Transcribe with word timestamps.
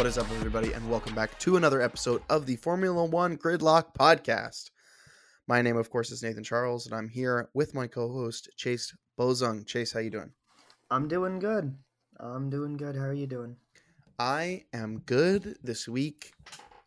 What 0.00 0.06
is 0.06 0.16
up, 0.16 0.30
everybody, 0.30 0.72
and 0.72 0.88
welcome 0.90 1.14
back 1.14 1.38
to 1.40 1.58
another 1.58 1.82
episode 1.82 2.22
of 2.30 2.46
the 2.46 2.56
Formula 2.56 3.04
One 3.04 3.36
Gridlock 3.36 3.92
Podcast. 3.92 4.70
My 5.46 5.60
name, 5.60 5.76
of 5.76 5.90
course, 5.90 6.10
is 6.10 6.22
Nathan 6.22 6.42
Charles, 6.42 6.86
and 6.86 6.94
I'm 6.94 7.06
here 7.06 7.50
with 7.52 7.74
my 7.74 7.86
co-host 7.86 8.48
Chase 8.56 8.96
Bozung. 9.18 9.66
Chase, 9.66 9.92
how 9.92 10.00
you 10.00 10.08
doing? 10.08 10.30
I'm 10.90 11.06
doing 11.06 11.38
good. 11.38 11.76
I'm 12.18 12.48
doing 12.48 12.78
good. 12.78 12.96
How 12.96 13.02
are 13.02 13.12
you 13.12 13.26
doing? 13.26 13.56
I 14.18 14.64
am 14.72 15.00
good 15.00 15.58
this 15.62 15.86
week 15.86 16.32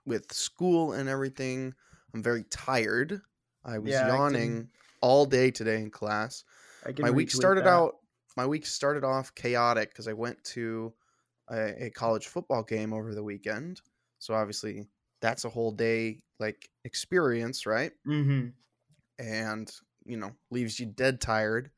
with 0.07 0.33
school 0.33 0.93
and 0.93 1.07
everything. 1.07 1.75
I'm 2.15 2.23
very 2.23 2.45
tired. 2.45 3.21
I 3.63 3.77
was 3.77 3.91
Yeah, 3.91 4.07
I 4.07 4.17
yawning 4.17 4.53
can- 4.55 4.69
all 5.01 5.27
day 5.27 5.51
today 5.51 5.83
in 5.83 5.91
class. 5.91 6.45
I 6.83 6.93
my 6.97 7.11
week 7.11 7.29
started 7.29 7.65
that. 7.65 7.73
out 7.73 7.97
my 8.35 8.47
week 8.47 8.65
started 8.65 9.03
off 9.03 9.35
chaotic 9.35 9.89
because 9.91 10.07
I 10.07 10.13
went 10.13 10.43
to 10.45 10.95
a, 11.53 11.85
a 11.87 11.91
college 11.91 12.27
football 12.27 12.63
game 12.63 12.93
over 12.93 13.15
the 13.15 13.23
weekend. 13.23 13.81
So 14.19 14.35
obviously 14.35 14.87
that's 15.21 15.45
a 15.45 15.49
whole 15.49 15.71
day 15.73 16.21
like 16.39 16.69
experience, 16.85 17.65
right? 17.67 17.93
Mhm. 18.05 18.53
And 19.19 19.71
you 20.05 20.17
know, 20.17 20.35
leaves 20.51 20.79
you 20.79 20.85
dead 20.85 21.21
tired. 21.21 21.71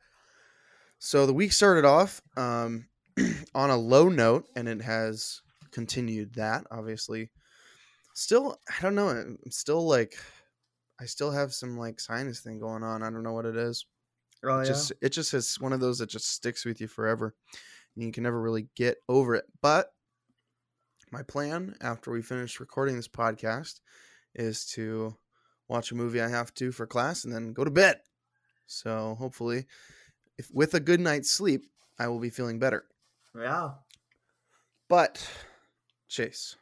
So 1.00 1.26
the 1.26 1.34
week 1.34 1.52
started 1.52 1.86
off 1.86 2.22
um, 2.38 2.90
on 3.56 3.70
a 3.70 3.78
low 3.78 4.10
note, 4.10 4.50
and 4.56 4.68
it 4.68 4.82
has 4.82 5.42
continued 5.72 6.34
that. 6.36 6.66
Obviously, 6.72 7.32
still 8.16 8.62
I 8.70 8.82
don't 8.82 8.96
know. 8.96 9.10
I'm 9.10 9.40
still 9.52 9.88
like 9.88 10.16
I 11.00 11.06
still 11.06 11.32
have 11.32 11.54
some 11.54 11.78
like 11.78 12.00
sinus 12.00 12.42
thing 12.42 12.60
going 12.60 12.84
on. 12.84 13.04
I 13.04 13.10
don't 13.10 13.24
know 13.24 13.34
what 13.34 13.46
it 13.48 13.58
is 13.58 13.86
Oh, 14.44 14.60
it 14.60 14.62
yeah? 14.62 14.66
just 14.66 14.94
it 15.02 15.10
just 15.12 15.34
is 15.34 15.60
one 15.60 15.74
of 15.74 15.80
those 15.82 16.00
that 16.00 16.10
just 16.10 16.32
sticks 16.32 16.66
with 16.66 16.82
you 16.82 16.88
forever 16.88 17.36
and 17.96 18.04
you 18.06 18.12
can 18.12 18.24
never 18.24 18.40
really 18.42 18.68
get 18.76 18.98
over 19.10 19.36
it 19.36 19.46
but 19.62 19.94
my 21.12 21.22
plan 21.24 21.76
after 21.82 22.12
we 22.12 22.22
finish 22.22 22.60
recording 22.60 22.96
this 22.96 23.08
podcast 23.08 23.80
is 24.34 24.66
to 24.66 25.16
watch 25.68 25.92
a 25.92 25.96
movie 25.96 26.22
i 26.22 26.28
have 26.28 26.54
to 26.54 26.72
for 26.72 26.86
class 26.88 27.24
and 27.26 27.34
then 27.34 27.54
go 27.54 27.64
to 27.64 27.72
bed 27.72 28.00
so 28.68 29.16
hopefully 29.20 29.66
if 30.38 30.50
with 30.54 30.74
a 30.74 30.80
good 30.80 31.00
night's 31.00 31.30
sleep 31.32 31.66
i 32.00 32.08
will 32.08 32.20
be 32.20 32.30
feeling 32.30 32.60
better 32.60 32.86
Yeah. 33.36 33.72
but 34.90 35.28
chase 36.08 36.56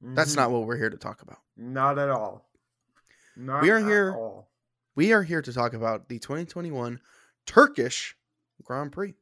that's 0.00 0.32
Mhm. 0.34 0.36
not 0.36 0.50
what 0.52 0.64
we're 0.66 0.76
here 0.76 0.90
to 0.90 0.96
talk 0.96 1.22
about 1.22 1.38
Not 1.56 1.98
at 1.98 2.08
all. 2.08 2.48
Not 3.36 3.62
We 3.62 3.70
are 3.70 3.78
at 3.78 3.84
here- 3.84 4.14
all. 4.14 4.48
we 4.94 5.12
are 5.12 5.22
here 5.24 5.42
to 5.42 5.52
talk 5.52 5.72
about 5.72 6.08
the 6.08 6.18
2021 6.20 7.00
turkish 7.46 8.16
grand 8.62 8.92
prix 8.92 9.14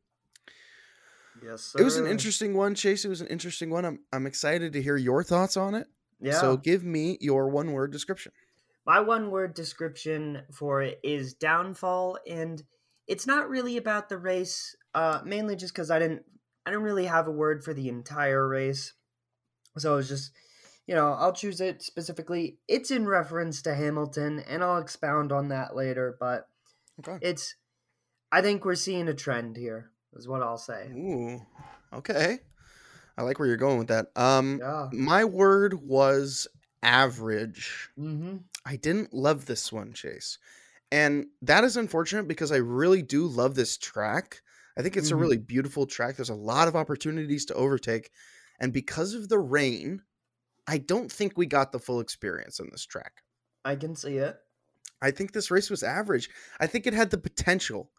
Yes, 1.42 1.62
sir. 1.62 1.80
It 1.80 1.84
was 1.84 1.96
an 1.96 2.06
interesting 2.06 2.54
one, 2.54 2.74
Chase. 2.74 3.04
It 3.04 3.08
was 3.08 3.20
an 3.20 3.26
interesting 3.28 3.70
one. 3.70 3.84
I'm 3.84 4.00
I'm 4.12 4.26
excited 4.26 4.72
to 4.72 4.82
hear 4.82 4.96
your 4.96 5.22
thoughts 5.22 5.56
on 5.56 5.74
it. 5.74 5.86
Yeah. 6.20 6.32
So 6.32 6.56
give 6.56 6.84
me 6.84 7.18
your 7.20 7.48
one 7.48 7.72
word 7.72 7.92
description. 7.92 8.32
My 8.86 9.00
one 9.00 9.30
word 9.30 9.54
description 9.54 10.42
for 10.52 10.80
it 10.82 11.00
is 11.02 11.34
downfall, 11.34 12.18
and 12.28 12.62
it's 13.06 13.26
not 13.26 13.48
really 13.48 13.76
about 13.76 14.08
the 14.08 14.18
race. 14.18 14.76
Uh, 14.94 15.20
mainly 15.24 15.56
just 15.56 15.74
because 15.74 15.90
I 15.90 15.98
didn't, 15.98 16.22
I 16.64 16.70
didn't 16.70 16.84
really 16.84 17.06
have 17.06 17.26
a 17.26 17.32
word 17.32 17.64
for 17.64 17.74
the 17.74 17.88
entire 17.88 18.48
race, 18.48 18.94
so 19.76 19.94
it 19.94 19.96
was 19.96 20.08
just, 20.08 20.32
you 20.86 20.94
know, 20.94 21.12
I'll 21.12 21.32
choose 21.34 21.60
it 21.60 21.82
specifically. 21.82 22.58
It's 22.66 22.90
in 22.90 23.06
reference 23.06 23.60
to 23.62 23.74
Hamilton, 23.74 24.42
and 24.48 24.64
I'll 24.64 24.78
expound 24.78 25.32
on 25.32 25.48
that 25.48 25.76
later. 25.76 26.16
But 26.18 26.48
Okay. 27.00 27.18
it's, 27.20 27.56
I 28.32 28.40
think 28.40 28.64
we're 28.64 28.74
seeing 28.74 29.06
a 29.08 29.14
trend 29.14 29.56
here. 29.58 29.90
Is 30.16 30.26
what 30.28 30.42
I'll 30.42 30.58
say. 30.58 30.88
Ooh. 30.92 31.40
Okay. 31.92 32.38
I 33.18 33.22
like 33.22 33.38
where 33.38 33.48
you're 33.48 33.56
going 33.56 33.78
with 33.78 33.88
that. 33.88 34.08
Um 34.16 34.58
Yeah. 34.60 34.88
my 34.92 35.24
word 35.24 35.74
was 35.74 36.46
average. 36.82 37.90
Mm-hmm. 37.98 38.38
I 38.64 38.76
didn't 38.76 39.12
love 39.12 39.46
this 39.46 39.72
one, 39.72 39.92
Chase. 39.92 40.38
And 40.92 41.26
that 41.42 41.64
is 41.64 41.76
unfortunate 41.76 42.28
because 42.28 42.52
I 42.52 42.56
really 42.56 43.02
do 43.02 43.26
love 43.26 43.54
this 43.54 43.76
track. 43.76 44.42
I 44.78 44.82
think 44.82 44.96
it's 44.96 45.10
a 45.10 45.14
Mhm. 45.14 45.20
really 45.20 45.38
beautiful 45.38 45.86
track. 45.86 46.16
There's 46.16 46.28
a 46.30 46.34
lot 46.34 46.68
of 46.68 46.76
opportunities 46.76 47.44
to 47.46 47.54
overtake. 47.54 48.10
And 48.60 48.72
because 48.72 49.14
of 49.14 49.28
the 49.28 49.38
rain, 49.38 50.02
I 50.66 50.78
don't 50.78 51.10
think 51.10 51.36
we 51.36 51.46
got 51.46 51.72
the 51.72 51.78
full 51.78 52.00
experience 52.00 52.60
on 52.60 52.68
this 52.70 52.84
track. 52.84 53.22
I 53.64 53.76
can 53.76 53.94
see 53.96 54.18
it. 54.18 54.38
I 55.02 55.10
think 55.10 55.32
this 55.32 55.50
race 55.50 55.70
was 55.70 55.82
average. 55.82 56.30
I 56.60 56.66
think 56.66 56.86
it 56.86 56.94
had 56.94 57.10
the 57.10 57.18
potential 57.18 57.90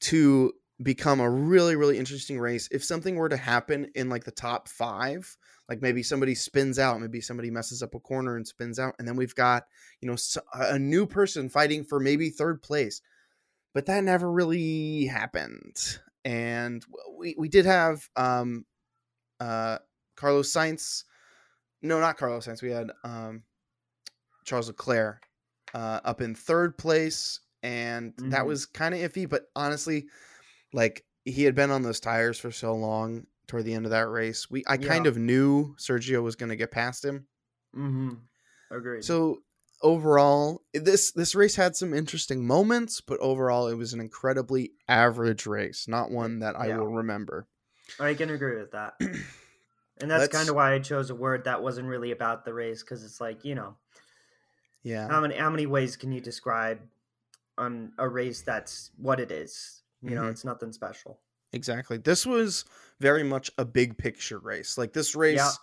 to 0.00 0.52
become 0.82 1.20
a 1.20 1.30
really, 1.30 1.76
really 1.76 1.98
interesting 1.98 2.38
race 2.38 2.68
if 2.72 2.82
something 2.84 3.16
were 3.16 3.28
to 3.28 3.36
happen 3.36 3.90
in 3.94 4.08
like 4.08 4.24
the 4.24 4.30
top 4.32 4.68
five. 4.68 5.36
Like 5.68 5.80
maybe 5.80 6.02
somebody 6.02 6.34
spins 6.34 6.78
out, 6.78 7.00
maybe 7.00 7.22
somebody 7.22 7.50
messes 7.50 7.82
up 7.82 7.94
a 7.94 8.00
corner 8.00 8.36
and 8.36 8.46
spins 8.46 8.78
out, 8.78 8.94
and 8.98 9.08
then 9.08 9.16
we've 9.16 9.34
got 9.34 9.64
you 10.00 10.08
know 10.08 10.16
a 10.54 10.78
new 10.78 11.06
person 11.06 11.48
fighting 11.48 11.84
for 11.84 11.98
maybe 12.00 12.28
third 12.30 12.62
place. 12.62 13.00
But 13.74 13.86
that 13.86 14.04
never 14.04 14.30
really 14.30 15.06
happened, 15.06 15.98
and 16.24 16.84
we 17.18 17.34
we 17.38 17.48
did 17.48 17.66
have 17.66 18.08
um 18.16 18.66
uh 19.40 19.78
Carlos 20.16 20.52
Sainz. 20.52 21.04
No, 21.82 22.00
not 22.00 22.16
Carlos 22.18 22.46
Sainz. 22.46 22.62
We 22.62 22.70
had 22.70 22.92
um 23.04 23.44
Charles 24.44 24.68
Leclerc 24.68 25.26
uh, 25.72 26.00
up 26.04 26.20
in 26.20 26.34
third 26.34 26.76
place, 26.78 27.40
and 27.62 28.14
that 28.28 28.46
Mhm. 28.46 28.46
was 28.46 28.66
kind 28.66 28.94
of 28.94 29.00
iffy. 29.00 29.28
But 29.28 29.46
honestly, 29.56 30.06
like 30.74 31.04
he 31.24 31.44
had 31.44 31.54
been 31.54 31.70
on 31.70 31.82
those 31.82 32.00
tires 32.00 32.38
for 32.38 32.50
so 32.50 32.74
long 32.74 33.26
toward 33.46 33.64
the 33.64 33.74
end 33.74 33.86
of 33.86 33.90
that 33.92 34.08
race, 34.08 34.50
we 34.50 34.64
I 34.66 34.76
kind 34.76 35.06
of 35.06 35.16
knew 35.16 35.74
Sergio 35.76 36.22
was 36.22 36.36
going 36.36 36.50
to 36.50 36.56
get 36.56 36.70
past 36.70 37.04
him. 37.04 37.26
Mm-hmm. 37.74 38.14
Agreed. 38.70 39.04
So 39.04 39.38
overall, 39.82 40.62
this 40.72 41.12
this 41.12 41.34
race 41.34 41.56
had 41.56 41.76
some 41.76 41.94
interesting 41.94 42.46
moments, 42.46 43.00
but 43.00 43.18
overall, 43.20 43.68
it 43.68 43.74
was 43.74 43.92
an 43.92 44.00
incredibly 44.00 44.72
average 44.88 45.46
race, 45.46 45.86
not 45.88 46.10
one 46.10 46.40
that 46.40 46.58
I 46.58 46.68
Yeah. 46.68 46.78
will 46.78 46.92
remember. 46.92 47.46
I 48.00 48.14
can 48.14 48.30
agree 48.30 48.56
with 48.58 48.72
that. 48.72 48.94
And 50.00 50.10
that's 50.10 50.26
kind 50.26 50.48
of 50.48 50.56
why 50.56 50.72
I 50.74 50.80
chose 50.80 51.10
a 51.10 51.14
word 51.14 51.44
that 51.44 51.62
wasn't 51.62 51.86
really 51.86 52.10
about 52.10 52.44
the 52.44 52.52
race 52.52 52.82
because 52.82 53.04
it's 53.04 53.20
like 53.20 53.44
you 53.44 53.54
know 53.54 53.76
Yeah, 54.82 55.06
how 55.08 55.20
many 55.20 55.36
how 55.36 55.50
many 55.50 55.66
ways 55.66 55.94
can 55.96 56.10
you 56.10 56.20
describe 56.20 56.80
on 57.56 57.92
a 57.96 58.08
race 58.08 58.42
that's 58.42 58.90
what 58.98 59.20
it 59.20 59.30
is? 59.30 59.83
You 60.04 60.14
know, 60.16 60.22
Mhm. 60.24 60.30
it's 60.32 60.44
nothing 60.44 60.72
special. 60.72 61.20
exactly. 61.52 61.96
This 61.98 62.26
was 62.26 62.64
very 63.00 63.22
much 63.22 63.50
a 63.58 63.64
big 63.64 63.96
picture 63.96 64.38
race. 64.38 64.76
Like 64.76 64.92
this 64.92 65.14
race 65.14 65.58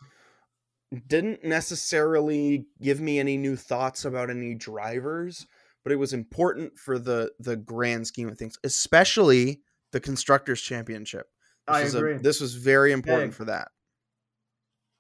didn't 1.08 1.44
necessarily 1.44 2.68
give 2.82 3.00
me 3.00 3.20
any 3.20 3.38
new 3.38 3.56
thoughts 3.56 4.04
about 4.06 4.30
any 4.30 4.56
drivers, 4.56 5.46
but 5.84 5.92
it 5.92 5.98
was 5.98 6.12
important 6.14 6.78
for 6.80 6.98
the 7.00 7.32
the 7.40 7.56
grand 7.56 8.08
scheme 8.08 8.28
of 8.30 8.38
things, 8.38 8.58
especially 8.64 9.62
the 9.92 10.00
constructors 10.00 10.62
championship. 10.62 11.30
This 11.68 11.76
I 11.76 11.84
was 11.84 11.96
a- 11.96 11.98
agree. 12.00 12.18
this 12.18 12.42
was 12.42 12.56
very 12.56 12.92
important 12.92 13.32
Big. 13.32 13.38
for 13.38 13.46
that. 13.46 13.72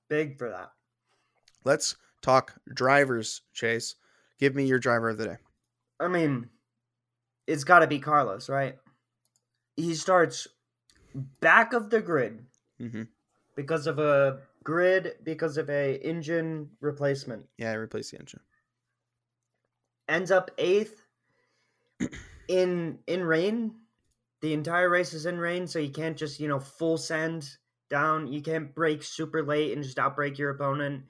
Big 0.09 0.37
for 0.37 0.49
that. 0.49 0.71
Let's 1.63 1.95
talk 2.21 2.53
drivers, 2.73 3.41
Chase. 3.53 3.95
Give 4.39 4.55
me 4.55 4.65
your 4.65 4.79
driver 4.79 5.09
of 5.09 5.17
the 5.17 5.25
day. 5.25 5.37
I 5.99 6.07
mean, 6.07 6.49
it's 7.47 7.63
got 7.63 7.79
to 7.79 7.87
be 7.87 7.99
Carlos, 7.99 8.49
right? 8.49 8.77
He 9.75 9.95
starts 9.95 10.47
back 11.39 11.73
of 11.73 11.89
the 11.89 12.01
grid 12.01 12.45
hmm 12.79 13.03
because 13.55 13.87
of 13.87 13.99
a 13.99 14.39
grid 14.63 15.15
because 15.23 15.57
of 15.57 15.69
a 15.69 15.95
engine 15.95 16.69
replacement. 16.79 17.45
Yeah, 17.57 17.71
I 17.71 17.75
replaced 17.75 18.11
the 18.11 18.19
engine. 18.19 18.41
ends 20.07 20.31
up 20.31 20.51
eighth 20.57 21.01
in 22.47 22.99
in 23.07 23.23
rain. 23.23 23.75
The 24.41 24.53
entire 24.53 24.89
race 24.89 25.13
is 25.13 25.25
in 25.25 25.37
rain, 25.37 25.67
so 25.67 25.79
you 25.79 25.91
can't 25.91 26.17
just 26.17 26.39
you 26.39 26.47
know 26.47 26.59
full 26.59 26.97
send 26.97 27.49
down. 27.89 28.27
You 28.27 28.41
can't 28.41 28.73
brake 28.73 29.03
super 29.03 29.43
late 29.43 29.73
and 29.73 29.83
just 29.83 29.99
outbreak 29.99 30.37
your 30.37 30.49
opponent 30.51 31.03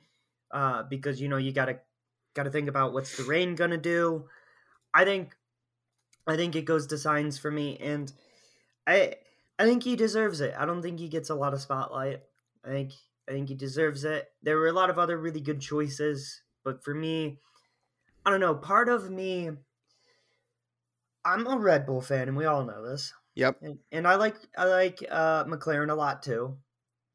uh, 0.52 0.84
because 0.84 1.22
you 1.22 1.30
know 1.30 1.38
you 1.38 1.52
gotta 1.52 1.80
gotta 2.34 2.50
think 2.50 2.68
about 2.68 2.94
what's 2.94 3.18
the 3.18 3.24
rain 3.24 3.56
gonna 3.56 3.78
do. 3.78 4.26
I 4.94 5.06
think 5.06 5.36
I 6.28 6.36
think 6.36 6.56
it 6.56 6.66
goes 6.66 6.88
to 6.88 6.96
Sainz 6.96 7.40
for 7.40 7.52
me, 7.52 7.78
and 7.78 8.12
I 8.92 9.16
I 9.60 9.66
think 9.66 9.84
he 9.84 9.96
deserves 9.96 10.42
it. 10.42 10.54
I 10.58 10.66
don't 10.66 10.82
think 10.82 11.00
he 11.00 11.08
gets 11.08 11.30
a 11.30 11.36
lot 11.36 11.54
of 11.54 11.62
spotlight. 11.62 12.22
I 12.66 12.70
think 12.70 12.92
I 13.30 13.32
think 13.32 13.50
he 13.50 13.56
deserves 13.56 14.04
it. 14.04 14.28
There 14.42 14.58
were 14.58 14.68
a 14.68 14.74
lot 14.74 14.90
of 14.90 15.00
other 15.00 15.18
really 15.18 15.42
good 15.42 15.62
choices, 15.62 16.42
but 16.64 16.84
for 16.84 16.94
me, 16.94 17.40
I 18.26 18.32
don't 18.32 18.40
know. 18.40 18.56
Part 18.56 18.90
of 18.90 19.10
me, 19.10 19.52
I'm 21.24 21.48
a 21.48 21.58
Red 21.58 21.86
Bull 21.86 22.02
fan, 22.02 22.28
and 22.28 22.38
we 22.38 22.46
all 22.46 22.66
know 22.66 22.84
this. 22.84 23.14
Yep. 23.36 23.58
And, 23.62 23.80
and 23.92 24.08
I 24.08 24.16
like 24.16 24.36
I 24.58 24.66
like 24.66 25.04
uh, 25.10 25.46
McLaren 25.46 25.92
a 25.92 25.96
lot 25.96 26.24
too. 26.24 26.58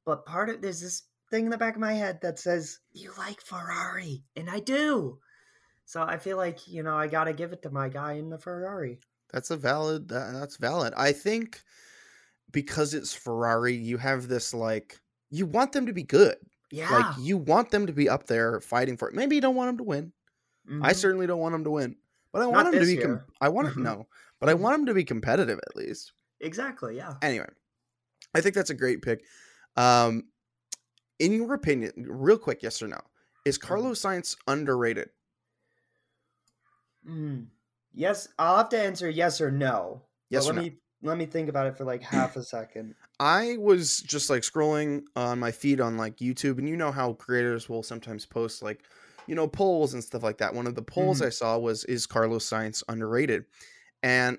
But 0.05 0.25
part 0.25 0.49
of 0.49 0.63
there's 0.63 0.81
this 0.81 1.03
thing 1.31 1.47
in 1.47 1.51
the 1.51 1.59
back 1.59 1.75
of 1.75 1.81
my 1.81 1.95
head 1.95 2.21
that 2.23 2.39
says 2.39 2.79
you 2.93 3.11
like 3.19 3.41
Ferrari, 3.41 4.23
and 4.35 4.49
I 4.49 4.61
do. 4.61 5.19
So 5.85 6.03
I 6.03 6.19
feel 6.19 6.37
like 6.37 6.67
you 6.67 6.83
know 6.83 6.97
I 6.97 7.09
gotta 7.09 7.33
give 7.33 7.53
it 7.53 7.63
to 7.63 7.71
my 7.71 7.89
guy 7.89 8.15
in 8.15 8.31
the 8.31 8.39
Ferrari. 8.39 9.01
That's 9.33 9.51
a 9.51 9.57
valid. 9.57 10.09
That, 10.09 10.33
that's 10.33 10.57
valid. 10.57 10.95
I 10.97 11.13
think 11.13 11.63
because 12.53 12.95
it's 12.95 13.13
Ferrari, 13.15 13.75
you 13.75 13.99
have 13.99 14.29
this 14.29 14.55
like 14.55 14.99
you 15.31 15.47
want 15.47 15.73
them 15.73 15.87
to 15.87 15.93
be 15.93 16.03
good. 16.05 16.37
Yeah. 16.71 16.91
Like 16.91 17.15
you 17.21 17.37
want 17.37 17.71
them 17.71 17.87
to 17.87 17.93
be 17.93 18.09
up 18.09 18.27
there 18.27 18.61
fighting 18.61 18.97
for 18.97 19.09
it. 19.09 19.15
Maybe 19.15 19.35
you 19.37 19.41
don't 19.41 19.55
want 19.57 19.69
them 19.69 19.79
to 19.79 19.85
win. 19.85 20.13
I 20.83 20.93
Mhm. 20.93 20.97
certainly 20.97 21.27
don't 21.29 21.39
want 21.39 21.53
them 21.53 21.63
to 21.65 21.71
win, 21.71 21.97
but 22.33 22.43
I 22.43 22.45
Not 22.47 22.53
want 22.53 22.73
them 22.73 22.81
to 22.81 22.87
be. 22.87 22.97
Com- 23.01 23.21
I 23.41 23.49
want 23.49 23.73
to 23.73 23.81
no, 23.81 24.09
but 24.41 24.49
I 24.49 24.55
want 24.55 24.79
them 24.79 24.87
to 24.87 24.95
be 24.95 25.05
competitive 25.05 25.59
at 25.59 25.77
least. 25.77 26.13
exactly. 26.41 26.97
Yeah. 26.97 27.15
Anyway, 27.23 27.49
I 28.35 28.41
think 28.41 28.55
that's 28.57 28.71
a 28.71 28.75
great 28.75 29.01
pick. 29.03 29.25
Um, 29.77 30.25
in 31.21 31.33
your 31.33 31.55
opinion, 31.55 31.93
real 32.09 32.37
quick, 32.39 32.63
yes 32.63 32.83
or 32.83 32.89
no, 32.89 33.01
is 33.45 33.59
Mm-hmm. 33.59 33.69
Carlos 33.69 34.01
Sainz 34.03 34.37
underrated? 34.49 35.11
Mm. 37.09 37.47
Yes, 37.97 38.29
I'll 38.39 38.59
have 38.59 38.69
to 38.69 38.79
answer 38.79 39.09
yes 39.11 39.41
or 39.41 39.51
no. 39.51 40.03
but 40.31 40.35
Yes 40.37 40.45
or 40.45 40.49
let 40.53 40.57
no? 40.57 40.63
me 40.63 40.77
let 41.03 41.19
me 41.19 41.27
think 41.27 41.49
about 41.49 41.67
it 41.67 41.77
for 41.77 41.85
like 41.85 42.03
half 42.03 42.37
a 42.37 42.43
second. 42.43 42.95
I 43.21 43.57
was 43.59 43.99
just 44.01 44.29
like 44.31 44.43
scrolling 44.43 45.05
on 45.17 45.39
my 45.41 45.51
feed 45.51 45.81
on 45.81 45.97
like 45.97 46.17
YouTube, 46.19 46.59
and 46.59 46.69
you 46.69 46.77
know 46.77 46.93
how 46.93 47.15
creators 47.15 47.69
will 47.69 47.83
sometimes 47.83 48.27
post 48.27 48.63
like, 48.63 48.85
you 49.27 49.35
know, 49.35 49.49
polls 49.49 49.95
and 49.95 50.05
stuff 50.05 50.23
like 50.23 50.39
that. 50.39 50.55
One 50.55 50.67
of 50.67 50.75
the 50.75 50.83
polls 50.83 51.21
Mhm. 51.21 51.27
I 51.27 51.29
saw 51.31 51.59
was, 51.59 51.85
"Is 51.85 52.07
Carlos 52.07 52.49
Sainz 52.49 52.83
underrated?" 52.89 53.47
And 54.03 54.39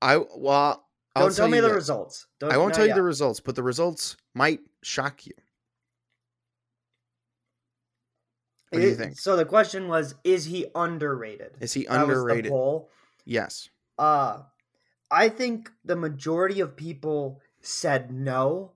I 0.00 0.16
well, 0.16 0.86
I'll 1.14 1.26
Don't 1.26 1.36
tell 1.36 1.48
me 1.48 1.56
you 1.56 1.62
the 1.62 1.68
this. 1.68 1.74
results. 1.76 2.26
Don't, 2.38 2.52
I 2.52 2.56
won't 2.56 2.74
tell 2.74 2.86
you 2.86 2.94
the 2.94 3.02
results, 3.02 3.40
but 3.40 3.54
the 3.56 3.62
results 3.62 4.16
might 4.34 4.60
shock 4.82 5.26
you. 5.26 5.32
What 8.70 8.80
do 8.80 8.86
you 8.86 8.94
think? 8.96 9.18
So 9.18 9.36
the 9.36 9.44
question 9.44 9.88
was, 9.88 10.14
is 10.24 10.46
he 10.46 10.66
underrated? 10.74 11.58
Is 11.60 11.74
he 11.74 11.84
That 11.90 12.06
was 12.08 12.24
the 12.24 12.36
underrated? 12.36 12.52
Yes. 13.24 13.70
Uh 13.98 14.44
I 15.10 15.28
think 15.28 15.72
the 15.84 15.96
majority 15.96 16.60
of 16.60 16.76
people 16.76 17.42
said 17.60 18.12
no, 18.12 18.74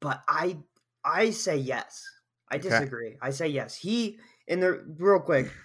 but 0.00 0.24
I 0.28 0.64
I 1.04 1.30
say 1.30 1.56
yes. 1.58 2.04
I 2.50 2.58
Okay. 2.58 2.58
disagree. 2.58 3.18
I 3.22 3.30
say 3.30 3.48
yes. 3.48 3.76
He 3.76 4.20
in 4.48 4.60
the 4.60 4.84
real 4.98 5.20
quick, 5.20 5.56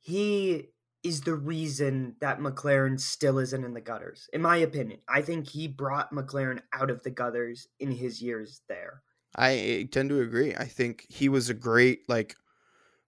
he 0.00 0.72
is 1.04 1.22
the 1.22 1.34
reason 1.36 2.16
that 2.20 2.40
McLaren 2.40 3.00
still 3.00 3.38
isn't 3.38 3.64
in 3.64 3.74
the 3.74 3.80
gutters. 3.82 4.28
In 4.32 4.42
my 4.42 4.58
opinion, 4.58 5.02
I 5.08 5.22
think 5.22 5.48
he 5.48 5.68
brought 5.68 6.12
McLaren 6.12 6.62
out 6.72 6.90
of 6.90 7.02
the 7.04 7.10
gutters 7.10 7.68
in 7.80 7.92
his 7.92 8.22
years 8.22 8.62
there. 8.68 9.02
I 9.36 9.88
tend 9.90 10.10
to 10.10 10.20
agree. 10.20 10.54
I 10.54 10.66
think 10.66 11.06
he 11.08 11.28
was 11.28 11.48
a 11.48 11.54
great 11.54 12.08
like 12.08 12.36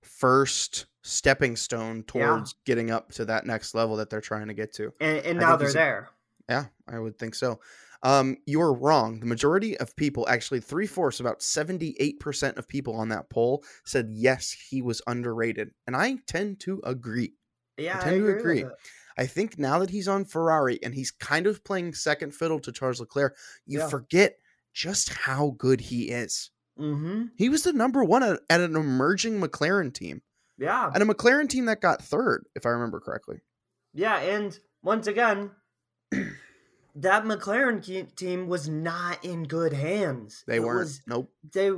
first 0.05 0.87
stepping 1.03 1.57
stone 1.57 1.99
Yeah. 2.15 2.27
towards 2.29 2.55
getting 2.65 2.91
up 2.91 3.13
to 3.13 3.25
that 3.27 3.47
next 3.47 3.75
level 3.75 3.97
that 3.97 4.09
they're 4.11 4.21
trying 4.21 4.49
to 4.49 4.55
get 4.55 4.73
to. 4.75 4.93
And 5.01 5.19
and 5.19 5.39
now 5.39 5.57
they're 5.57 5.69
a- 5.69 5.73
there. 5.73 6.11
Yeah, 6.49 6.67
I 6.89 6.99
would 6.99 7.19
think 7.19 7.35
so. 7.35 7.61
Um, 8.03 8.37
you're 8.45 8.75
wrong. 8.75 9.19
The 9.21 9.27
majority 9.27 9.79
of 9.79 9.97
people, 9.97 10.29
actually 10.29 10.61
three 10.61 10.87
fourths, 10.87 11.21
about 11.21 11.41
78% 11.41 12.59
of 12.59 12.69
people 12.69 12.95
on 12.97 13.09
that 13.09 13.31
poll 13.31 13.65
said 13.85 14.09
yes, 14.11 14.51
he 14.51 14.83
was 14.83 15.01
underrated. 15.07 15.71
And 15.87 15.97
I 15.97 16.17
tend 16.27 16.61
to 16.61 16.83
agree. 16.85 17.33
Yeah, 17.79 17.99
I, 17.99 18.05
tend 18.05 18.17
to 18.27 18.37
agree. 18.39 18.61
agree. 18.61 18.75
I 19.17 19.27
think 19.27 19.59
now 19.59 19.79
that 19.79 19.89
he's 19.89 20.07
on 20.09 20.27
Ferrari 20.27 20.79
and 20.83 20.95
he's 20.95 21.11
kind 21.11 21.47
of 21.47 21.65
playing 21.65 21.95
second 21.95 22.35
fiddle 22.35 22.61
to 22.61 22.73
Charles 22.73 23.01
Leclerc, 23.01 23.37
you 23.67 23.79
Yeah. 23.79 23.89
forget 23.89 24.39
just 24.75 25.09
how 25.09 25.55
good 25.57 25.81
he 25.81 26.11
is. 26.11 26.51
Mm-hmm. 26.79 27.27
He 27.37 27.49
was 27.49 27.63
the 27.63 27.73
number 27.73 28.03
one 28.05 28.23
at, 28.23 28.41
at 28.51 28.61
an 28.61 28.75
emerging 28.77 29.41
McLaren 29.41 29.93
team, 29.95 30.23
Yeah. 30.59 30.91
at 30.95 31.03
a 31.03 31.07
McLaren 31.07 31.49
team 31.49 31.67
that 31.67 31.81
got 31.81 32.03
third, 32.03 32.47
if 32.57 32.67
I 32.67 32.71
remember 32.71 33.01
correctly. 33.01 33.41
Yeah, 33.93 34.17
and 34.19 34.59
once 34.83 35.07
again, 35.07 35.51
that 36.97 37.25
McLaren 37.25 38.15
team 38.17 38.49
was 38.49 38.69
not 38.69 39.25
in 39.25 39.45
good 39.45 39.73
hands. 39.73 40.45
They 40.47 40.57
It 40.57 40.63
weren't. 40.63 40.81
was- 40.81 41.01
nope. 41.07 41.31
they 41.53 41.71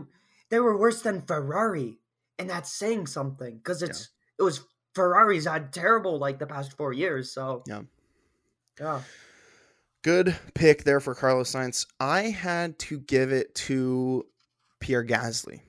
they 0.48 0.60
were 0.60 0.76
worse 0.78 1.02
than 1.02 1.22
Ferrari, 1.22 1.98
and 2.38 2.48
that's 2.48 2.72
saying 2.72 3.06
something 3.08 3.56
because 3.56 3.82
it's 3.82 4.10
it 4.38 4.42
was 4.42 4.64
Ferrari's 4.94 5.46
had 5.46 5.72
terrible 5.72 6.18
like 6.18 6.38
the 6.38 6.46
past 6.46 6.76
four 6.76 6.92
years. 6.92 7.32
So 7.32 7.62
Yeah. 7.66 7.82
yeah, 8.80 9.02
Good 10.02 10.36
pick 10.54 10.84
there 10.84 11.00
for 11.00 11.14
Carlos 11.14 11.50
Sainz. 11.52 11.86
I 11.98 12.22
had 12.30 12.78
to 12.80 13.00
give 13.00 13.32
it 13.32 13.54
to 13.66 14.24
Pierre 14.80 15.04
Gasly. 15.04 15.60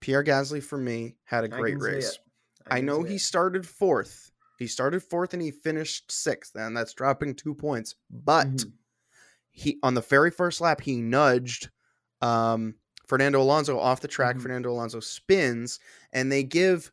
Pierre 0.00 0.24
Gasly 0.24 0.62
for 0.62 0.78
me 0.78 1.16
had 1.24 1.44
a 1.44 1.48
great 1.48 1.80
see 1.80 1.86
race. 1.86 2.10
it. 2.12 2.18
I, 2.70 2.80
know 2.80 3.02
he 3.02 3.16
it. 3.16 3.20
started 3.20 3.66
fourth. 3.66 4.30
He 4.58 4.66
started 4.66 5.02
fourth 5.02 5.32
and 5.34 5.42
he 5.42 5.50
finished 5.50 6.10
sixth, 6.10 6.54
and 6.56 6.76
that's 6.76 6.94
dropping 6.94 7.34
two 7.34 7.54
points. 7.54 7.94
But 8.10 8.46
Mhm. 8.48 8.72
he 9.50 9.78
on 9.82 9.94
the 9.94 10.00
very 10.00 10.30
first 10.30 10.60
lap 10.60 10.80
he 10.80 11.00
nudged 11.00 11.70
um, 12.22 12.74
Fernando 13.06 13.40
Alonso 13.42 13.78
off 13.78 14.00
the 14.00 14.08
track. 14.08 14.36
Mhm. 14.36 14.42
Fernando 14.42 14.70
Alonso 14.70 15.00
spins, 15.00 15.78
and 16.12 16.30
they 16.32 16.42
give 16.42 16.90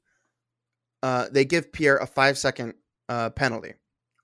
uh, 1.04 1.30
they 1.32 1.46
give 1.46 1.72
Pierre 1.72 1.98
a 1.98 2.06
five 2.08 2.38
second 2.38 2.74
uh, 3.10 3.30
penalty. 3.32 3.74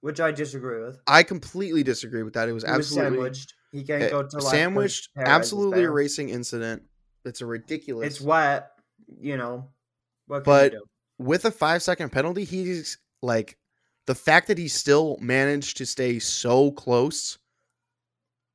which 0.02 0.20
I 0.20 0.32
disagree 0.32 0.82
with. 0.84 1.00
I 1.08 1.24
completely 1.24 1.82
disagree 1.84 2.24
with 2.24 2.34
that. 2.36 2.48
It 2.48 2.54
was 2.54 2.64
He 2.64 2.70
was 2.70 2.78
absolutely 2.80 3.10
sandwiched. 3.18 3.54
He 3.72 3.84
can't 3.84 4.04
uh, 4.04 4.10
go 4.10 4.24
to 4.24 4.42
sandwiched. 4.42 5.10
Absolutely 5.18 5.84
a 5.86 5.92
racing 5.92 6.30
incident. 6.30 6.84
It's 7.28 7.42
a 7.42 7.46
ridiculous. 7.46 8.08
It's 8.08 8.22
wet. 8.22 8.72
You 9.20 9.38
know 9.38 9.70
what? 10.28 10.44
But- 10.44 10.74
you 10.74 10.80
do? 10.80 10.86
with 11.20 11.46
a 11.46 11.52
five 11.52 11.82
second 11.82 12.12
penalty, 12.12 12.44
he's 12.44 12.98
like 13.24 13.58
the 14.06 14.14
fact 14.16 14.48
that 14.48 14.58
he 14.58 14.68
still 14.68 15.18
managed 15.20 15.78
to 15.78 15.86
stay 15.86 16.20
so 16.20 16.72
close. 16.72 17.38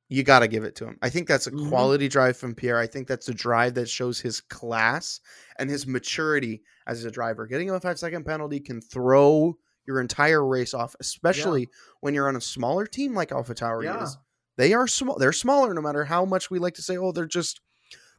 You 0.09 0.23
got 0.23 0.39
to 0.39 0.47
give 0.47 0.63
it 0.63 0.75
to 0.75 0.85
him. 0.85 0.97
I 1.01 1.09
think 1.09 1.27
that's 1.27 1.47
a 1.47 1.51
Mhm. 1.51 1.69
quality 1.69 2.07
drive 2.07 2.37
from 2.37 2.53
Pierre. 2.55 2.77
I 2.77 2.87
think 2.87 3.07
that's 3.07 3.29
a 3.29 3.33
drive 3.33 3.73
that 3.75 3.89
shows 3.89 4.19
his 4.19 4.41
class 4.41 5.19
and 5.57 5.69
his 5.69 5.87
maturity 5.87 6.63
as 6.87 7.03
a 7.03 7.11
driver. 7.11 7.47
Getting 7.47 7.67
him 7.69 7.75
a 7.75 7.79
five 7.79 7.97
second 7.99 8.25
penalty 8.25 8.59
can 8.59 8.79
throw 8.79 9.57
your 9.85 9.99
entire 9.99 10.45
race 10.45 10.73
off, 10.73 10.95
especially 10.99 11.69
when 12.01 12.13
you're 12.13 12.27
on 12.29 12.35
a 12.35 12.41
smaller 12.41 12.85
team 12.85 13.13
like 13.13 13.29
AlphaTauri 13.31 13.85
Yeah. 13.85 14.03
is. 14.03 14.17
They 14.55 14.73
are 14.73 14.87
small. 14.87 15.17
They're 15.17 15.33
smaller, 15.33 15.73
no 15.73 15.81
matter 15.81 16.05
how 16.05 16.25
much 16.25 16.49
we 16.51 16.59
like 16.59 16.75
to 16.75 16.81
say, 16.83 16.95
"Oh, 16.95 17.11
they're 17.11 17.25
just 17.25 17.59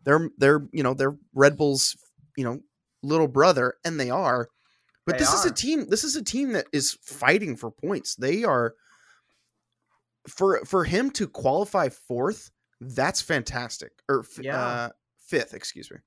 they're 0.04 0.30
they're 0.38 0.66
you 0.72 0.82
know 0.82 0.94
they're 0.94 1.16
Red 1.34 1.56
Bull's 1.56 1.96
you 2.36 2.44
know 2.44 2.60
little 3.02 3.28
brother," 3.28 3.74
and 3.84 3.98
they 3.98 4.10
are. 4.10 4.48
But 5.06 5.14
They 5.18 5.24
this 5.24 5.34
is 5.34 5.44
a 5.44 5.52
team. 5.52 5.88
This 5.90 6.04
is 6.04 6.16
a 6.16 6.22
team 6.24 6.52
that 6.52 6.66
is 6.72 6.96
fighting 7.02 7.56
for 7.56 7.70
points. 7.70 8.14
They 8.16 8.44
are 8.44 8.74
for 10.28 10.64
for 10.64 10.84
him 10.84 11.10
to 11.12 11.28
qualify 11.28 11.88
fourth. 11.90 12.50
That's 12.80 13.20
fantastic. 13.20 13.92
Or 14.08 14.24
Yeah. 14.40 14.58
uh, 14.58 14.88
fifth, 15.18 15.54
excuse 15.54 15.90
me. 15.90 15.98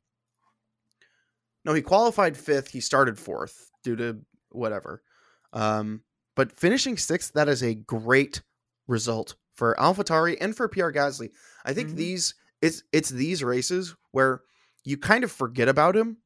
No, 1.65 1.73
he 1.73 1.81
qualified 1.81 2.37
fifth. 2.37 2.69
He 2.69 2.81
started 2.81 3.19
fourth 3.19 3.71
due 3.83 3.95
to 3.97 4.19
whatever. 4.49 5.03
Um, 5.53 6.03
but 6.35 6.51
finishing 6.51 6.97
sixth, 6.97 7.33
that 7.33 7.49
is 7.49 7.63
a 7.63 7.75
great 7.75 8.41
result 8.87 9.35
for 9.55 9.75
AlphaTauri 9.79 10.37
and 10.39 10.55
for 10.55 10.69
Pierre 10.69 10.93
Gasly. 10.93 11.31
I 11.65 11.73
think 11.73 11.89
Mhm. 11.91 11.95
these 11.95 12.35
it's 12.61 12.83
it's 12.91 13.09
these 13.09 13.43
races 13.43 13.95
where 14.11 14.41
you 14.83 14.97
kind 14.97 15.23
of 15.23 15.31
forget 15.31 15.67
about 15.67 15.95
him, 15.95 16.17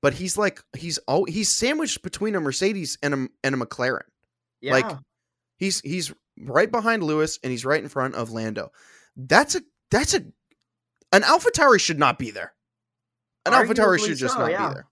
but 0.00 0.14
he's 0.14 0.38
like 0.38 0.62
he's 0.76 0.98
all 1.06 1.24
he's 1.24 1.48
sandwiched 1.48 2.02
between 2.02 2.34
a 2.34 2.40
Mercedes 2.40 2.98
and 3.02 3.14
a 3.14 3.28
and 3.44 3.54
a 3.54 3.58
McLaren. 3.58 4.00
Yeah. 4.60 4.72
Like 4.72 4.96
he's 5.56 5.80
he's 5.80 6.12
right 6.38 6.70
behind 6.70 7.02
Lewis 7.02 7.38
and 7.42 7.50
he's 7.50 7.64
right 7.64 7.82
in 7.82 7.88
front 7.88 8.14
of 8.14 8.30
Lando. 8.30 8.70
That's 9.16 9.54
a 9.54 9.62
that's 9.90 10.14
a 10.14 10.20
an 11.12 11.22
AlphaTauri 11.22 11.80
should 11.80 11.98
not 11.98 12.18
be 12.18 12.30
there. 12.30 12.52
An 13.44 13.52
AlphaTauri 13.52 14.04
should 14.04 14.16
just 14.16 14.34
so, 14.34 14.40
not 14.40 14.50
yeah. 14.50 14.68
be 14.68 14.74
there. 14.74 14.86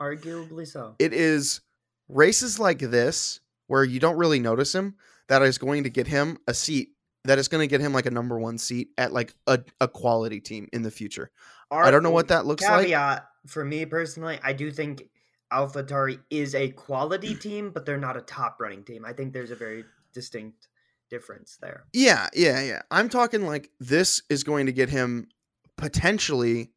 arguably 0.00 0.66
so. 0.66 0.96
It 0.98 1.12
is 1.12 1.60
races 2.08 2.58
like 2.58 2.80
this 2.80 3.40
where 3.68 3.84
you 3.84 4.00
don't 4.00 4.16
really 4.16 4.40
notice 4.40 4.74
him 4.74 4.96
that 5.28 5.42
is 5.42 5.58
going 5.58 5.84
to 5.84 5.90
get 5.90 6.08
him 6.08 6.38
a 6.48 6.54
seat 6.54 6.90
that 7.24 7.38
is 7.38 7.48
going 7.48 7.62
to 7.62 7.66
get 7.66 7.80
him 7.80 7.92
like 7.92 8.06
a 8.06 8.10
number 8.10 8.38
one 8.38 8.58
seat 8.58 8.88
at 8.96 9.12
like 9.12 9.34
a, 9.46 9.60
a 9.80 9.88
quality 9.88 10.40
team 10.40 10.68
in 10.72 10.82
the 10.82 10.90
future. 10.90 11.30
I 11.70 11.90
don't 11.90 12.02
know 12.02 12.10
what 12.10 12.28
that 12.28 12.46
looks 12.46 12.64
like. 12.64 12.86
caveat 12.86 13.26
for 13.46 13.64
me 13.64 13.86
personally. 13.86 14.40
I 14.42 14.52
do 14.52 14.70
think 14.72 15.04
AlphaTauri 15.52 16.20
is 16.30 16.54
a 16.54 16.70
quality 16.70 17.34
team, 17.36 17.70
but 17.70 17.86
they're 17.86 17.98
not 17.98 18.16
a 18.16 18.22
top 18.22 18.60
running 18.60 18.84
team. 18.84 19.04
I 19.04 19.12
think 19.12 19.32
there's 19.32 19.50
a 19.50 19.56
very 19.56 19.84
distinct 20.12 20.68
difference 21.10 21.58
there. 21.60 21.84
Yeah, 21.92 22.28
yeah, 22.34 22.60
yeah. 22.62 22.82
I'm 22.90 23.08
talking 23.08 23.46
like 23.46 23.70
this 23.78 24.22
is 24.28 24.44
going 24.44 24.66
to 24.66 24.72
get 24.72 24.88
him 24.88 25.28
potentially 25.76 26.70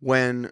when 0.00 0.50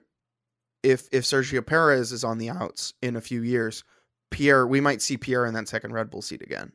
if 0.83 1.09
if 1.13 1.25
Sergio 1.25 1.65
Perez 1.65 2.13
is 2.13 2.25
on 2.25 2.39
the 2.39 2.51
outs 2.51 2.95
in 3.03 3.17
a 3.17 3.21
few 3.21 3.43
years, 3.43 3.85
Pierre 4.31 4.67
we 4.67 4.81
might 4.81 5.03
see 5.03 5.17
Pierre 5.17 5.47
in 5.47 5.55
that 5.55 5.69
second 5.69 5.93
Red 5.93 6.11
Bull 6.11 6.23
seat 6.23 6.43
again. 6.43 6.73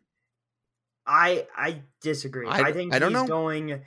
I 1.05 1.47
I 1.55 1.81
disagree. 2.01 2.47
I- 2.47 2.61
I, 2.61 2.71
think 2.73 2.93
I 2.93 2.99
don't 2.99 3.11
he's 3.11 3.21
know. 3.21 3.27
going. 3.27 3.81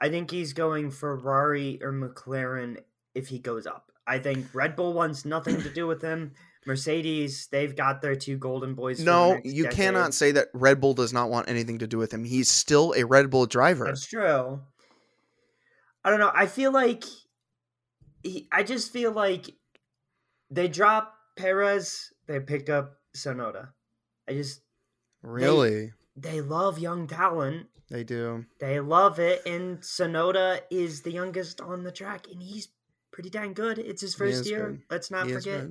I 0.00 0.08
think 0.08 0.30
he's 0.30 0.52
going 0.52 0.90
Ferrari 0.90 1.82
or 1.82 1.92
McLaren 1.92 2.78
if 3.14 3.28
he 3.28 3.38
goes 3.38 3.66
up. 3.66 3.90
I 4.06 4.18
think 4.18 4.46
Red 4.54 4.76
Bull 4.76 4.92
wants 4.94 5.24
nothing 5.24 5.60
to 5.62 5.70
do 5.70 5.86
with 5.86 6.00
him. 6.00 6.32
Mercedes, 6.66 7.48
they've 7.50 7.74
got 7.74 8.00
their 8.02 8.14
two 8.14 8.36
golden 8.36 8.74
boys. 8.74 9.00
No, 9.00 9.40
you 9.42 9.64
decade. 9.64 9.76
cannot 9.76 10.14
say 10.14 10.32
that 10.32 10.48
Red 10.52 10.80
Bull 10.80 10.94
does 10.94 11.12
not 11.12 11.30
want 11.30 11.48
anything 11.48 11.78
to 11.80 11.86
do 11.86 11.98
with 11.98 12.12
him. 12.12 12.24
He's 12.24 12.48
still 12.50 12.94
a 12.96 13.04
Red 13.04 13.30
Bull 13.30 13.46
driver. 13.46 13.84
That's 13.86 14.06
true. 14.06 14.60
I 16.04 16.10
don't 16.10 16.20
know. 16.20 16.30
I 16.34 16.46
feel 16.46 16.72
like 16.72 17.04
he, 18.22 18.48
I 18.52 18.62
just 18.62 18.92
feel 18.92 19.12
like 19.12 19.50
they 20.50 20.68
drop 20.68 21.14
Perez, 21.36 22.12
they 22.26 22.40
pick 22.40 22.68
up 22.70 22.96
Tsunoda. 23.16 23.68
I 24.28 24.32
just 24.32 24.60
Really, 25.22 25.92
they 26.20 26.40
love 26.40 26.78
young 26.78 27.06
talent. 27.06 27.66
they, 27.90 28.04
do. 28.04 28.44
They 28.60 28.80
love 28.80 29.18
it, 29.18 29.46
and 29.46 29.80
Tsunoda 29.80 30.60
is 30.70 31.02
the 31.02 31.12
youngest 31.12 31.60
on 31.60 31.84
the 31.84 31.92
track, 31.92 32.26
and 32.30 32.42
he's 32.42 32.68
pretty 33.10 33.30
dang 33.30 33.52
good. 33.52 33.78
It's 33.78 34.02
his 34.02 34.14
first 34.14 34.46
year. 34.46 34.70
good. 34.70 34.82
Let's 34.90 35.10
not 35.10 35.26
He 35.26 35.32
forget. 35.32 35.66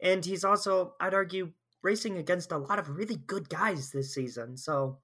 And 0.00 0.24
he's 0.24 0.44
also, 0.44 0.94
I'd 1.00 1.14
argue, 1.14 1.52
racing 1.82 2.16
against 2.18 2.52
a 2.52 2.58
lot 2.58 2.78
of 2.78 2.90
really 2.90 3.16
good 3.16 3.48
guys 3.48 3.90
this 3.90 4.14
season. 4.14 4.56
So 4.56 4.98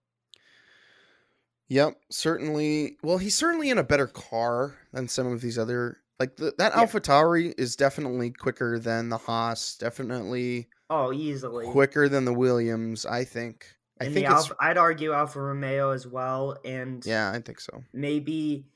Yep, 1.68 2.00
certainly. 2.10 2.96
Well, 3.02 3.18
he's 3.18 3.34
certainly 3.34 3.70
in 3.70 3.78
a 3.78 3.84
better 3.84 4.06
car 4.06 4.76
than 4.92 5.08
some 5.08 5.26
of 5.26 5.40
these 5.40 5.58
other. 5.58 5.98
Like 6.18 6.37
the, 6.37 6.54
that 6.58 6.72
Yeah. 6.75 6.80
Alpha 6.80 7.00
Tauri 7.00 7.54
is 7.58 7.76
definitely 7.76 8.30
quicker 8.30 8.78
than 8.78 9.08
the 9.08 9.18
Haas. 9.18 9.76
Definitely 9.76 10.68
oh, 10.90 11.12
easily. 11.12 11.66
quicker 11.66 12.08
than 12.08 12.25
the 12.25 12.32
Williams. 12.32 13.04
I 13.06 13.25
think. 13.25 13.66
I 14.00 14.05
and 14.05 14.14
think. 14.14 14.28
Alfa, 14.28 14.55
I'd 14.61 14.78
argue 14.78 15.12
Alfa 15.12 15.40
Romeo 15.40 15.90
as 15.90 16.07
well, 16.07 16.57
and 16.64 17.05
Yeah, 17.05 17.33
I 17.33 17.40
think 17.40 17.61
so. 17.61 17.83
maybe 17.93 18.67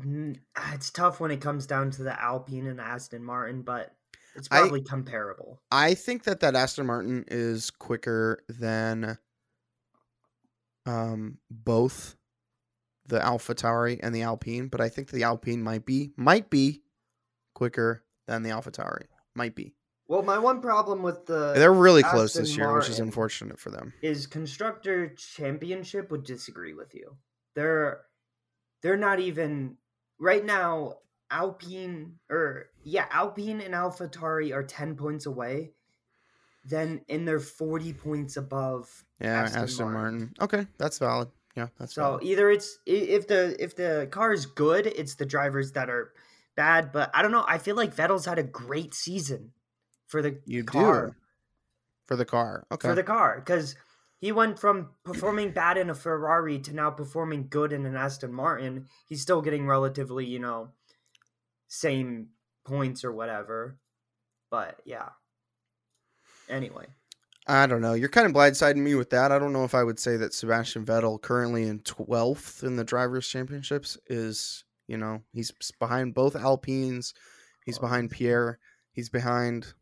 Mm, 0.00 0.38
it's 0.74 0.90
tough 0.90 1.18
when 1.18 1.32
it 1.32 1.40
comes 1.40 1.66
down 1.66 1.90
to 1.90 2.04
the 2.04 2.22
Alpine 2.22 2.68
and 2.68 2.78
the 2.78 2.84
Aston 2.84 3.24
Martin, 3.24 3.62
but 3.62 3.96
it's 4.36 4.46
I- 4.50 4.60
probably 4.60 4.82
comparable. 4.82 5.60
I 5.72 5.94
think 5.94 6.22
that 6.24 6.38
that 6.40 6.54
Aston 6.54 6.86
Martin 6.86 7.24
is 7.26 7.70
quicker 7.70 8.38
than 8.48 9.18
um 10.86 11.38
both 11.50 12.14
the 13.06 13.20
Alpha 13.22 13.54
Tauri 13.54 13.98
and 14.02 14.14
the 14.14 14.22
Alpine, 14.22 14.68
but 14.68 14.80
I 14.80 14.88
think 14.88 15.10
the 15.10 15.24
Alpine 15.24 15.62
might 15.62 15.84
be 15.84 16.12
might 16.16 16.48
be 16.48 16.82
quicker 17.54 18.04
than 18.28 18.42
the 18.44 18.50
Alpha 18.50 18.70
Tauri. 18.70 19.06
Might 19.34 19.54
be. 19.56 19.74
Well, 20.08 20.22
my 20.22 20.38
one 20.38 20.60
problem 20.62 21.02
with 21.02 21.26
the 21.26 21.52
They're 21.54 21.72
really 21.72 22.02
close 22.02 22.32
this 22.32 22.56
year, 22.56 22.74
which 22.74 22.88
is 22.88 22.98
unfortunate 22.98 23.60
for 23.60 23.70
them. 23.70 23.92
is 24.02 24.26
constructor 24.26 25.08
championship 25.14 26.10
would 26.10 26.24
disagree 26.24 26.72
with 26.74 26.94
you. 26.94 27.16
They're 27.54 28.00
they're 28.82 28.96
not 28.96 29.20
even 29.20 29.76
right 30.18 30.44
now. 30.44 30.94
Alpine 31.30 32.14
or 32.30 32.70
yeah, 32.82 33.04
Alpine 33.10 33.60
and 33.60 33.74
AlphaTauri 33.74 34.54
are 34.54 34.62
ten 34.62 34.96
points 34.96 35.26
away. 35.26 35.72
Then 36.64 37.02
and 37.10 37.28
they're 37.28 37.38
forty 37.38 37.92
points 37.92 38.38
above. 38.38 39.04
Yeah, 39.20 39.42
Aston 39.42 39.62
Aston, 39.62 39.92
Martin. 39.92 40.18
Martin. 40.18 40.34
Okay, 40.40 40.66
that's 40.78 40.98
valid. 40.98 41.28
Yeah, 41.54 41.66
that's 41.78 41.92
So 41.94 42.02
valid. 42.02 42.22
either 42.24 42.50
it's 42.50 42.78
if 42.86 43.28
the 43.28 43.54
if 43.62 43.76
the 43.76 44.08
car 44.10 44.32
is 44.32 44.46
good, 44.46 44.86
it's 44.86 45.16
the 45.16 45.26
drivers 45.26 45.72
that 45.72 45.90
are 45.90 46.12
bad. 46.56 46.92
But 46.92 47.10
I 47.12 47.20
don't 47.20 47.30
know. 47.32 47.44
I 47.46 47.58
feel 47.58 47.76
like 47.76 47.94
Vettel's 47.94 48.24
had 48.24 48.38
a 48.38 48.42
great 48.42 48.94
season 48.94 49.52
for 50.08 50.20
the 50.22 50.40
You 50.44 50.64
car. 50.64 51.06
do 51.08 51.14
for 52.06 52.16
the 52.16 52.24
car. 52.24 52.66
Okay. 52.72 52.88
for 52.88 52.94
the 52.94 53.02
car 53.02 53.36
because 53.38 53.76
he 54.18 54.32
went 54.32 54.58
from 54.58 54.88
performing 55.04 55.52
bad 55.52 55.76
in 55.78 55.90
a 55.90 55.94
Ferrari 55.94 56.58
to 56.60 56.74
now 56.74 56.90
performing 56.90 57.46
good 57.48 57.72
in 57.72 57.86
an 57.86 57.94
Aston 57.96 58.32
Martin. 58.32 58.86
He's 59.06 59.22
still 59.22 59.42
getting 59.42 59.66
relatively, 59.66 60.26
you 60.26 60.40
know, 60.40 60.70
same 61.68 62.28
points 62.64 63.04
or 63.04 63.12
whatever. 63.12 63.76
But 64.50 64.80
yeah. 64.84 65.10
Anyway, 66.48 66.86
I 67.46 67.66
don't 67.66 67.82
know. 67.82 67.92
You're 67.92 68.08
kind 68.08 68.26
of 68.26 68.32
blindsiding 68.32 68.76
me 68.76 68.94
with 68.94 69.10
that. 69.10 69.30
I 69.30 69.38
don't 69.38 69.52
know 69.52 69.64
if 69.64 69.74
I 69.74 69.84
would 69.84 69.98
say 70.00 70.16
that 70.16 70.32
Sebastian 70.34 70.84
Vettel, 70.84 71.20
currently 71.20 71.64
in 71.64 71.80
12th 71.80 72.62
in 72.62 72.76
the 72.76 72.84
drivers' 72.84 73.28
championships, 73.28 73.98
is 74.06 74.64
you 74.86 74.96
know 74.96 75.22
he's 75.32 75.52
behind 75.78 76.14
both 76.14 76.34
Alpines. 76.34 77.12
He's 77.66 77.78
behind 77.78 78.10
Pierre. 78.10 78.58
He's 78.92 79.10
behind. 79.10 79.74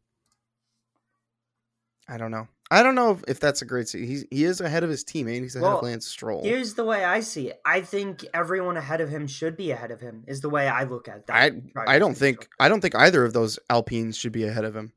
I 2.09 2.19
don't 2.19 2.31
know. 2.31 2.49
I 2.71 2.83
don't 2.83 2.95
know 2.97 3.13
if, 3.13 3.25
if 3.29 3.41
that's 3.41 3.63
a 3.63 3.65
great. 3.65 3.89
se- 3.89 4.07
He's 4.07 4.25
he 4.31 4.45
is 4.45 4.61
ahead 4.61 4.83
of 4.85 4.91
his 4.91 5.05
teammate. 5.05 5.43
He's 5.43 5.55
ahead 5.55 5.63
Well, 5.69 5.79
of 5.79 5.85
Lance 5.85 6.07
Stroll. 6.07 6.43
here's 6.43 6.75
the 6.75 6.85
way 6.85 7.05
I 7.05 7.21
see 7.21 7.49
it. 7.49 7.61
I 7.65 7.81
think 7.81 8.25
everyone 8.35 8.77
ahead 8.77 9.01
of 9.01 9.09
him 9.09 9.27
should 9.27 9.57
be 9.57 9.71
ahead 9.71 9.91
of 9.93 10.01
him. 10.01 10.25
Is 10.27 10.41
the 10.41 10.49
way 10.51 10.67
I 10.69 10.85
look 10.85 11.09
at 11.09 11.27
that. 11.29 11.35
I 11.35 11.95
I 11.95 11.99
don't 11.99 12.17
think. 12.17 12.49
I 12.59 12.69
don't 12.69 12.81
think 12.81 12.95
either 12.97 13.25
of 13.25 13.33
those 13.33 13.59
Alpines 13.71 14.17
should 14.17 14.33
be 14.33 14.45
ahead 14.45 14.65
of 14.65 14.75
him. 14.75 14.93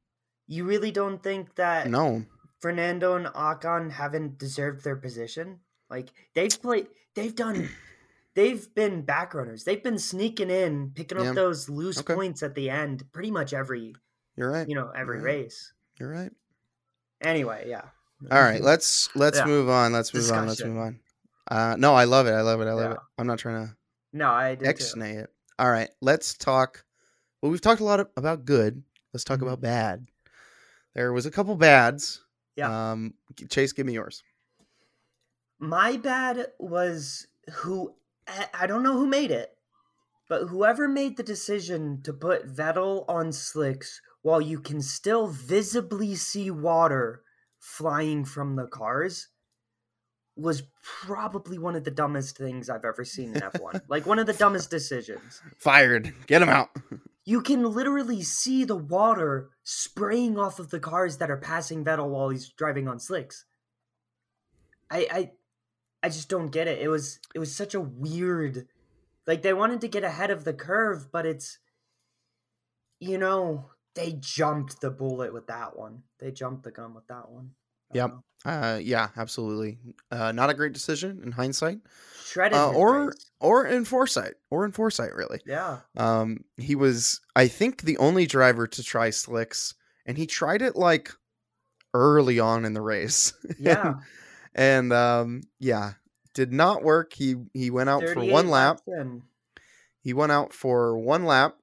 you 0.48 0.66
really 0.66 0.92
don't 0.92 1.22
think 1.22 1.56
that 1.56 1.88
No. 1.90 2.26
Fernando 2.60 3.16
and 3.16 3.28
Ocon 3.28 3.92
haven't 3.92 4.38
deserved 4.40 4.84
their 4.84 4.96
position. 4.96 5.60
Like 5.90 6.10
they've 6.36 6.62
played, 6.62 6.88
they've 7.16 7.36
done, 7.36 7.70
they've 8.36 8.68
been 8.76 9.04
back 9.04 9.34
runners. 9.36 9.64
They've 9.64 9.82
been 9.84 10.00
sneaking 10.00 10.50
in, 10.50 10.92
picking 10.96 11.20
Yeah. 11.20 11.30
up 11.30 11.36
those 11.36 11.70
loose 11.70 12.00
Okay. 12.00 12.16
points 12.16 12.42
at 12.44 12.56
the 12.56 12.70
end, 12.70 13.04
pretty 13.14 13.32
much 13.32 13.54
every, 13.54 13.96
You're 14.36 14.52
right. 14.52 14.68
you 14.68 14.76
know, 14.76 14.90
every 14.96 15.22
race. 15.22 15.72
You're 16.00 16.10
right. 16.10 16.32
Anyway, 17.22 17.66
yeah. 17.68 17.82
All 18.32 18.42
right, 18.42 18.62
let's 18.62 19.10
let's 19.16 19.38
Yeah. 19.40 19.46
move 19.46 19.70
on. 19.70 19.94
Let's 19.94 20.14
move 20.14 20.32
on. 20.32 20.48
Let's 20.48 20.64
move 20.64 20.78
on. 20.78 21.00
Uh, 21.50 21.76
no, 21.78 21.94
I 21.96 22.04
love 22.04 22.28
it. 22.28 22.32
I 22.32 22.42
love 22.42 22.62
it. 22.62 22.68
I 22.68 22.74
love 22.74 22.92
Yeah. 22.92 22.96
it. 22.96 23.00
I'm 23.18 23.28
not 23.28 23.40
trying 23.40 23.68
to 23.68 23.76
no, 24.14 24.30
I 24.30 24.56
did 24.56 24.64
too. 24.64 24.70
X-nay 24.70 25.16
it. 25.18 25.30
All 25.58 25.70
right, 25.72 25.90
let's 26.02 26.36
talk. 26.36 26.84
Well, 27.42 27.52
we've 27.52 27.62
talked 27.62 27.82
a 27.82 27.86
lot 27.86 28.00
about 28.18 28.46
good. 28.46 28.84
Let's 29.14 29.24
talk 29.24 29.40
Mhm. 29.40 29.44
about 29.44 29.62
bad. 29.62 30.08
There 30.96 31.14
was 31.14 31.26
a 31.26 31.32
couple 31.32 31.56
bads. 31.56 32.22
Yeah. 32.56 32.92
Um, 32.92 33.14
Chase, 33.50 33.72
give 33.72 33.86
me 33.86 33.94
yours. 33.94 34.24
My 35.60 35.98
bad 35.98 36.48
was 36.60 37.28
who 37.52 37.96
I 38.54 38.68
don't 38.68 38.84
know 38.84 38.94
who 38.94 39.08
made 39.08 39.32
it, 39.32 39.58
but 40.28 40.48
whoever 40.48 40.88
made 40.88 41.18
the 41.18 41.24
decision 41.24 42.02
to 42.04 42.14
put 42.14 42.48
Vettel 42.48 43.06
on 43.08 43.32
slicks 43.32 44.02
while 44.22 44.42
you 44.42 44.60
can 44.60 44.82
still 44.82 45.28
visibly 45.28 46.16
see 46.16 46.52
water 46.52 47.24
flying 47.58 48.26
from 48.26 48.56
the 48.56 48.68
cars 48.68 49.30
was 50.36 50.64
probably 50.82 51.58
one 51.58 51.76
of 51.76 51.84
the 51.84 51.92
dumbest 51.92 52.38
things 52.38 52.70
I've 52.70 52.86
ever 52.86 53.04
seen 53.04 53.36
in 53.36 53.42
F1. 53.42 53.82
like 53.90 54.06
one 54.06 54.20
of 54.20 54.26
the 54.26 54.34
dumbest 54.34 54.70
decisions. 54.70 55.42
Fired. 55.58 56.14
Get 56.28 56.42
him 56.42 56.50
out. 56.50 56.70
You 57.26 57.42
can 57.42 57.62
literally 57.62 58.24
see 58.24 58.64
the 58.64 58.76
water 58.76 59.52
spraying 59.64 60.40
off 60.40 60.58
of 60.58 60.72
the 60.72 60.80
cars 60.80 61.18
that 61.18 61.30
are 61.30 61.38
passing 61.38 61.86
Vettel 61.86 62.10
while 62.10 62.30
he's 62.30 62.50
driving 62.50 62.88
on 62.88 63.00
slicks. 63.00 63.46
I 64.90 65.08
I 65.12 65.32
I 66.02 66.10
just 66.10 66.28
don't 66.28 66.50
get 66.50 66.68
it. 66.68 66.80
It 66.80 66.88
was 66.88 67.20
it 67.36 67.38
was 67.38 67.56
such 67.56 67.76
a 67.76 67.80
weird 67.80 68.66
like 69.28 69.44
they 69.44 69.54
wanted 69.54 69.82
to 69.82 69.88
get 69.88 70.04
ahead 70.04 70.32
of 70.32 70.44
the 70.44 70.54
curve, 70.54 71.12
but 71.12 71.28
it's 71.28 71.60
you 73.00 73.20
know, 73.20 73.70
they 73.96 74.16
jumped 74.20 74.82
the 74.82 74.92
bullet 74.92 75.34
with 75.34 75.48
that 75.48 75.78
one. 75.78 76.04
They 76.20 76.32
jumped 76.32 76.64
the 76.64 76.72
gun 76.72 76.94
with 76.94 77.08
that 77.08 77.30
one. 77.30 77.52
Yep. 77.94 78.10
know. 78.10 78.24
Uh, 78.46 78.80
yeah, 78.82 79.10
absolutely. 79.18 79.80
Uh, 80.12 80.32
not 80.32 80.50
a 80.50 80.54
great 80.54 80.74
decision 80.74 81.22
in 81.24 81.32
hindsight, 81.32 81.80
Shredded 82.24 82.58
uh, 82.58 82.72
or 82.72 83.14
or 83.40 83.66
in 83.66 83.84
foresight, 83.84 84.36
or 84.50 84.64
in 84.64 84.72
foresight, 84.72 85.14
really. 85.14 85.40
Yeah. 85.46 85.80
Um, 85.98 86.46
he 86.58 86.76
was, 86.76 87.20
I 87.36 87.48
think, 87.48 87.82
the 87.82 87.98
only 87.98 88.26
driver 88.26 88.68
to 88.68 88.84
try 88.84 89.10
slicks, 89.10 89.74
and 90.06 90.18
he 90.18 90.26
tried 90.26 90.62
it 90.62 90.76
like 90.76 91.12
early 91.94 92.40
on 92.40 92.64
in 92.64 92.74
the 92.74 92.82
race. 92.82 93.34
Yeah. 93.60 93.96
and 94.56 94.94
um, 94.94 95.42
yeah, 95.60 95.94
did 96.34 96.54
not 96.54 96.84
work. 96.84 97.14
He 97.14 97.36
he 97.54 97.70
went 97.72 97.90
out 97.90 98.04
for 98.04 98.24
one 98.24 98.50
lap. 98.50 98.80
in. 98.88 99.24
He 100.02 100.14
went 100.14 100.32
out 100.32 100.54
for 100.54 100.98
one 100.98 101.26
lap, 101.26 101.58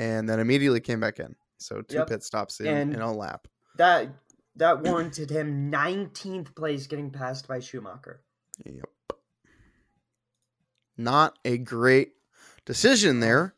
and 0.00 0.26
then 0.26 0.40
immediately 0.40 0.80
came 0.80 0.98
back 0.98 1.20
in. 1.20 1.36
So 1.58 1.82
two 1.82 1.96
Yep. 1.96 2.08
pit 2.08 2.22
stops 2.24 2.58
in, 2.60 2.66
And- 2.66 2.94
in 2.94 3.00
a 3.02 3.12
lap. 3.12 3.46
That 3.76 4.08
that 4.56 4.82
warranted 4.82 5.30
him 5.30 5.70
19th 5.70 6.54
place 6.54 6.86
getting 6.86 7.10
passed 7.10 7.46
by 7.46 7.60
Schumacher. 7.60 8.22
Yep. 8.64 8.90
Not 10.96 11.38
a 11.44 11.56
great 11.58 12.14
decision 12.64 13.20
there 13.20 13.54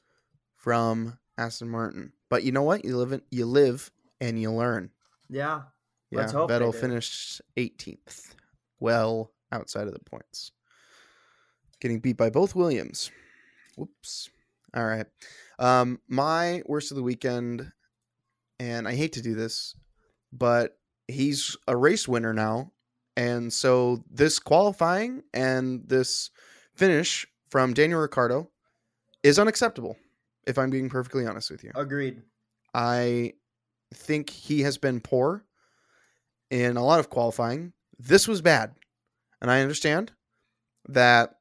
from 0.57 1.19
Aston 1.39 1.69
Martin. 1.71 2.13
But 2.29 2.45
you 2.45 2.53
know 2.53 2.63
what? 2.63 2.85
You 2.85 2.97
live 2.99 3.13
in, 3.13 3.23
you 3.31 3.47
live 3.47 3.91
and 4.21 4.41
you 4.41 4.53
learn. 4.53 4.91
Yeah. 5.29 5.63
Yeah, 6.11 6.21
Let's 6.21 6.33
hope 6.33 6.51
Vettel 6.51 6.75
finished 6.75 7.41
18th, 7.57 8.35
well 8.79 9.33
outside 9.51 9.87
of 9.87 9.95
the 9.95 10.01
points, 10.01 10.53
getting 11.81 12.01
beat 12.01 12.19
by 12.19 12.29
both 12.31 12.55
Williams. 12.55 13.11
Whoops. 13.77 14.29
All 14.75 14.85
right. 14.85 15.07
Um, 15.59 16.01
my 16.09 16.63
worst 16.67 16.91
of 16.91 16.97
the 16.97 17.03
weekend, 17.03 17.71
and 18.59 18.89
I 18.89 18.95
hate 18.95 19.13
to 19.15 19.23
do 19.23 19.35
this, 19.35 19.75
but 20.33 20.79
he's 21.09 21.57
a 21.69 21.77
race 21.77 22.09
winner 22.09 22.33
now, 22.33 22.73
and 23.17 23.53
so 23.53 24.03
this 24.11 24.39
qualifying 24.39 25.23
and 25.35 25.87
this 25.87 26.31
finish 26.75 27.27
from 27.51 27.75
Daniel 27.75 28.01
Ricciardo 28.01 28.51
is 29.23 29.39
unacceptable. 29.39 29.97
If 30.47 30.59
I'm 30.59 30.71
being 30.71 30.89
perfectly 30.89 31.27
honest 31.27 31.51
with 31.51 31.63
you. 31.63 31.71
Agreed. 31.75 32.23
I 32.75 33.35
think 33.95 34.31
he 34.31 34.63
has 34.63 34.79
been 34.79 35.01
poor 35.01 35.45
in 36.51 36.77
a 36.77 36.85
lot 36.85 36.99
of 36.99 37.11
qualifying. 37.11 37.73
This 37.99 38.27
was 38.27 38.41
bad. 38.41 38.75
And 39.41 39.51
I 39.51 39.61
understand 39.61 40.13
that 40.89 41.37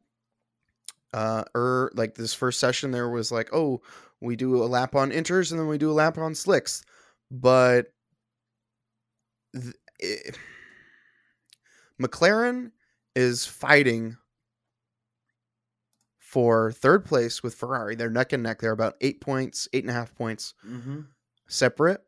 uh 1.13 1.43
or 1.55 1.91
like 1.95 2.15
this 2.15 2.33
first 2.33 2.59
session 2.59 2.91
there 2.91 3.09
was 3.09 3.31
like 3.31 3.49
oh 3.53 3.81
we 4.21 4.35
do 4.35 4.63
a 4.63 4.65
lap 4.65 4.95
on 4.95 5.11
inters 5.11 5.51
and 5.51 5.59
then 5.59 5.67
we 5.67 5.77
do 5.77 5.89
a 5.91 5.93
lap 5.93 6.17
on 6.17 6.35
slicks. 6.35 6.83
But 7.31 7.87
th- 9.53 9.73
it, 9.99 10.37
mclaren 12.01 12.71
is 13.15 13.45
fighting 13.45 14.17
for 16.17 16.71
third 16.71 17.03
place 17.05 17.43
with 17.43 17.55
ferrari. 17.55 17.95
They're 17.95 18.09
neck 18.09 18.31
and 18.33 18.43
neck. 18.43 18.59
They're 18.61 18.71
about 18.71 18.95
eight 19.01 19.21
points 19.21 19.67
eight 19.73 19.83
and 19.83 19.89
a 19.91 19.93
half 19.93 20.13
points 20.15 20.53
Mm-hmm. 20.67 21.01
separate. 21.47 22.01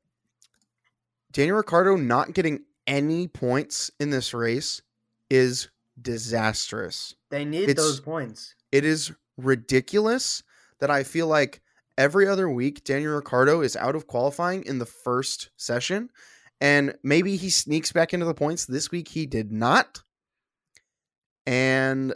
Daniel 1.32 1.58
ricciardo 1.58 1.96
not 1.96 2.34
getting 2.34 2.60
any 2.86 3.28
points 3.28 3.90
in 4.00 4.12
this 4.12 4.34
race 4.34 4.82
is 5.30 5.70
disastrous. 6.00 7.16
They 7.32 7.44
need 7.44 7.70
It's- 7.70 7.76
those 7.78 8.00
points. 8.00 8.56
It 8.74 8.84
is 8.84 9.12
ridiculous 9.38 10.42
that 10.80 10.90
I 10.90 11.04
feel 11.04 11.28
like 11.28 11.62
every 11.96 12.28
other 12.28 12.50
week 12.50 12.84
Daniel 12.84 13.14
Ricciardo 13.14 13.62
is 13.62 13.76
out 13.76 13.96
of 13.96 14.08
qualifying 14.08 14.66
in 14.66 14.80
the 14.80 14.86
first 14.88 15.52
session, 15.58 16.10
and 16.60 16.96
maybe 17.04 17.36
he 17.36 17.52
sneaks 17.52 17.92
back 17.92 18.16
into 18.16 18.26
the 18.26 18.34
points. 18.34 18.66
This 18.66 18.90
week 18.90 19.08
he 19.08 19.28
did 19.28 19.52
not, 19.52 20.02
and 21.46 22.16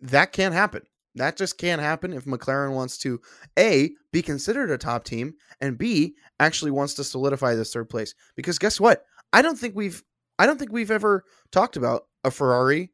that 0.00 0.32
can't 0.32 0.54
happen. 0.54 0.80
That 1.14 1.36
just 1.36 1.58
can't 1.58 1.82
happen 1.82 2.14
if 2.14 2.24
McLaren 2.24 2.72
wants 2.72 2.96
to 2.98 3.20
a 3.58 3.90
be 4.12 4.22
considered 4.22 4.70
a 4.70 4.78
top 4.78 5.04
team 5.04 5.34
and 5.60 5.76
b 5.76 6.14
actually 6.40 6.70
wants 6.70 6.94
to 6.94 7.04
solidify 7.04 7.54
this 7.54 7.72
third 7.72 7.90
place. 7.90 8.14
Because 8.34 8.58
guess 8.58 8.80
what? 8.80 9.04
I 9.34 9.42
don't 9.42 9.58
think 9.58 9.76
we've 9.76 10.02
I 10.38 10.46
don't 10.46 10.58
think 10.58 10.72
we've 10.72 10.90
ever 10.90 11.24
talked 11.52 11.76
about 11.76 12.04
a 12.24 12.30
Ferrari 12.30 12.92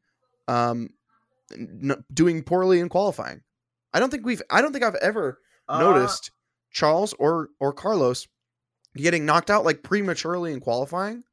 um, 0.49 0.91
n- 1.57 2.05
doing 2.13 2.43
poorly 2.43 2.81
in 2.81 2.89
qualifying. 2.89 3.43
I 3.93 4.01
don't 4.01 4.11
think 4.11 4.25
we've 4.25 4.43
I 4.51 4.61
don't 4.63 4.73
think 4.73 4.85
I've 4.85 4.95
ever 4.97 5.39
Uh, 5.69 5.79
noticed 5.79 6.31
Charles 6.71 7.13
or 7.19 7.49
or 7.61 7.73
Carlos 7.73 8.27
getting 8.97 9.25
knocked 9.25 9.51
out 9.51 9.65
like 9.65 9.83
prematurely 9.83 10.53
in 10.53 10.61
qualifying. 10.61 11.25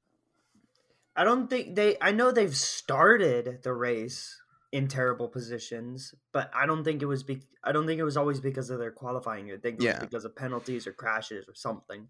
I 1.15 1.23
don't 1.23 1.49
think 1.49 1.75
they. 1.75 1.97
I 2.01 2.11
know 2.11 2.31
they've 2.31 2.55
started 2.55 3.63
the 3.63 3.73
race 3.73 4.39
in 4.71 4.87
terrible 4.87 5.27
positions, 5.27 6.13
but 6.31 6.49
I 6.53 6.65
don't 6.65 6.83
think 6.83 7.01
it 7.01 7.07
was. 7.07 7.23
Be, 7.23 7.41
I 7.63 7.71
don't 7.71 7.85
think 7.87 7.99
it 7.99 8.03
was 8.05 8.15
always 8.17 8.39
because 8.39 8.69
of 8.69 8.79
their 8.79 8.91
qualifying. 8.91 9.51
I 9.51 9.57
think 9.57 9.79
it 9.79 9.83
Yeah. 9.83 9.93
was 9.99 9.99
because 9.99 10.25
of 10.25 10.35
penalties 10.35 10.87
or 10.87 10.93
crashes 10.93 11.45
or 11.47 11.55
something. 11.55 12.07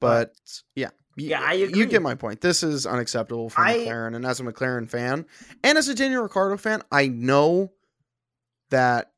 But 0.00 0.32
yeah, 0.74 0.90
y- 0.90 1.05
Yeah, 1.16 1.40
I 1.40 1.54
agree. 1.54 1.80
You 1.80 1.86
get 1.86 2.02
my 2.02 2.14
point. 2.14 2.42
This 2.42 2.62
is 2.62 2.86
unacceptable 2.86 3.48
for 3.48 3.62
I- 3.62 3.78
McLaren, 3.78 4.14
and 4.14 4.26
as 4.26 4.38
a 4.38 4.44
McLaren 4.44 4.88
fan 4.88 5.24
and 5.64 5.78
as 5.78 5.88
a 5.88 5.94
Daniel 5.94 6.22
Ricciardo 6.22 6.56
fan, 6.58 6.82
I 6.92 7.08
know 7.08 7.72
that 8.70 9.12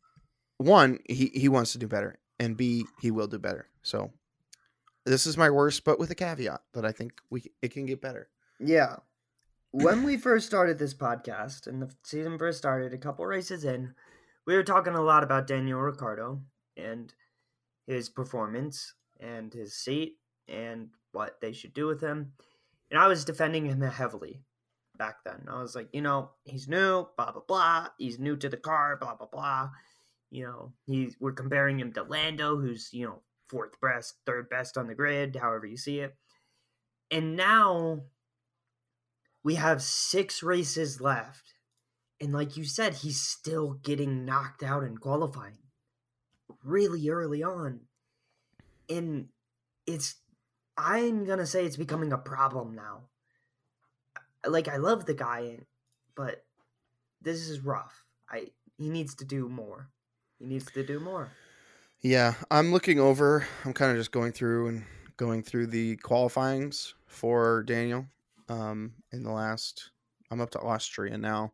one 0.58 0.98
he 1.08 1.30
he 1.34 1.48
wants 1.48 1.72
to 1.72 1.78
do 1.78 1.88
better, 1.88 2.18
and 2.38 2.56
b 2.56 2.84
he 3.00 3.10
will 3.10 3.26
do 3.26 3.38
better. 3.38 3.68
So 3.82 4.12
this 5.04 5.26
is 5.26 5.36
my 5.36 5.50
worst, 5.50 5.84
but 5.84 5.98
with 5.98 6.10
a 6.10 6.14
caveat 6.14 6.62
that 6.74 6.84
I 6.84 6.92
think 6.92 7.20
we 7.30 7.44
it 7.62 7.72
can 7.72 7.86
get 7.86 8.00
better. 8.00 8.28
Yeah. 8.60 8.96
When 9.70 10.02
we 10.02 10.16
first 10.16 10.46
started 10.46 10.78
this 10.78 10.94
podcast 10.94 11.66
and 11.66 11.82
the 11.82 11.90
season 12.02 12.38
first 12.38 12.58
started, 12.58 12.94
a 12.94 12.98
couple 12.98 13.26
races 13.26 13.64
in, 13.64 13.94
we 14.46 14.54
were 14.54 14.62
talking 14.62 14.94
a 14.94 15.02
lot 15.02 15.22
about 15.22 15.46
Daniel 15.46 15.80
Ricciardo 15.80 16.40
and 16.76 17.12
his 17.86 18.08
performance 18.08 18.94
and 19.20 19.52
his 19.52 19.74
seat 19.74 20.16
and 20.48 20.88
what 21.18 21.40
they 21.40 21.52
should 21.52 21.74
do 21.74 21.86
with 21.86 22.00
him. 22.00 22.32
And 22.90 22.98
I 22.98 23.08
was 23.08 23.24
defending 23.24 23.66
him 23.66 23.82
heavily 23.82 24.40
back 24.96 25.16
then. 25.24 25.46
I 25.48 25.60
was 25.60 25.74
like, 25.74 25.88
you 25.92 26.00
know, 26.00 26.30
he's 26.44 26.68
new, 26.68 27.06
blah 27.16 27.32
blah 27.32 27.42
blah. 27.46 27.88
He's 27.98 28.18
new 28.18 28.36
to 28.36 28.48
the 28.48 28.56
car, 28.56 28.96
blah 28.96 29.16
blah 29.16 29.26
blah. 29.30 29.70
You 30.30 30.44
know, 30.44 30.72
he's 30.86 31.16
we're 31.20 31.32
comparing 31.32 31.78
him 31.78 31.92
to 31.94 32.02
Lando, 32.02 32.56
who's, 32.56 32.90
you 32.92 33.06
know, 33.06 33.22
fourth 33.48 33.80
best, 33.82 34.14
third 34.24 34.48
best 34.48 34.78
on 34.78 34.86
the 34.86 34.94
grid, 34.94 35.36
however 35.36 35.66
you 35.66 35.76
see 35.76 36.00
it. 36.00 36.14
And 37.10 37.36
now 37.36 38.04
we 39.42 39.56
have 39.56 39.82
six 39.82 40.42
races 40.42 41.00
left. 41.00 41.54
And 42.20 42.32
like 42.32 42.56
you 42.56 42.64
said, 42.64 42.94
he's 42.94 43.20
still 43.20 43.74
getting 43.82 44.24
knocked 44.24 44.62
out 44.62 44.84
in 44.84 44.98
qualifying 44.98 45.58
really 46.64 47.08
early 47.08 47.42
on. 47.42 47.80
And 48.88 49.28
it's, 49.86 50.16
I'm 50.78 51.26
to 51.26 51.46
say 51.46 51.66
it's 51.66 51.76
becoming 51.76 52.12
a 52.12 52.18
problem 52.18 52.74
now. 52.74 53.08
Like, 54.46 54.68
I 54.68 54.76
love 54.76 55.04
the 55.04 55.14
guy, 55.14 55.58
but 56.14 56.44
this 57.20 57.48
is 57.48 57.60
rough. 57.60 58.04
I, 58.30 58.46
he 58.76 58.88
needs 58.88 59.16
to 59.16 59.24
do 59.24 59.48
more. 59.48 59.90
He 60.38 60.46
needs 60.46 60.70
to 60.70 60.84
do 60.84 61.00
more. 61.00 61.32
Yeah, 62.00 62.34
I'm 62.48 62.70
looking 62.70 63.00
over. 63.00 63.44
I'm 63.64 63.72
kind 63.72 63.90
of 63.90 63.98
just 63.98 64.12
going 64.12 64.30
through 64.30 64.68
and 64.68 64.84
going 65.16 65.42
through 65.42 65.66
the 65.66 65.96
qualifyings 65.96 66.94
for 67.06 67.64
Daniel. 67.64 68.06
Um, 68.48 68.92
in 69.12 69.24
the 69.24 69.32
last, 69.32 69.90
I'm 70.30 70.40
up 70.40 70.50
to 70.50 70.60
Austria 70.60 71.18
now, 71.18 71.52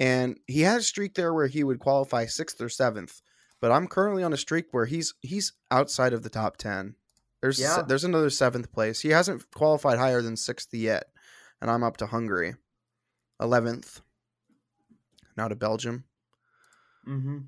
and 0.00 0.38
he 0.46 0.62
had 0.62 0.78
a 0.78 0.82
streak 0.82 1.14
there 1.14 1.34
where 1.34 1.46
he 1.46 1.62
would 1.62 1.78
qualify 1.78 2.24
sixth 2.26 2.60
or 2.60 2.68
seventh. 2.68 3.20
But 3.60 3.72
I'm 3.72 3.86
currently 3.86 4.24
on 4.24 4.32
a 4.32 4.38
streak 4.38 4.66
where 4.72 4.86
he's 4.86 5.14
he's 5.20 5.52
outside 5.70 6.12
of 6.12 6.22
the 6.22 6.30
top 6.30 6.56
ten. 6.56 6.94
There's 7.40 7.58
Yeah. 7.60 7.82
there's 7.82 8.04
another 8.04 8.30
seventh 8.30 8.72
place. 8.72 9.00
He 9.00 9.10
hasn't 9.10 9.50
qualified 9.52 9.98
higher 9.98 10.22
than 10.22 10.36
sixth 10.36 10.72
yet, 10.74 11.12
and 11.60 11.70
I'm 11.70 11.84
up 11.84 11.96
to 11.98 12.06
Hungary, 12.06 12.56
eleventh. 13.40 14.00
Now 15.36 15.46
to 15.48 15.54
Belgium. 15.54 16.04
Mm-hmm. 17.06 17.38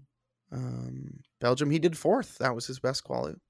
Um, 0.53 1.20
Belgium, 1.40 1.70
he 1.70 1.79
did 1.79 1.98
fourth. 1.98 2.38
That 2.38 2.55
was 2.55 2.66
his 2.66 2.79
best 2.79 3.03
quality. 3.05 3.40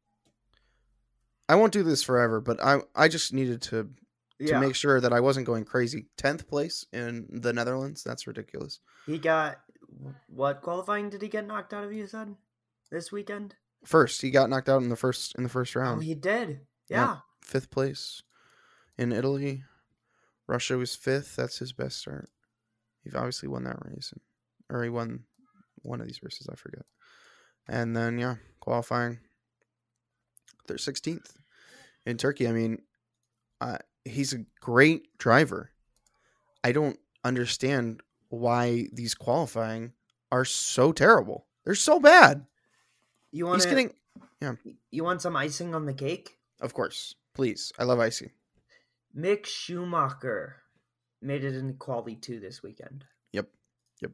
I 1.49 1.57
won't 1.57 1.73
do 1.73 1.83
this 1.83 2.03
forever, 2.03 2.41
but 2.41 2.63
I 2.63 2.81
I 2.95 3.09
just 3.09 3.33
needed 3.33 3.61
to 3.63 3.85
to 3.85 4.47
Yeah. 4.47 4.61
make 4.61 4.75
sure 4.75 5.01
that 5.01 5.13
I 5.13 5.21
wasn't 5.21 5.47
going 5.47 5.65
crazy. 5.67 6.07
Tenth 6.17 6.49
place 6.49 6.87
in 6.93 7.29
the 7.31 7.53
Netherlands. 7.53 8.03
That's 8.03 8.27
ridiculous. 8.27 8.81
he 9.05 9.19
got, 9.19 9.61
what 10.29 10.63
qualifying 10.63 11.11
did 11.11 11.21
he 11.21 11.29
get 11.29 11.47
knocked 11.47 11.75
out 11.75 11.85
of, 11.85 11.93
you 11.93 12.07
said? 12.07 12.35
This 12.91 13.11
weekend? 13.13 13.57
First, 13.85 14.21
he 14.21 14.31
got 14.31 14.51
knocked 14.51 14.69
out 14.69 14.83
in 14.83 14.89
the 14.89 14.97
first 14.97 15.35
in 15.37 15.43
the 15.43 15.49
first 15.49 15.75
round. 15.75 15.89
Oh, 15.89 15.93
round. 15.93 16.05
he 16.05 16.15
did. 16.15 16.61
Yeah. 16.89 16.97
Yeah. 16.97 17.17
Fifth 17.43 17.71
place 17.71 18.23
in 18.99 19.13
Italy. 19.13 19.65
Russia 20.47 20.77
was 20.77 20.95
fifth. 20.95 21.37
That's 21.37 21.59
his 21.59 21.73
best 21.73 21.99
start. 21.99 22.29
He 23.05 23.11
obviously 23.15 23.49
won 23.49 23.65
that 23.65 23.79
race, 23.85 24.13
or 24.69 24.83
he 24.83 24.91
won 24.91 25.25
one 25.83 26.01
of 26.01 26.07
these 26.07 26.23
races. 26.23 26.49
I 26.51 26.57
forget. 26.57 26.85
And 27.69 27.97
then 27.97 28.19
yeah, 28.19 28.37
qualifying. 28.61 29.19
They're 30.67 30.79
sixteenth 30.79 31.37
in 32.05 32.17
Turkey. 32.17 32.49
I 32.49 32.53
mean, 32.53 32.83
uh, 33.61 33.79
he's 34.05 34.33
a 34.33 34.45
great 34.61 35.17
driver. 35.19 35.71
I 36.63 36.73
don't 36.73 36.99
understand 37.25 38.03
why 38.29 38.89
these 38.93 39.15
qualifying 39.15 39.93
are 40.31 40.45
so 40.45 40.93
terrible. 40.93 41.47
They're 41.65 41.75
so 41.75 41.99
bad. 41.99 42.47
You 43.33 43.47
want 43.47 43.63
He's 43.63 43.67
getting, 43.71 43.93
you 44.91 45.05
want 45.05 45.23
some 45.23 45.37
icing 45.37 45.75
on 45.75 45.87
the 45.87 45.95
cake? 45.95 46.37
of 46.61 46.75
course, 46.75 47.15
please. 47.35 47.73
I 47.79 47.85
love 47.85 48.01
icing. 48.01 48.31
Mick 49.17 49.47
Schumacher 49.47 50.57
made 51.23 51.45
it 51.45 51.55
into 51.55 51.75
quality 51.75 52.17
two 52.17 52.39
this 52.41 52.63
weekend. 52.63 53.05
Yep. 53.33 53.49
Yep. 54.03 54.13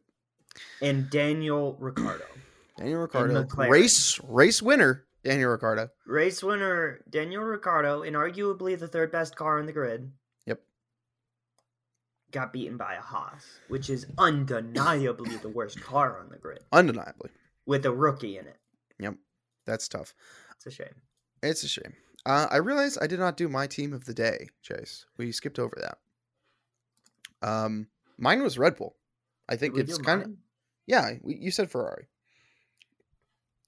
And 0.83 1.11
Daniel 1.11 1.77
Ricciardo. 1.81 2.25
Daniel 2.79 3.01
Ricciardo, 3.01 3.45
McLaren. 3.45 3.71
race 3.71 4.21
race 4.25 4.63
winner. 4.63 5.05
Daniel 5.25 5.51
Ricciardo. 5.51 5.89
Race 6.07 6.43
winner 6.43 7.01
Daniel 7.11 7.43
Ricciardo, 7.43 8.03
in 8.03 8.15
arguably 8.15 8.79
the 8.79 8.87
third 8.87 9.11
best 9.11 9.35
car 9.35 9.59
on 9.59 9.67
the 9.67 9.73
grid, 9.73 10.13
Yep. 10.47 10.61
got 12.31 12.53
beaten 12.53 12.77
by 12.77 12.95
a 12.95 13.01
Haas, 13.01 13.45
which 13.69 13.91
is 13.91 14.07
undeniably 14.19 15.37
the 15.39 15.49
worst 15.49 15.81
car 15.81 16.21
on 16.21 16.29
the 16.29 16.37
grid, 16.37 16.61
Undeniably, 16.73 17.31
with 17.67 17.87
a 17.87 17.91
rookie 17.93 18.39
in 18.39 18.47
it. 18.47 18.59
That's 19.67 19.89
tough. 19.89 20.15
It's 20.57 20.67
a 20.67 20.71
shame. 20.71 20.95
It's 21.43 21.63
a 21.63 21.69
shame. 21.69 21.95
Uh, 22.25 22.49
I 22.51 22.57
realized 22.57 22.99
I 23.01 23.07
did 23.07 23.21
not 23.21 23.37
do 23.37 23.49
my 23.49 23.67
team 23.67 23.93
of 23.93 24.05
the 24.05 24.15
day, 24.15 24.49
Chase. 24.63 25.07
We 25.17 25.31
skipped 25.33 25.59
over 25.59 25.77
that. 25.81 25.99
Um, 27.49 27.89
mine 28.19 28.43
was 28.43 28.59
Red 28.59 28.77
Bull. 28.77 28.97
I 29.49 29.57
think 29.57 29.77
it's 29.77 29.99
kind 29.99 30.23
of 30.23 30.31
yeah. 30.87 31.13
We, 31.23 31.37
you 31.37 31.51
said 31.51 31.71
Ferrari. 31.71 32.09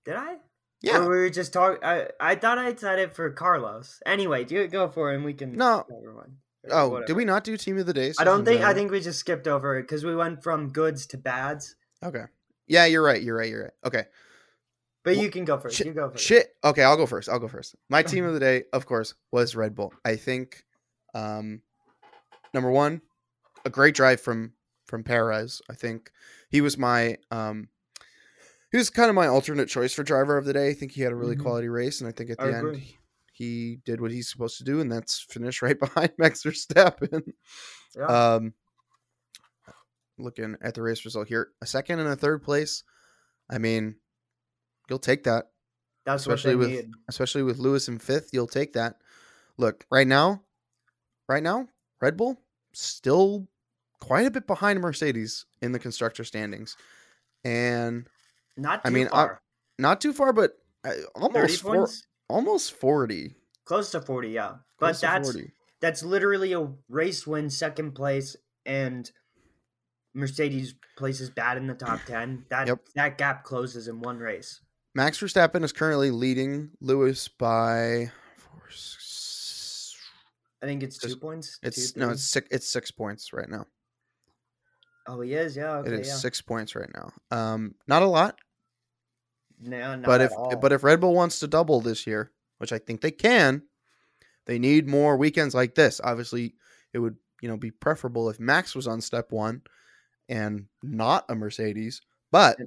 Did 0.04 0.16
I? 0.16 0.36
Yeah. 0.80 0.98
Or 0.98 1.02
we 1.02 1.08
were 1.08 1.30
just 1.30 1.52
talking. 1.52 1.82
I 1.84 2.08
I 2.18 2.34
thought 2.34 2.58
I 2.58 2.74
said 2.74 2.98
it 2.98 3.14
for 3.14 3.30
Carlos. 3.30 4.00
Anyway, 4.06 4.44
do 4.44 4.60
it. 4.60 4.72
Go 4.72 4.88
for 4.88 5.12
it, 5.12 5.16
and 5.16 5.24
we 5.24 5.34
can. 5.34 5.52
No. 5.52 5.84
cover 5.88 6.14
one. 6.14 6.36
Oh, 6.70 6.88
Whatever. 6.88 7.06
did 7.06 7.16
we 7.16 7.24
not 7.24 7.44
do 7.44 7.56
team 7.56 7.78
of 7.78 7.86
the 7.86 7.92
day? 7.92 8.12
I 8.18 8.24
don't 8.24 8.44
think. 8.44 8.62
I 8.62 8.74
think 8.74 8.90
we 8.90 9.00
just 9.00 9.20
skipped 9.20 9.46
over 9.46 9.78
it 9.78 9.82
because 9.82 10.04
we 10.04 10.16
went 10.16 10.42
from 10.42 10.70
goods 10.70 11.06
to 11.08 11.18
bads. 11.18 11.76
Okay. 12.02 12.24
Yeah, 12.66 12.86
you're 12.86 13.02
right. 13.02 13.22
You're 13.22 13.36
right. 13.36 13.48
You're 13.48 13.62
right. 13.64 13.72
Okay. 13.84 14.04
But 15.08 15.16
Well, 15.16 15.24
you 15.24 15.30
can 15.30 15.44
go 15.46 15.58
first. 15.58 15.76
shit- 15.76 15.86
you 15.86 15.94
go 15.94 16.10
first. 16.10 16.22
Shit. 16.24 16.54
Okay, 16.62 16.82
I'll 16.82 16.96
go 16.98 17.06
first. 17.06 17.28
I'll 17.30 17.38
go 17.38 17.48
first. 17.48 17.74
My 17.88 18.02
team 18.02 18.24
of 18.26 18.34
the 18.34 18.40
day, 18.40 18.64
of 18.74 18.84
course, 18.84 19.14
was 19.32 19.56
Red 19.56 19.74
Bull. 19.74 19.94
I 20.04 20.16
think 20.16 20.64
um 21.14 21.62
number 22.52 22.70
1, 22.70 23.00
a 23.64 23.70
great 23.70 23.94
drive 23.94 24.20
from 24.20 24.52
from 24.86 25.04
Perez. 25.04 25.62
I 25.70 25.74
think 25.74 26.10
he 26.50 26.60
was 26.60 26.76
my 26.76 27.16
um 27.30 27.68
he 28.70 28.76
was 28.76 28.90
kind 28.90 29.08
of 29.08 29.14
my 29.14 29.26
alternate 29.28 29.68
choice 29.68 29.94
for 29.94 30.02
driver 30.02 30.36
of 30.36 30.44
the 30.44 30.52
day. 30.52 30.68
I 30.68 30.74
think 30.74 30.92
he 30.92 31.00
had 31.00 31.12
a 31.12 31.16
really 31.16 31.36
Mhm. 31.36 31.40
quality 31.42 31.68
race, 31.70 32.00
and 32.02 32.08
I 32.08 32.12
think 32.12 32.28
at 32.30 32.40
I 32.40 32.46
the 32.48 32.56
end 32.58 32.76
he- 32.76 32.98
he 33.32 33.76
did 33.84 34.00
what 34.00 34.10
he's 34.10 34.28
supposed 34.28 34.58
to 34.58 34.64
do, 34.64 34.80
and 34.80 34.90
that's 34.92 35.20
finish 35.20 35.62
right 35.62 35.78
behind 35.78 36.12
Max 36.18 36.42
Verstappen. 36.42 37.32
Yeah. 37.96 38.04
Um, 38.06 38.52
looking 40.18 40.56
at 40.60 40.74
the 40.74 40.82
race 40.82 41.04
result 41.04 41.28
here, 41.28 41.52
a 41.62 41.66
second 41.66 42.00
and 42.00 42.08
a 42.08 42.16
third 42.16 42.42
place. 42.42 42.82
I 43.48 43.58
mean, 43.58 43.96
you'll 44.88 44.98
take 44.98 45.24
that, 45.24 45.50
That's 46.04 46.22
especially 46.22 46.56
what 46.56 46.66
they 46.68 46.76
with 46.76 46.84
need. 46.86 46.94
especially 47.08 47.42
with 47.42 47.58
Lewis 47.58 47.88
in 47.88 47.98
fifth. 47.98 48.30
You'll 48.32 48.46
take 48.46 48.72
that. 48.74 48.96
Look, 49.56 49.84
right 49.90 50.06
now, 50.06 50.42
right 51.28 51.42
now, 51.42 51.68
Red 52.00 52.16
Bull 52.16 52.40
still 52.72 53.48
quite 54.00 54.26
a 54.26 54.30
bit 54.30 54.46
behind 54.46 54.80
Mercedes 54.80 55.46
in 55.60 55.72
the 55.72 55.78
constructor 55.78 56.24
standings, 56.24 56.76
and 57.44 58.06
Not 58.56 58.84
too 58.84 58.88
I 58.88 58.90
mean, 58.90 59.06
I- 59.08 59.10
far. 59.10 59.42
not 59.78 60.00
too 60.00 60.12
far, 60.12 60.32
but 60.32 60.52
uh, 60.84 60.90
30 60.90 61.04
almost 61.16 61.60
four, 61.62 61.88
almost 62.28 62.72
forty. 62.74 63.34
Close 63.64 63.90
to 63.90 64.00
40, 64.00 64.28
yeah. 64.30 64.54
But 64.78 64.86
close 64.86 65.00
to 65.00 65.06
that's 65.06 65.32
40. 65.32 65.52
that's 65.80 66.02
literally 66.04 66.52
a 66.52 66.68
race 66.88 67.26
win 67.26 67.50
second 67.50 67.92
place 67.92 68.36
and 68.64 69.10
Mercedes 70.14 70.74
places 70.96 71.30
bad 71.30 71.56
in 71.56 71.66
the 71.66 71.74
top 71.74 72.00
10. 72.06 72.46
That 72.50 72.68
Yep. 72.68 72.78
that 72.94 73.18
gap 73.18 73.44
closes 73.44 73.88
in 73.88 74.00
one 74.00 74.18
race. 74.18 74.60
Max 74.98 75.20
Verstappen 75.20 75.62
is 75.62 75.72
currently 75.72 76.10
leading 76.10 76.70
Lewis 76.80 77.28
by 77.28 78.10
four, 78.36 78.62
six, 78.68 79.96
I 80.60 80.66
think 80.66 80.82
it's 80.82 80.98
two 80.98 81.14
points. 81.14 81.60
It's 81.62 81.92
two, 81.92 82.00
no, 82.00 82.10
it's 82.10 82.24
six. 82.24 82.48
It's 82.50 82.68
six 82.68 82.90
points 82.90 83.32
right 83.32 83.48
now. 83.48 83.64
Oh, 85.06 85.20
he 85.20 85.34
is. 85.34 85.56
Yeah. 85.56 85.76
Okay. 85.76 85.92
it 85.92 86.00
is 86.00 86.08
yeah. 86.08 86.14
six 86.14 86.40
points 86.40 86.74
right 86.74 86.90
now. 86.92 87.12
Um, 87.30 87.76
not 87.86 88.02
a 88.02 88.06
lot, 88.06 88.40
No, 89.60 89.94
not 89.94 90.02
but 90.02 90.20
if 90.20 90.32
all. 90.32 90.56
but 90.56 90.72
if 90.72 90.82
Red 90.82 91.00
Bull 91.00 91.14
wants 91.14 91.38
to 91.38 91.46
double 91.46 91.80
this 91.80 92.04
year, 92.04 92.32
which 92.56 92.72
I 92.72 92.78
think 92.78 93.00
they 93.00 93.12
can, 93.12 93.62
they 94.46 94.58
need 94.58 94.88
more 94.88 95.16
weekends 95.16 95.54
like 95.54 95.76
this. 95.76 96.00
Obviously, 96.02 96.56
it 96.92 96.98
would 96.98 97.14
you 97.40 97.48
know 97.48 97.56
be 97.56 97.70
preferable 97.70 98.30
if 98.30 98.40
Max 98.40 98.74
was 98.74 98.88
on 98.88 99.00
step 99.00 99.30
one 99.30 99.62
and 100.28 100.66
not 100.82 101.24
a 101.28 101.36
Mercedes, 101.36 102.02
but 102.32 102.58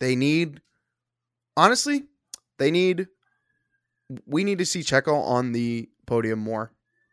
they 0.00 0.16
need 0.16 0.60
honestly 1.56 2.04
they 2.58 2.70
need 2.70 3.08
we 4.26 4.44
need 4.44 4.58
to 4.58 4.66
see 4.66 4.80
Checo 4.80 5.14
on 5.24 5.52
the 5.52 5.88
podium 6.06 6.38
more. 6.38 6.72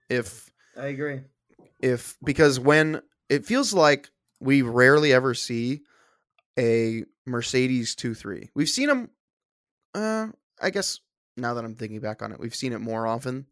If 0.09 0.51
I 0.77 0.87
agree. 0.87 1.21
if 1.79 2.17
because 2.23 2.59
when 2.59 3.01
it 3.29 3.45
feels 3.45 3.73
like 3.73 4.09
we 4.39 4.61
rarely 4.61 5.13
ever 5.13 5.33
see 5.33 5.81
a 6.59 7.03
Mercedes 7.25 7.95
2-3. 7.95 8.49
We've 8.55 8.69
seen 8.69 8.87
them 8.87 9.09
uh 9.93 10.27
I 10.61 10.69
guess 10.69 10.99
now 11.37 11.53
that 11.53 11.63
I'm 11.63 11.75
thinking 11.75 11.99
back 11.99 12.21
on 12.21 12.31
it, 12.31 12.39
we've 12.39 12.55
seen 12.55 12.73
it 12.73 12.79
more 12.79 13.07
often 13.07 13.45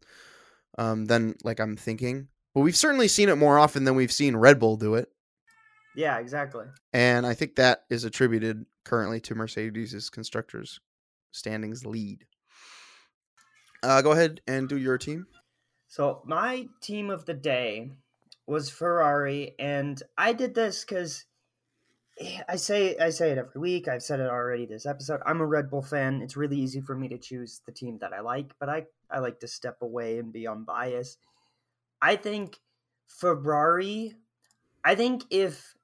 um 0.78 1.06
than 1.06 1.36
like 1.44 1.60
I'm 1.60 1.76
thinking. 1.76 2.28
But 2.54 2.60
we've 2.62 2.76
certainly 2.76 3.08
seen 3.08 3.28
it 3.28 3.36
more 3.36 3.58
often 3.58 3.84
than 3.84 3.94
we've 3.94 4.12
seen 4.12 4.36
Red 4.36 4.58
Bull 4.58 4.76
do 4.76 4.94
it. 4.96 5.08
Yeah, 5.94 6.18
exactly. 6.18 6.66
And 6.92 7.26
I 7.26 7.34
think 7.34 7.56
that 7.56 7.84
is 7.90 8.04
attributed 8.04 8.66
currently 8.84 9.20
to 9.20 9.34
Mercedes' 9.34 10.10
constructors 10.10 10.80
standings 11.32 11.86
lead. 11.86 12.26
Uh, 13.82 14.02
go 14.02 14.12
ahead 14.12 14.40
and 14.46 14.68
do 14.68 14.76
your 14.76 14.98
team. 14.98 15.26
So 15.88 16.22
my 16.24 16.68
team 16.80 17.10
of 17.10 17.24
the 17.24 17.34
day 17.34 17.92
was 18.46 18.70
Ferrari, 18.70 19.54
and 19.58 20.02
I 20.18 20.32
did 20.32 20.54
this 20.54 20.84
because 20.84 21.24
I 22.48 22.56
say 22.56 22.96
I 22.98 23.10
say 23.10 23.30
it 23.30 23.38
every 23.38 23.60
week. 23.60 23.88
I've 23.88 24.02
said 24.02 24.20
it 24.20 24.28
already 24.28 24.66
this 24.66 24.86
episode. 24.86 25.20
I'm 25.24 25.40
a 25.40 25.46
Red 25.46 25.70
Bull 25.70 25.82
fan. 25.82 26.20
It's 26.20 26.36
really 26.36 26.58
easy 26.58 26.80
for 26.80 26.94
me 26.94 27.08
to 27.08 27.18
choose 27.18 27.62
the 27.64 27.72
team 27.72 27.98
that 27.98 28.12
I 28.12 28.20
like, 28.20 28.52
but 28.58 28.68
I 28.68 28.86
I 29.10 29.20
like 29.20 29.40
to 29.40 29.48
step 29.48 29.78
away 29.80 30.18
and 30.18 30.32
be 30.32 30.46
unbiased. 30.46 31.18
I 32.02 32.16
think 32.16 32.60
Ferrari. 33.06 34.14
I 34.84 34.94
think 34.94 35.24
if 35.30 35.74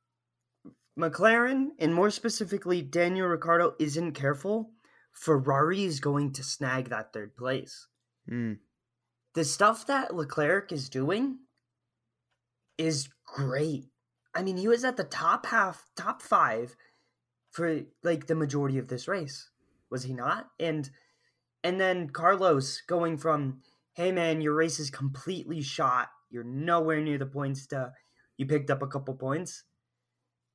McLaren 0.99 1.69
and 1.79 1.95
more 1.95 2.11
specifically 2.11 2.83
Daniel 2.83 3.29
Ricciardo 3.29 3.75
isn't 3.79 4.13
careful, 4.13 4.71
Ferrari 5.13 5.85
is 5.85 6.01
going 6.01 6.33
to 6.33 6.43
snag 6.43 6.89
that 6.89 7.13
third 7.13 7.37
place 7.37 7.87
Mm, 8.31 8.59
the 9.35 9.45
stuff 9.45 9.87
that 9.87 10.15
Leclerc 10.15 10.73
is 10.73 10.89
doing 10.89 11.39
is 12.79 13.09
great. 13.25 13.87
I 14.35 14.43
mean, 14.43 14.57
he 14.57 14.69
was 14.69 14.85
at 14.85 14.97
the 14.97 15.05
top 15.05 15.47
half, 15.47 15.89
top 15.97 16.23
five 16.23 16.77
for 17.51 17.83
like 18.03 18.27
the 18.27 18.35
majority 18.35 18.79
of 18.79 18.89
this 18.89 19.09
race, 19.09 19.51
was 19.91 20.03
he 20.03 20.13
not? 20.13 20.49
And 20.59 20.91
and 21.63 21.81
then 21.81 22.11
Carlos 22.11 22.81
going 22.87 23.17
from, 23.19 23.63
"Hey 23.95 24.13
man, 24.13 24.41
your 24.41 24.55
race 24.55 24.79
is 24.79 24.91
completely 24.91 25.63
shot. 25.63 26.11
You're 26.31 26.45
nowhere 26.45 27.01
near 27.01 27.19
the 27.19 27.27
points 27.27 27.67
to 27.69 27.93
you 28.37 28.47
picked 28.47 28.71
up 28.71 28.83
a 28.83 28.87
couple 28.87 29.15
points." 29.15 29.65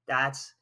That's 0.07 0.53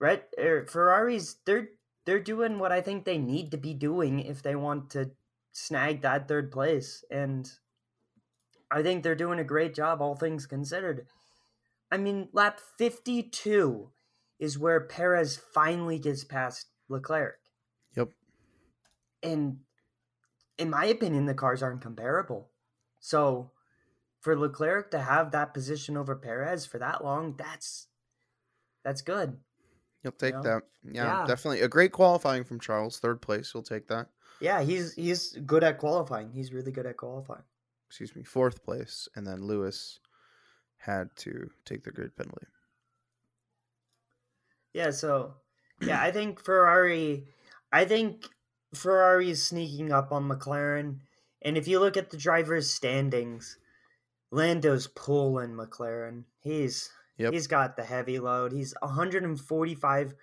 right. 0.00 0.22
Er, 0.38 0.66
Ferraris 0.66 1.36
they're 1.46 1.68
they're 2.06 2.20
doing 2.20 2.58
what 2.58 2.72
I 2.72 2.80
think 2.80 3.04
they 3.04 3.18
need 3.18 3.50
to 3.52 3.56
be 3.56 3.74
doing 3.74 4.20
if 4.20 4.42
they 4.42 4.54
want 4.54 4.90
to 4.90 5.10
snag 5.52 6.02
that 6.02 6.28
third 6.28 6.50
place 6.50 7.04
and 7.10 7.50
I 8.70 8.82
think 8.82 9.02
they're 9.02 9.14
doing 9.14 9.38
a 9.38 9.44
great 9.44 9.74
job 9.74 10.00
all 10.00 10.16
things 10.16 10.46
considered. 10.46 11.06
I 11.92 11.96
mean, 11.96 12.28
lap 12.32 12.60
52 12.78 13.90
is 14.40 14.58
where 14.58 14.80
Perez 14.80 15.36
finally 15.36 15.98
gets 15.98 16.24
past 16.24 16.66
Leclerc. 16.88 17.38
Yep. 17.96 18.08
And 19.22 19.58
in 20.58 20.70
my 20.70 20.86
opinion, 20.86 21.26
the 21.26 21.34
cars 21.34 21.62
aren't 21.62 21.82
comparable. 21.82 22.50
So 23.00 23.52
for 24.20 24.36
Leclerc 24.36 24.90
to 24.90 24.98
have 24.98 25.30
that 25.30 25.54
position 25.54 25.96
over 25.96 26.16
Perez 26.16 26.66
for 26.66 26.78
that 26.78 27.04
long, 27.04 27.36
that's 27.36 27.86
that's 28.84 29.02
good. 29.02 29.38
you'll 30.02 30.12
take 30.12 30.34
Yeah. 30.34 30.42
that. 30.42 30.62
Yeah, 30.84 31.20
Yeah. 31.20 31.26
definitely 31.26 31.62
a 31.62 31.68
great 31.68 31.90
qualifying 31.92 32.44
from 32.44 32.60
Charles. 32.60 32.98
Third 33.00 33.22
place. 33.22 33.52
You'll 33.54 33.62
take 33.62 33.88
that. 33.88 34.08
Yeah, 34.40 34.60
he's 34.62 34.92
he's 34.94 35.32
good 35.46 35.64
at 35.64 35.78
qualifying. 35.78 36.30
He's 36.32 36.52
really 36.52 36.72
good 36.72 36.84
at 36.86 36.96
qualifying. 36.98 37.44
Excuse 37.88 38.14
me. 38.14 38.22
Fourth 38.22 38.62
place, 38.64 39.08
and 39.16 39.26
then 39.26 39.42
Lewis 39.42 40.00
had 40.76 41.14
to 41.16 41.50
take 41.64 41.84
the 41.84 41.90
grid 41.90 42.14
penalty. 42.16 42.46
Yeah, 44.72 44.90
so 44.90 45.34
yeah, 45.80 46.00
I 46.02 46.10
think 46.10 46.40
Ferrari 46.42 47.26
I 47.72 47.84
think 47.84 48.28
Ferrari 48.74 49.30
is 49.30 49.42
sneaking 49.42 49.92
up 49.92 50.12
on 50.12 50.28
McLaren. 50.28 50.98
And 51.42 51.56
if 51.56 51.68
you 51.68 51.78
look 51.78 51.96
at 51.96 52.10
the 52.10 52.16
drivers' 52.16 52.70
standings, 52.70 53.58
Lando's 54.30 54.86
pulling 54.86 55.50
McLaren. 55.50 56.24
He's 56.40 56.90
Yep. 57.18 57.32
he's 57.32 57.46
got 57.46 57.76
the 57.76 57.84
heavy 57.84 58.18
load. 58.18 58.52
He's 58.52 58.74
145 58.80 60.14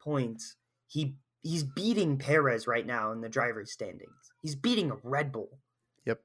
points. 0.00 0.56
He 0.88 1.14
he's 1.42 1.62
beating 1.62 2.18
Perez 2.18 2.66
right 2.66 2.86
now 2.86 3.12
in 3.12 3.20
the 3.20 3.28
drivers' 3.28 3.72
standings. 3.72 4.32
He's 4.42 4.56
beating 4.56 4.90
a 4.90 4.96
Red 5.02 5.32
Bull. 5.32 5.58
Yep. 6.06 6.20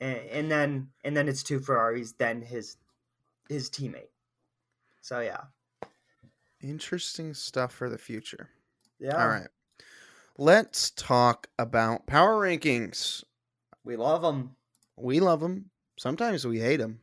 And, 0.00 0.16
and 0.30 0.50
then 0.50 0.88
and 1.04 1.16
then 1.16 1.28
it's 1.28 1.42
two 1.42 1.60
Ferraris, 1.60 2.12
then 2.18 2.42
his 2.42 2.76
his 3.48 3.70
teammate. 3.70 4.10
So 5.00 5.20
yeah. 5.20 5.42
Interesting 6.60 7.34
stuff 7.34 7.72
for 7.72 7.88
the 7.88 7.98
future. 7.98 8.48
Yeah. 8.98 9.20
All 9.20 9.28
right. 9.28 9.48
Let's 10.38 10.90
talk 10.90 11.48
about 11.58 12.06
power 12.06 12.40
rankings. 12.40 13.22
We 13.84 13.96
love 13.96 14.22
them. 14.22 14.56
We 14.96 15.20
love 15.20 15.40
them. 15.40 15.70
Sometimes 15.98 16.46
we 16.46 16.58
hate 16.58 16.76
them. 16.78 17.01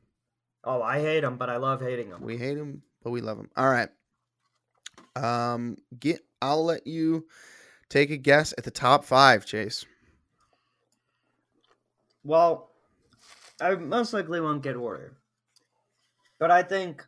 Oh, 0.64 0.82
I 0.82 1.00
hate 1.00 1.22
them, 1.22 1.38
but 1.38 1.50
I 1.50 1.58
love 1.58 1.82
hating 1.82 2.10
them. 2.10 2.22
We 2.22 2.38
hate 2.38 2.56
them, 2.56 2.84
but 3.04 3.12
we 3.12 3.22
love 3.22 3.38
them. 3.38 3.50
All 3.56 3.70
right. 3.70 3.90
Um, 5.16 5.78
get. 6.00 6.22
I'll 6.42 6.64
let 6.64 6.88
you 6.88 7.28
take 7.90 8.12
a 8.12 8.18
guess 8.18 8.54
at 8.58 8.64
the 8.64 8.72
top 8.72 9.04
five, 9.04 9.46
Chase. 9.46 9.86
Well, 12.24 12.72
I 13.62 13.76
most 13.76 14.14
likely 14.14 14.42
won't 14.42 14.64
get 14.64 14.76
order. 14.76 15.18
But 16.40 16.52
I 16.52 16.64
think 16.64 17.06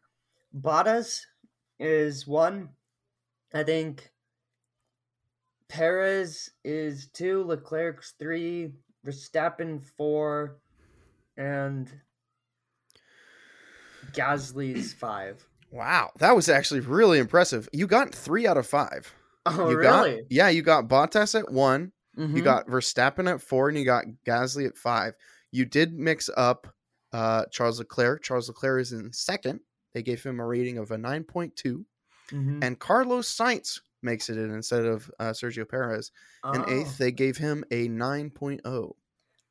Bottas 0.57 1.21
is 1.79 2.27
one. 2.27 2.69
I 3.53 3.63
think 3.63 4.11
Perez 5.69 6.49
is 6.63 7.07
two, 7.07 7.43
Leclerc's 7.43 8.13
three, 8.19 8.73
Verstappen 9.05 9.83
four, 9.97 10.57
and 11.37 11.89
Gasly's 14.13 14.93
five. 14.93 15.45
Wow, 15.71 16.12
that 16.19 16.36
was 16.36 16.50
actually 16.50 16.82
really 16.82 17.19
impressive. 17.19 17.69
You 17.71 17.88
got 17.88 18.13
three 18.13 18.45
out 18.47 18.58
of 18.58 18.67
five. 18.67 19.13
Oh, 19.45 19.69
you 19.69 19.82
got, 19.82 20.06
really? 20.06 20.24
yeah, 20.30 20.50
you 20.50 20.62
got 20.62 20.88
Bottas 20.88 21.38
at 21.39 21.52
one. 21.52 21.91
You 22.17 22.28
Mhm. 22.28 22.43
got 22.43 22.67
Verstappen 22.67 23.32
at 23.34 23.41
four, 23.41 23.69
and 23.69 23.78
you 23.78 23.86
got 23.86 24.04
Gasly 24.26 24.67
at 24.67 24.78
five. 24.78 25.13
You 25.52 25.65
did 25.65 25.93
mix 25.97 26.30
up 26.36 26.67
uh, 27.13 27.45
Charles 27.52 27.80
Leclerc. 27.80 28.21
Charles 28.24 28.47
Leclerc 28.50 28.82
is 28.82 28.91
in 28.93 29.12
second. 29.12 29.60
They 29.93 30.02
gave 30.04 30.24
him 30.24 30.39
a 30.39 30.45
rating 30.45 30.78
of 30.78 30.91
a 30.91 30.97
nine 30.97 31.24
point 31.24 31.56
two. 31.56 31.86
Mhm. 32.32 32.63
and 32.63 32.80
Carlos 32.80 33.28
Sainz 33.34 33.82
makes 34.02 34.30
it 34.30 34.38
in 34.38 34.52
instead 34.52 34.86
of 34.86 35.12
uh, 35.19 35.32
Sergio 35.32 35.67
Perez. 35.67 36.12
In 36.54 36.63
eighth, 36.69 36.97
they 36.97 37.12
gave 37.12 37.36
him 37.36 37.65
a 37.71 37.89
9.0 37.89 38.95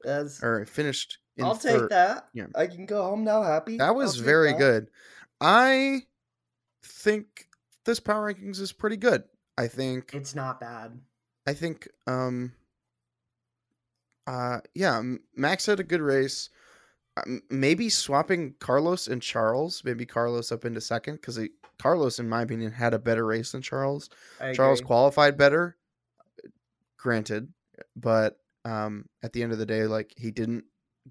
That's, 0.02 0.42
or 0.42 0.64
finished 0.64 1.18
in 1.18 1.19
I'll 1.40 1.56
take 1.56 1.72
third. 1.72 1.90
that. 1.90 2.28
yeah. 2.34 2.46
I 2.54 2.66
can 2.66 2.86
go 2.86 3.02
home 3.02 3.24
now 3.24 3.42
happy. 3.42 3.78
That 3.78 3.94
was 3.94 4.16
very 4.16 4.52
that. 4.52 4.58
good. 4.58 4.86
I 5.40 6.02
think 6.84 7.46
this 7.84 8.00
power 8.00 8.32
rankings 8.32 8.60
is 8.60 8.72
pretty 8.72 8.96
good. 8.96 9.24
I 9.56 9.68
think 9.68 10.10
It's 10.14 10.34
not 10.34 10.60
bad. 10.60 11.00
I 11.46 11.54
think 11.54 11.88
um 12.06 12.52
uh 14.26 14.60
yeah, 14.74 15.02
Max 15.34 15.66
had 15.66 15.80
a 15.80 15.84
good 15.84 16.00
race. 16.02 16.50
Um, 17.16 17.42
maybe 17.50 17.88
swapping 17.88 18.54
Carlos 18.60 19.08
and 19.08 19.20
Charles, 19.20 19.82
maybe 19.84 20.06
Carlos 20.06 20.52
up 20.52 20.64
into 20.64 20.80
second 20.80 21.22
cuz 21.22 21.38
Carlos 21.78 22.18
in 22.18 22.28
my 22.28 22.42
opinion 22.42 22.72
had 22.72 22.92
a 22.94 22.98
better 22.98 23.24
race 23.24 23.52
than 23.52 23.62
Charles. 23.62 24.10
Charles 24.52 24.80
qualified 24.80 25.36
better, 25.38 25.76
granted, 26.98 27.52
but 27.96 28.38
um, 28.66 29.08
at 29.22 29.32
the 29.32 29.42
end 29.42 29.52
of 29.52 29.58
the 29.58 29.64
day, 29.66 29.86
like 29.86 30.12
he 30.16 30.30
didn't 30.30 30.64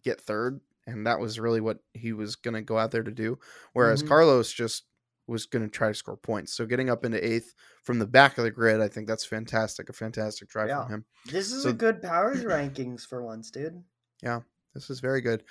get 0.04 0.22
third, 0.22 0.60
and 0.88 1.06
that 1.08 1.20
was 1.20 1.40
really 1.40 1.62
what 1.62 1.80
he 1.94 2.14
was 2.14 2.36
gonna 2.36 2.62
go 2.62 2.78
out 2.78 2.92
there 2.92 3.04
to 3.04 3.12
do. 3.12 3.40
Whereas 3.74 4.04
Mhm. 4.04 4.08
Carlos 4.08 4.52
just 4.52 4.86
was 5.28 5.46
gonna 5.46 5.68
try 5.68 5.90
to 5.90 5.94
score 5.94 6.18
points. 6.18 6.54
So 6.54 6.66
getting 6.66 6.90
up 6.90 7.06
into 7.06 7.24
eighth 7.24 7.54
from 7.84 8.00
the 8.00 8.08
back 8.08 8.38
of 8.40 8.44
the 8.44 8.52
grid, 8.52 8.82
I 8.82 8.88
think 8.88 9.08
that's 9.08 9.26
fantastic. 9.26 9.88
A 9.90 9.94
fantastic 9.94 10.50
drive 10.50 10.70
Yeah. 10.70 10.84
from 10.86 10.94
him. 10.94 11.06
This 11.28 11.52
is 11.52 11.64
So- 11.64 11.70
a 11.70 11.74
good 11.74 12.02
powers 12.02 12.44
rankings 12.44 13.06
for 13.06 13.22
once, 13.22 13.52
dude. 13.52 13.84
Yeah, 14.24 14.42
this 14.74 14.90
is 14.90 15.00
very 15.00 15.22
good. 15.22 15.44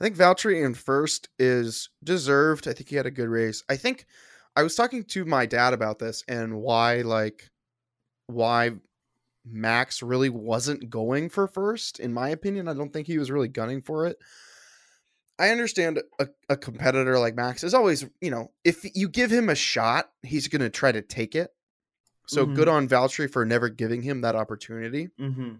I 0.00 0.04
think 0.04 0.16
Valtteri 0.16 0.64
in 0.64 0.74
first 0.74 1.28
is 1.38 1.90
deserved. 2.02 2.66
I 2.66 2.72
think 2.72 2.88
he 2.88 2.96
had 2.96 3.06
a 3.06 3.10
good 3.10 3.28
race. 3.28 3.62
I 3.68 3.76
think 3.76 4.06
I 4.56 4.62
was 4.62 4.74
talking 4.74 5.04
to 5.04 5.24
my 5.26 5.44
dad 5.46 5.74
about 5.74 5.98
this 5.98 6.24
and 6.28 6.60
why 6.62 7.02
like 7.02 7.50
why 8.26 8.72
Max 9.48 10.02
really 10.02 10.28
wasn't 10.28 10.90
going 10.90 11.28
for 11.28 11.46
first. 11.46 12.00
In 12.00 12.12
my 12.12 12.28
opinion, 12.30 12.68
I 12.68 12.74
don't 12.74 12.92
think 12.92 13.06
he 13.06 13.18
was 13.18 13.30
really 13.30 13.48
gunning 13.48 13.80
for 13.82 14.06
it. 14.06 14.18
I 15.38 15.50
understand 15.50 16.02
a, 16.18 16.28
a 16.48 16.56
competitor 16.56 17.18
like 17.18 17.36
Max 17.36 17.62
is 17.62 17.74
always, 17.74 18.06
you 18.20 18.30
know, 18.30 18.52
if 18.64 18.86
you 18.96 19.08
give 19.08 19.30
him 19.30 19.48
a 19.48 19.54
shot, 19.54 20.10
he's 20.22 20.48
going 20.48 20.62
to 20.62 20.70
try 20.70 20.90
to 20.92 21.02
take 21.02 21.34
it. 21.34 21.50
So 22.26 22.46
Mhm. 22.46 22.54
good 22.56 22.68
on 22.68 22.88
Valtteri 22.88 23.30
for 23.30 23.44
never 23.44 23.68
giving 23.68 24.02
him 24.02 24.22
that 24.22 24.34
opportunity. 24.34 25.10
Mm-hmm. 25.20 25.56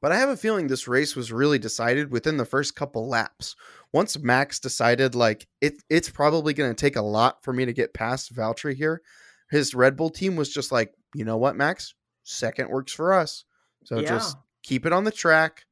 But 0.00 0.12
I 0.12 0.16
have 0.18 0.28
a 0.28 0.36
feeling 0.36 0.66
this 0.66 0.88
race 0.88 1.14
was 1.14 1.32
really 1.32 1.58
decided 1.58 2.10
within 2.10 2.36
the 2.36 2.44
first 2.44 2.74
couple 2.74 3.08
laps. 3.08 3.54
Once 3.92 4.18
Max 4.18 4.58
decided 4.58 5.14
like 5.14 5.46
it 5.60 5.82
it's 5.88 6.10
probably 6.10 6.52
going 6.52 6.70
to 6.70 6.74
take 6.80 6.96
a 6.96 7.02
lot 7.02 7.42
for 7.44 7.52
me 7.52 7.64
to 7.64 7.72
get 7.72 7.94
past 7.94 8.34
Valtteri 8.34 8.74
here, 8.74 9.02
his 9.50 9.74
Red 9.74 9.96
Bull 9.96 10.10
team 10.10 10.34
was 10.36 10.52
just 10.52 10.72
like, 10.72 10.94
"You 11.14 11.24
know 11.24 11.36
what, 11.38 11.56
Max? 11.56 11.94
Second 12.24 12.68
works 12.70 12.92
for 12.92 13.12
us. 13.12 13.44
So 13.84 14.00
Yeah. 14.00 14.08
just 14.08 14.36
keep 14.62 14.84
it 14.86 14.92
on 14.92 15.04
the 15.04 15.12
track." 15.12 15.66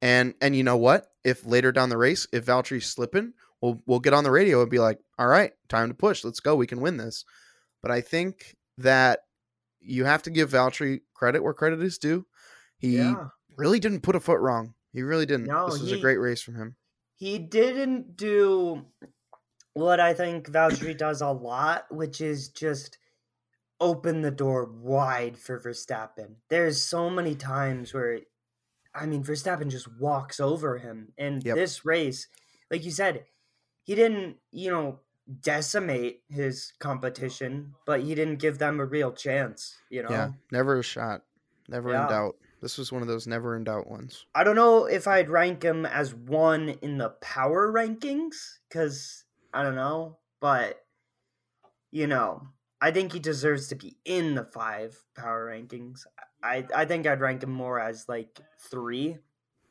And 0.00 0.34
and 0.40 0.56
you 0.56 0.62
know 0.62 0.76
what? 0.76 1.12
If 1.24 1.44
later 1.44 1.72
down 1.72 1.90
the 1.90 1.98
race, 1.98 2.26
if 2.32 2.46
Valtteri's 2.46 2.86
slipping, 2.86 3.34
we'll 3.60 3.82
we'll 3.86 4.00
get 4.00 4.14
on 4.14 4.24
the 4.24 4.30
radio 4.30 4.62
and 4.62 4.70
be 4.70 4.78
like, 4.78 5.00
"All 5.18 5.26
right, 5.26 5.52
time 5.68 5.88
to 5.88 5.94
push. 5.94 6.24
Let's 6.24 6.40
go. 6.40 6.56
We 6.56 6.66
can 6.66 6.80
win 6.80 6.96
this." 6.96 7.24
But 7.82 7.90
I 7.90 8.00
think 8.00 8.56
that 8.78 9.24
you 9.80 10.04
have 10.04 10.22
to 10.22 10.30
give 10.30 10.50
Valtteri 10.50 11.02
credit 11.14 11.42
where 11.42 11.54
credit 11.54 11.82
is 11.82 11.98
due. 11.98 12.26
He 12.78 12.96
yeah. 12.96 13.28
really 13.56 13.80
didn't 13.80 14.00
put 14.00 14.16
a 14.16 14.20
foot 14.20 14.40
wrong. 14.40 14.74
He 14.92 15.02
really 15.02 15.26
didn't. 15.26 15.46
No, 15.46 15.68
this 15.68 15.80
was 15.80 15.92
a 15.92 15.98
great 15.98 16.18
race 16.18 16.40
from 16.40 16.54
him. 16.54 16.76
He 17.14 17.38
didn't 17.38 18.16
do 18.16 18.86
what 19.74 20.00
I 20.00 20.14
think 20.14 20.50
Valtteri 20.50 20.96
does 20.96 21.20
a 21.20 21.28
lot, 21.28 21.86
which 21.90 22.20
is 22.20 22.48
just 22.48 22.98
open 23.80 24.22
the 24.22 24.30
door 24.30 24.64
wide 24.64 25.38
for 25.38 25.60
Verstappen. 25.60 26.36
There's 26.48 26.82
so 26.82 27.08
many 27.10 27.34
times 27.34 27.94
where, 27.94 28.20
I 28.94 29.06
mean, 29.06 29.22
Verstappen 29.22 29.70
just 29.70 29.88
walks 30.00 30.40
over 30.40 30.78
him. 30.78 31.12
And 31.18 31.44
Yep. 31.44 31.54
this 31.54 31.84
race, 31.84 32.28
like 32.70 32.84
you 32.84 32.90
said, 32.90 33.26
he 33.84 33.94
didn't, 33.94 34.38
you 34.50 34.70
know, 34.70 35.00
decimate 35.40 36.22
his 36.28 36.72
competition, 36.78 37.74
but 37.86 38.00
he 38.02 38.14
didn't 38.14 38.36
give 38.36 38.58
them 38.58 38.80
a 38.80 38.84
real 38.84 39.12
chance, 39.12 39.76
you 39.90 40.02
know? 40.02 40.10
Yeah, 40.10 40.30
never 40.50 40.78
a 40.78 40.82
shot. 40.82 41.22
Never 41.68 41.92
Yeah. 41.92 42.02
in 42.02 42.08
doubt. 42.08 42.36
This 42.60 42.78
was 42.78 42.90
one 42.90 43.02
of 43.02 43.08
those 43.08 43.26
never 43.26 43.56
in 43.56 43.64
doubt 43.64 43.88
ones. 43.88 44.26
I 44.34 44.42
don't 44.42 44.56
know 44.56 44.86
if 44.86 45.06
I'd 45.06 45.30
rank 45.30 45.62
him 45.62 45.86
as 45.86 46.14
one 46.14 46.70
in 46.70 46.98
the 46.98 47.10
power 47.20 47.70
rankings 47.72 48.58
because 48.68 49.24
I 49.52 49.62
don't 49.62 49.76
know, 49.76 50.18
but 50.40 50.84
you 51.90 52.06
know, 52.06 52.48
I 52.80 52.90
think 52.92 53.12
he 53.12 53.18
deserves 53.18 53.68
to 53.68 53.74
be 53.74 53.98
in 54.04 54.34
the 54.34 54.44
five 54.44 55.02
power 55.16 55.46
rankings. 55.50 56.06
I 56.42 56.66
I 56.74 56.84
think 56.84 57.06
I'd 57.06 57.20
rank 57.20 57.42
him 57.42 57.50
more 57.50 57.80
as 57.80 58.08
like 58.08 58.40
three 58.60 59.18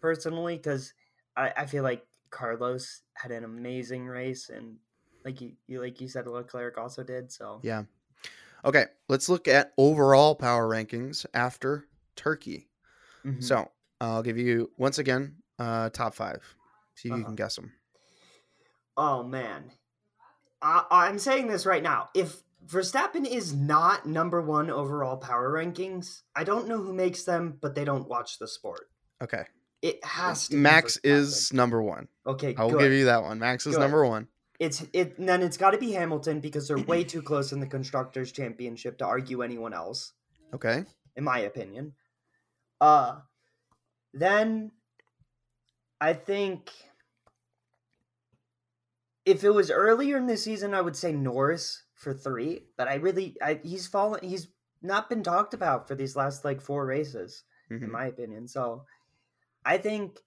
personally 0.02 0.58
because 0.58 0.94
I 1.36 1.54
I 1.56 1.66
feel 1.66 1.84
like 1.84 2.06
Carlos 2.30 3.04
had 3.16 3.32
an 3.32 3.44
amazing 3.46 4.06
race 4.06 4.50
and 4.50 4.78
like 5.24 5.40
you, 5.42 5.54
you 5.68 5.80
like 5.82 6.02
you 6.02 6.08
said 6.10 6.28
Leclerc 6.28 6.78
also 6.78 7.04
did 7.04 7.32
so 7.32 7.62
Yeah. 7.64 7.86
Okay, 8.66 8.88
let's 9.08 9.30
look 9.30 9.48
at 9.48 9.74
overall 9.78 10.36
power 10.36 10.68
rankings 10.68 11.26
after 11.34 11.88
Turkey. 12.16 12.70
Mhm. 13.24 13.42
So 13.44 13.72
I'll 14.02 14.24
give 14.24 14.38
you 14.38 14.72
once 14.78 14.98
again 15.00 15.44
uh, 15.60 15.90
top 15.92 16.14
five. 16.16 16.44
See 16.96 17.10
if 17.10 17.16
you 17.16 17.22
Uh-huh. 17.22 17.26
can 17.30 17.36
guess 17.36 17.56
them. 17.56 17.74
Oh 18.96 19.24
man, 19.24 19.72
I, 20.62 20.86
I'm 20.90 21.20
saying 21.20 21.48
this 21.48 21.66
right 21.66 21.84
now. 21.84 22.10
If 22.16 22.44
Verstappen 22.68 23.26
is 23.26 23.54
not 23.54 24.06
number 24.06 24.42
one 24.42 24.70
overall 24.70 25.16
power 25.18 25.52
rankings, 25.54 26.22
I 26.36 26.44
don't 26.44 26.68
know 26.68 26.78
who 26.78 26.94
makes 26.94 27.24
them, 27.24 27.58
but 27.62 27.76
they 27.76 27.86
don't 27.86 28.08
watch 28.10 28.40
the 28.40 28.48
sport. 28.48 28.90
Okay, 29.24 29.46
It 29.82 30.04
has 30.04 30.50
to. 30.50 30.58
Max 30.58 30.98
is 31.04 31.54
number 31.54 31.82
one. 31.82 32.08
okay. 32.26 32.54
I 32.58 32.64
will 32.64 32.72
good. 32.72 32.82
give 32.82 32.92
you 32.92 33.06
that 33.06 33.24
one. 33.24 33.40
Max 33.40 33.66
is 33.66 33.76
Good. 33.76 33.82
number 33.82 34.06
one. 34.06 34.28
It's 34.60 34.84
it. 34.92 35.16
Then 35.24 35.44
it's 35.44 35.56
got 35.58 35.72
to 35.72 35.78
be 35.78 35.92
Hamilton 35.92 36.40
because 36.40 36.68
they're 36.68 36.78
way 36.80 37.04
too 37.04 37.22
close 37.22 37.52
in 37.54 37.60
the 37.60 37.68
constructors' 37.68 38.32
championship 38.32 38.98
to 38.98 39.06
argue 39.06 39.44
anyone 39.44 39.74
else, 39.74 40.14
Okay, 40.54 40.84
in 41.16 41.24
my 41.24 41.40
opinion. 41.40 41.94
Uh, 42.82 43.20
then 44.14 44.72
I 46.02 46.14
think 46.14 46.72
if 49.26 49.44
it 49.44 49.52
was 49.52 49.70
earlier 49.72 50.18
in 50.18 50.26
the 50.28 50.38
season, 50.38 50.74
I 50.74 50.82
would 50.82 50.96
say 50.96 51.12
Norris 51.12 51.84
for 51.98 52.14
three. 52.14 52.64
But 52.78 52.88
I 52.88 52.96
really, 52.96 53.36
I 53.42 53.60
he's 53.64 53.88
fallen. 53.88 54.24
He's 54.24 54.48
not 54.82 55.10
been 55.10 55.24
talked 55.24 55.54
about 55.54 55.88
for 55.88 55.96
these 55.96 56.16
last 56.16 56.46
like 56.46 56.62
four 56.62 56.86
races, 56.86 57.44
Mhm. 57.72 57.84
in 57.84 57.92
my 57.92 58.06
opinion. 58.06 58.48
So 58.48 58.86
I 59.66 59.78
think. 59.78 60.20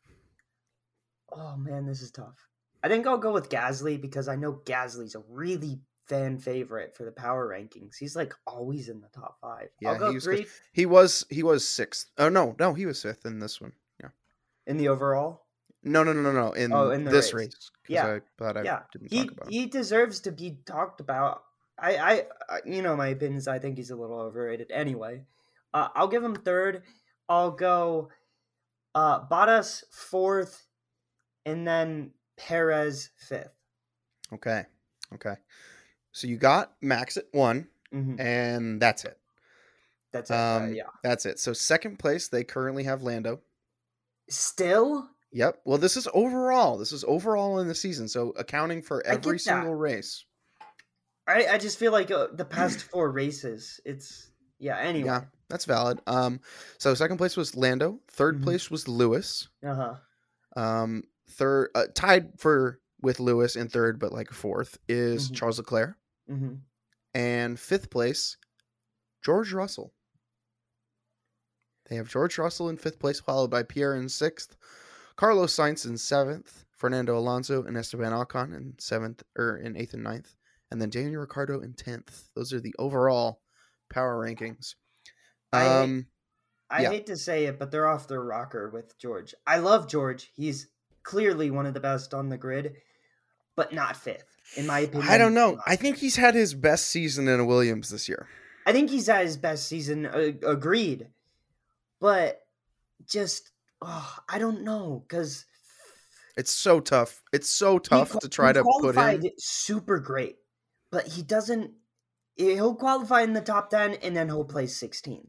Oh 1.33 1.57
man, 1.57 1.87
this 1.87 2.03
is 2.03 2.11
tough. 2.11 2.49
I 2.83 2.89
think 2.89 3.07
I'll 3.07 3.19
go 3.19 3.33
with 3.33 3.51
Gasly 3.51 4.01
because 4.01 4.27
I 4.29 4.37
know 4.37 4.61
Gasly's 4.65 5.15
a 5.15 5.23
really 5.29 5.81
fan 6.07 6.39
favorite 6.39 6.97
for 6.97 7.05
the 7.05 7.13
power 7.13 7.49
rankings. 7.49 7.97
He's 7.99 8.17
like 8.17 8.35
always 8.47 8.89
in 8.89 9.01
the 9.01 9.09
top 9.09 9.39
five. 9.41 9.69
Yeah, 9.81 9.91
I'll 9.93 9.99
go 9.99 10.09
he 10.11 10.15
was 10.17 10.47
he 10.73 10.87
was 10.87 11.27
he 11.31 11.43
was 11.43 11.67
sixth. 11.69 12.11
Oh 12.19 12.29
no, 12.29 12.57
no, 12.59 12.75
he 12.75 12.87
was 12.87 13.01
fifth 13.03 13.25
in 13.27 13.39
this 13.39 13.61
one. 13.61 13.73
Yeah. 14.03 14.09
in 14.67 14.77
the 14.77 14.89
overall. 14.89 15.47
No, 15.83 16.03
no, 16.03 16.13
no, 16.13 16.21
no, 16.21 16.33
no. 16.33 16.53
In, 16.53 16.73
Oh, 16.75 16.91
in 16.91 17.05
this 17.05 17.33
race. 17.33 17.47
race. 17.55 17.71
Yeah. 17.89 18.07
I 18.17 18.21
thought 18.37 18.57
I 18.59 18.65
yeah, 18.65 18.83
didn't 18.93 19.11
he 19.13 19.23
talk 19.25 19.33
about. 19.33 19.47
him. 19.47 19.53
he 19.53 19.67
deserves 19.67 20.21
to 20.21 20.33
be 20.33 20.59
talked 20.67 21.01
about. 21.01 21.43
I, 21.81 22.25
I, 22.49 22.61
you 22.65 22.83
know 22.83 22.97
my 22.97 23.09
opinions. 23.09 23.49
I 23.49 23.59
think 23.59 23.77
he's 23.77 23.91
a 23.91 23.97
little 23.97 24.21
overrated. 24.21 24.71
Anyway, 24.71 25.23
uh, 25.73 25.89
I'll 25.95 26.09
give 26.09 26.23
him 26.23 26.35
third. 26.35 26.83
I'll 27.29 27.51
go 27.53 28.11
uh, 28.95 29.27
Bottas 29.27 29.85
fourth, 29.91 30.67
and 31.47 31.67
then 31.67 32.13
Perez 32.37 33.11
fifth. 33.17 33.55
Okay, 34.33 34.65
okay. 35.15 35.35
So 36.13 36.27
you 36.27 36.37
got 36.37 36.73
Max 36.81 37.17
at 37.17 37.27
one, 37.33 37.69
hmm 37.93 38.17
and 38.19 38.81
that's 38.81 39.05
it. 39.05 39.19
That's 40.13 40.31
it. 40.31 40.35
Uh, 40.35 40.61
Um, 40.61 40.75
yeah. 40.75 40.83
That's 41.03 41.25
it. 41.27 41.39
So 41.39 41.53
second 41.53 41.99
place, 41.99 42.29
they 42.29 42.45
currently 42.45 42.85
have 42.85 43.03
Lando. 43.03 43.41
Still, 44.29 45.09
Yep. 45.33 45.61
Well, 45.65 45.79
this 45.79 45.97
is 45.97 46.09
overall. 46.13 46.77
This 46.79 46.93
is 46.93 47.05
overall 47.05 47.61
in 47.61 47.69
the 47.69 47.75
season. 47.75 48.09
So 48.09 48.31
accounting 48.31 48.83
for 48.83 49.05
every 49.07 49.39
single 49.39 49.75
race. 49.75 50.25
I 51.31 51.55
I 51.55 51.59
just 51.59 51.79
feel 51.79 51.93
like 51.93 52.11
uh, 52.11 52.29
the 52.33 52.45
past 52.45 52.83
four 52.91 53.11
races, 53.11 53.81
it's 53.85 54.31
yeah. 54.59 54.79
Anyway. 54.79 55.07
Yeah, 55.07 55.25
that's 55.49 55.65
valid. 55.65 56.01
Um, 56.07 56.41
so 56.79 56.95
second 56.95 57.17
place 57.19 57.37
was 57.37 57.57
Lando. 57.57 58.01
3rd 58.13 58.41
Mhm. 58.41 58.43
place 58.45 58.71
was 58.71 58.87
Lewis. 58.89 59.49
Uh 59.65 59.75
huh. 59.75 59.95
Um, 60.61 61.05
third, 61.31 61.71
uh, 61.75 61.87
tied 61.95 62.39
for 62.39 62.81
with 63.01 63.21
Lewis 63.21 63.57
in 63.57 63.69
third, 63.69 63.99
but 63.99 64.13
like 64.13 64.31
fourth 64.31 64.79
is 64.89 65.31
Mhm. 65.31 65.35
Charles 65.37 65.59
Leclerc, 65.59 65.97
Mm-hmm. 66.31 66.55
and 67.15 67.59
fifth 67.59 67.89
place, 67.91 68.37
George 69.23 69.53
Russell. 69.53 69.95
They 71.89 71.97
have 71.97 72.09
George 72.09 72.39
Russell 72.39 72.69
in 72.69 72.77
fifth 72.77 72.99
place, 72.99 73.21
followed 73.21 73.51
by 73.51 73.63
Pierre 73.65 73.95
in 73.95 74.09
sixth, 74.09 74.57
Carlos 75.17 75.55
Sainz 75.55 75.85
in 75.87 75.99
seventh, 75.99 76.65
Fernando 76.71 77.19
Alonso 77.19 77.65
and 77.65 77.77
Esteban 77.77 78.13
Ocon 78.13 78.55
in 78.55 78.75
seventh 78.79 79.23
or 79.37 79.57
in 79.57 79.77
eighth 79.77 79.95
and 79.95 80.05
ninth, 80.05 80.37
and 80.71 80.81
then 80.81 80.91
Daniel 80.91 81.21
Ricciardo 81.21 81.61
in 81.61 81.75
tenth. 81.75 82.29
Those 82.35 82.53
are 82.53 82.61
the 82.61 82.75
overall 82.79 83.41
power 83.89 84.25
rankings. 84.25 84.75
I- 85.53 85.67
Um, 85.67 86.07
I 86.73 86.83
Yeah. 86.83 86.91
hate 86.91 87.07
to 87.07 87.17
say 87.17 87.47
it, 87.47 87.59
but 87.59 87.71
they're 87.73 87.89
off 87.89 88.07
their 88.07 88.23
rocker 88.23 88.71
with 88.71 88.97
George. 88.99 89.35
I 89.47 89.59
love 89.59 89.89
George. 89.89 90.31
He's 90.37 90.69
clearly 91.03 91.51
one 91.51 91.67
of 91.67 91.75
the 91.75 91.81
best 91.81 92.15
on 92.15 92.29
the 92.29 92.39
grid, 92.39 92.77
but 93.57 93.73
not 93.73 93.97
fifth, 93.97 94.37
in 94.57 94.67
my 94.69 94.81
opinion. 94.81 95.09
I 95.11 95.19
don't 95.19 95.35
know. 95.35 95.61
I 95.67 95.75
think 95.75 95.97
he's 95.99 96.15
had 96.17 96.35
his 96.37 96.55
best 96.55 96.87
season 96.87 97.27
in 97.27 97.41
a 97.41 97.45
Williams 97.45 97.89
this 97.91 98.09
year. 98.09 98.29
I 98.67 98.73
think 98.73 98.91
he's 98.91 99.09
at 99.09 99.25
his 99.25 99.37
best 99.37 99.67
season. 99.67 100.07
Agreed, 100.07 101.09
but 101.99 102.47
just 103.07 103.51
oh, 103.83 104.19
I 104.29 104.39
don't 104.39 104.63
know 104.63 105.03
because 105.09 105.47
It's 106.37 106.53
so 106.53 106.79
tough. 106.79 107.21
It's 107.33 107.49
so 107.49 107.79
tough 107.81 108.17
to 108.21 108.29
try 108.29 108.53
to 108.53 108.63
put 108.63 108.95
him. 108.95 109.23
super 109.39 109.99
great, 109.99 110.39
but 110.91 111.07
he 111.07 111.23
doesn't. 111.23 111.73
He'll 112.37 112.75
qualify 112.75 113.23
in 113.23 113.33
the 113.33 113.41
top 113.41 113.71
ten, 113.71 113.95
and 113.95 114.17
then 114.17 114.29
he'll 114.29 114.45
play 114.45 114.65
16th. 114.65 115.27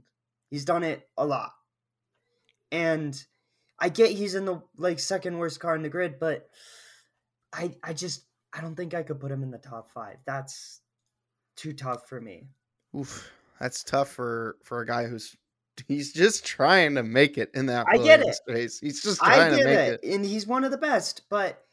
He's 0.49 0.65
done 0.65 0.83
it 0.83 1.07
a 1.17 1.25
lot, 1.25 1.51
and 2.71 3.21
I 3.79 3.89
get 3.89 4.11
he's 4.11 4.35
in 4.35 4.45
the 4.45 4.61
like 4.77 4.99
second 4.99 5.37
worst 5.37 5.59
car 5.59 5.75
in 5.75 5.81
the 5.81 5.89
grid, 5.89 6.19
but 6.19 6.49
I 7.51 7.75
I 7.83 7.93
just 7.93 8.25
I 8.53 8.61
don't 8.61 8.75
think 8.75 8.93
I 8.93 9.03
could 9.03 9.19
put 9.19 9.31
him 9.31 9.43
in 9.43 9.51
the 9.51 9.57
top 9.57 9.91
five. 9.91 10.17
That's 10.25 10.81
too 11.55 11.73
tough 11.73 12.07
for 12.07 12.21
me. 12.21 12.47
Oof, 12.95 13.31
that's 13.59 13.83
tough 13.83 14.09
for 14.09 14.57
for 14.63 14.81
a 14.81 14.85
guy 14.85 15.05
who's 15.05 15.35
he's 15.87 16.13
just 16.13 16.45
trying 16.45 16.95
to 16.95 17.03
make 17.03 17.37
it 17.37 17.51
in 17.53 17.65
that. 17.67 17.87
I 17.89 17.97
get 17.97 18.21
it. 18.21 18.35
Race. 18.47 18.79
He's 18.79 19.01
just 19.01 19.23
I 19.23 19.35
trying 19.35 19.51
get 19.51 19.57
to 19.57 19.65
make 19.65 19.77
it, 19.77 19.99
it. 20.03 20.15
and 20.15 20.25
he's 20.25 20.47
one 20.47 20.63
of 20.63 20.71
the 20.71 20.77
best. 20.77 21.23
But 21.29 21.65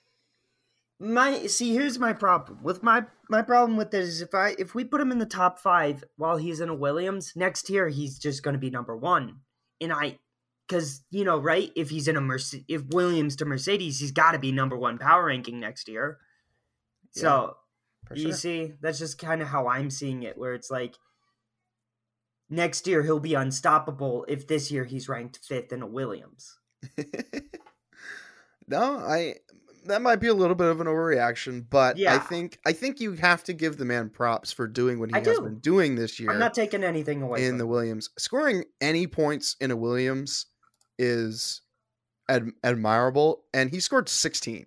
my 1.01 1.47
see, 1.47 1.73
here's 1.73 1.99
my 1.99 2.13
problem 2.13 2.59
with 2.63 2.83
my 2.83 3.05
my 3.29 3.43
problem 3.43 3.77
with 3.77 3.91
this 3.91 4.09
is 4.09 4.21
if 4.21 4.35
I 4.35 4.57
if 4.59 4.75
we 4.75 4.85
put 4.85 5.01
him 5.01 5.13
in 5.13 5.19
the 5.19 5.27
top 5.27 5.59
five 5.59 6.03
while 6.17 6.37
he's 6.37 6.61
in 6.61 6.69
a 6.69 6.75
Williams 6.75 7.33
next 7.37 7.71
year, 7.71 7.89
he's 7.89 8.19
just 8.19 8.43
going 8.43 8.55
to 8.55 8.59
be 8.59 8.71
number 8.71 8.97
one. 8.97 9.41
And 9.81 9.93
I, 9.93 10.19
because 10.67 11.03
you 11.11 11.25
know, 11.25 11.39
right? 11.39 11.71
If 11.77 11.91
he's 11.91 12.09
in 12.09 12.17
a 12.17 12.21
Mercedes, 12.21 12.65
if 12.69 12.87
Williams 12.89 13.37
to 13.37 13.45
Mercedes, 13.45 14.01
he's 14.01 14.13
got 14.13 14.33
to 14.33 14.39
be 14.39 14.51
number 14.51 14.77
one 14.77 14.99
power 14.99 15.27
ranking 15.27 15.61
next 15.61 15.89
year. 15.89 16.19
Yeah, 17.15 17.23
So 17.23 17.57
you 18.15 18.23
sure. 18.25 18.33
see, 18.33 18.73
that's 18.81 18.99
just 18.99 19.19
kind 19.19 19.41
of 19.41 19.49
how 19.49 19.69
I'm 19.69 19.91
seeing 19.91 20.25
it, 20.25 20.37
where 20.37 20.55
it's 20.55 20.71
like 20.71 20.97
next 22.51 22.87
year 22.89 23.03
he'll 23.03 23.21
be 23.21 23.35
unstoppable 23.35 24.25
if 24.29 24.49
this 24.49 24.71
year 24.71 24.85
he's 24.85 25.09
ranked 25.09 25.39
fifth 25.45 25.73
in 25.73 25.83
a 25.83 25.87
Williams. 25.87 26.59
no, 28.67 28.99
I 28.99 29.37
that 29.89 30.03
might 30.03 30.17
be 30.17 30.29
a 30.29 30.35
little 30.35 30.55
bit 30.55 30.69
of 30.69 30.81
an 30.81 30.87
overreaction, 30.87 31.65
but 31.69 31.99
I 32.01 32.19
think 32.19 32.59
I 32.67 32.73
think 32.73 33.01
you 33.01 33.13
have 33.15 33.45
to 33.45 33.53
give 33.53 33.77
the 33.77 33.85
man 33.85 34.09
props 34.09 34.53
for 34.53 34.67
doing 34.67 34.99
what 34.99 35.11
he 35.11 35.17
I 35.17 35.19
has 35.19 35.39
do. 35.39 35.43
been 35.43 35.59
doing 35.59 35.95
this 35.97 36.19
year 36.19 36.31
I'm 36.31 36.39
not 36.39 36.55
taking 36.55 36.85
anything 36.85 37.23
away 37.23 37.45
in 37.47 37.59
the. 37.59 37.67
Williams. 37.67 38.11
Scoring 38.19 38.65
any 38.81 39.07
points 39.07 39.57
in 39.61 39.71
a 39.71 39.77
Williams 39.77 40.47
is 40.99 41.63
ad- 42.29 42.53
admirable, 42.63 43.45
and 43.53 43.71
he 43.71 43.81
scored 43.81 44.09
16. 44.09 44.67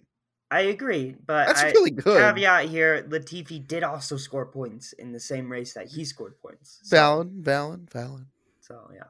I 0.54 0.62
agree, 0.62 1.16
but 1.26 1.48
That's 1.48 1.64
I, 1.64 1.72
really 1.72 1.92
good. 1.92 2.20
caveat 2.20 2.66
here: 2.68 3.06
Latifi 3.10 3.66
did 3.66 3.84
also 3.84 4.18
score 4.18 4.46
points 4.46 4.92
in 4.94 5.14
the 5.14 5.20
same 5.20 5.50
race 5.50 5.74
that 5.76 5.88
he 5.88 6.04
scored 6.04 6.38
points. 6.42 6.80
So, 6.84 6.96
Valid, 6.98 7.32
valid, 7.40 7.90
valid. 7.90 8.26
So 8.60 8.92
yeah, 8.94 9.04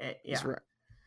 Eh, 0.00 0.14
yeah. 0.24 0.40
Right. 0.44 0.58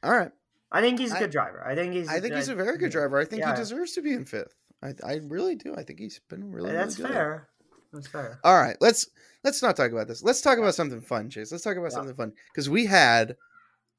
All 0.03 0.11
right. 0.11 0.31
I 0.71 0.81
think 0.81 0.99
he's 0.99 1.13
a 1.13 1.19
good 1.19 1.31
driver. 1.31 1.65
I 1.65 1.75
think 1.75 1.93
he's. 1.93 2.09
I 2.09 2.19
think 2.19 2.35
he's 2.35 2.49
a 2.49 2.55
very 2.55 2.77
good 2.77 2.91
driver. 2.91 3.17
I 3.19 3.25
think 3.25 3.41
Yeah. 3.41 3.51
he 3.53 3.57
deserves 3.57 3.93
to 3.93 4.01
be 4.01 4.13
in 4.13 4.25
fifth. 4.25 4.55
I, 4.83 4.93
I 5.05 5.15
really 5.23 5.55
do. 5.55 5.73
I 5.75 5.83
think 5.83 5.99
he's 5.99 6.19
been 6.29 6.51
really. 6.51 6.71
That's 6.71 6.99
really 6.99 7.13
fair. 7.13 7.47
That's 7.93 8.07
fair. 8.07 8.39
All 8.43 8.59
right, 8.59 8.75
let's 8.81 9.07
let's 9.43 9.61
not 9.61 9.75
talk 9.77 9.91
about 9.91 10.07
this. 10.07 10.21
Let's 10.23 10.41
talk 10.41 10.57
about 10.57 10.75
something 10.75 11.01
fun, 11.01 11.29
Chase. 11.29 11.51
Let's 11.51 11.63
talk 11.63 11.77
about 11.77 11.91
Yeah. 11.91 11.97
something 11.97 12.15
fun 12.15 12.33
because 12.53 12.69
we 12.69 12.85
had 12.87 13.37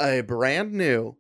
a 0.01 0.21
brand 0.21 0.73
new 0.73 1.17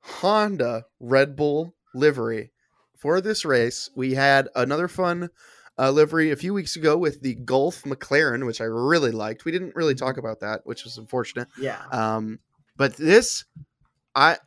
Honda 0.00 0.86
Red 1.00 1.36
Bull 1.36 1.74
livery 1.94 2.50
for 2.96 3.20
this 3.20 3.44
race. 3.44 3.90
We 3.94 4.14
had 4.14 4.48
another 4.54 4.88
fun 4.88 5.30
uh, 5.78 5.90
livery 5.90 6.30
a 6.30 6.36
few 6.36 6.54
weeks 6.54 6.76
ago 6.76 6.96
with 6.96 7.20
the 7.22 7.34
Gulf 7.34 7.82
McLaren, 7.82 8.46
which 8.46 8.60
I 8.60 8.64
really 8.64 9.10
liked. 9.10 9.44
We 9.44 9.52
didn't 9.52 9.74
really 9.76 9.94
talk 9.94 10.16
about 10.16 10.40
that, 10.40 10.60
which 10.64 10.84
was 10.84 10.98
unfortunate. 10.98 11.48
Yeah. 11.58 11.82
Um, 11.90 12.40
but 12.76 12.94
this, 12.96 13.44
I 14.14 14.38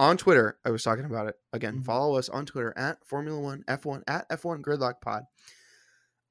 on 0.00 0.16
Twitter, 0.16 0.58
I 0.64 0.70
was 0.70 0.82
talking 0.82 1.04
about 1.04 1.26
it 1.28 1.36
again. 1.52 1.80
Mhm. 1.80 1.84
Follow 1.84 2.16
us 2.16 2.28
on 2.28 2.46
Twitter 2.46 2.72
at 2.76 3.04
Formula 3.06 3.38
One 3.38 3.62
F1 3.68 4.02
at 4.08 4.28
F1 4.30 4.62
Gridlock 4.62 5.00
Pod. 5.00 5.24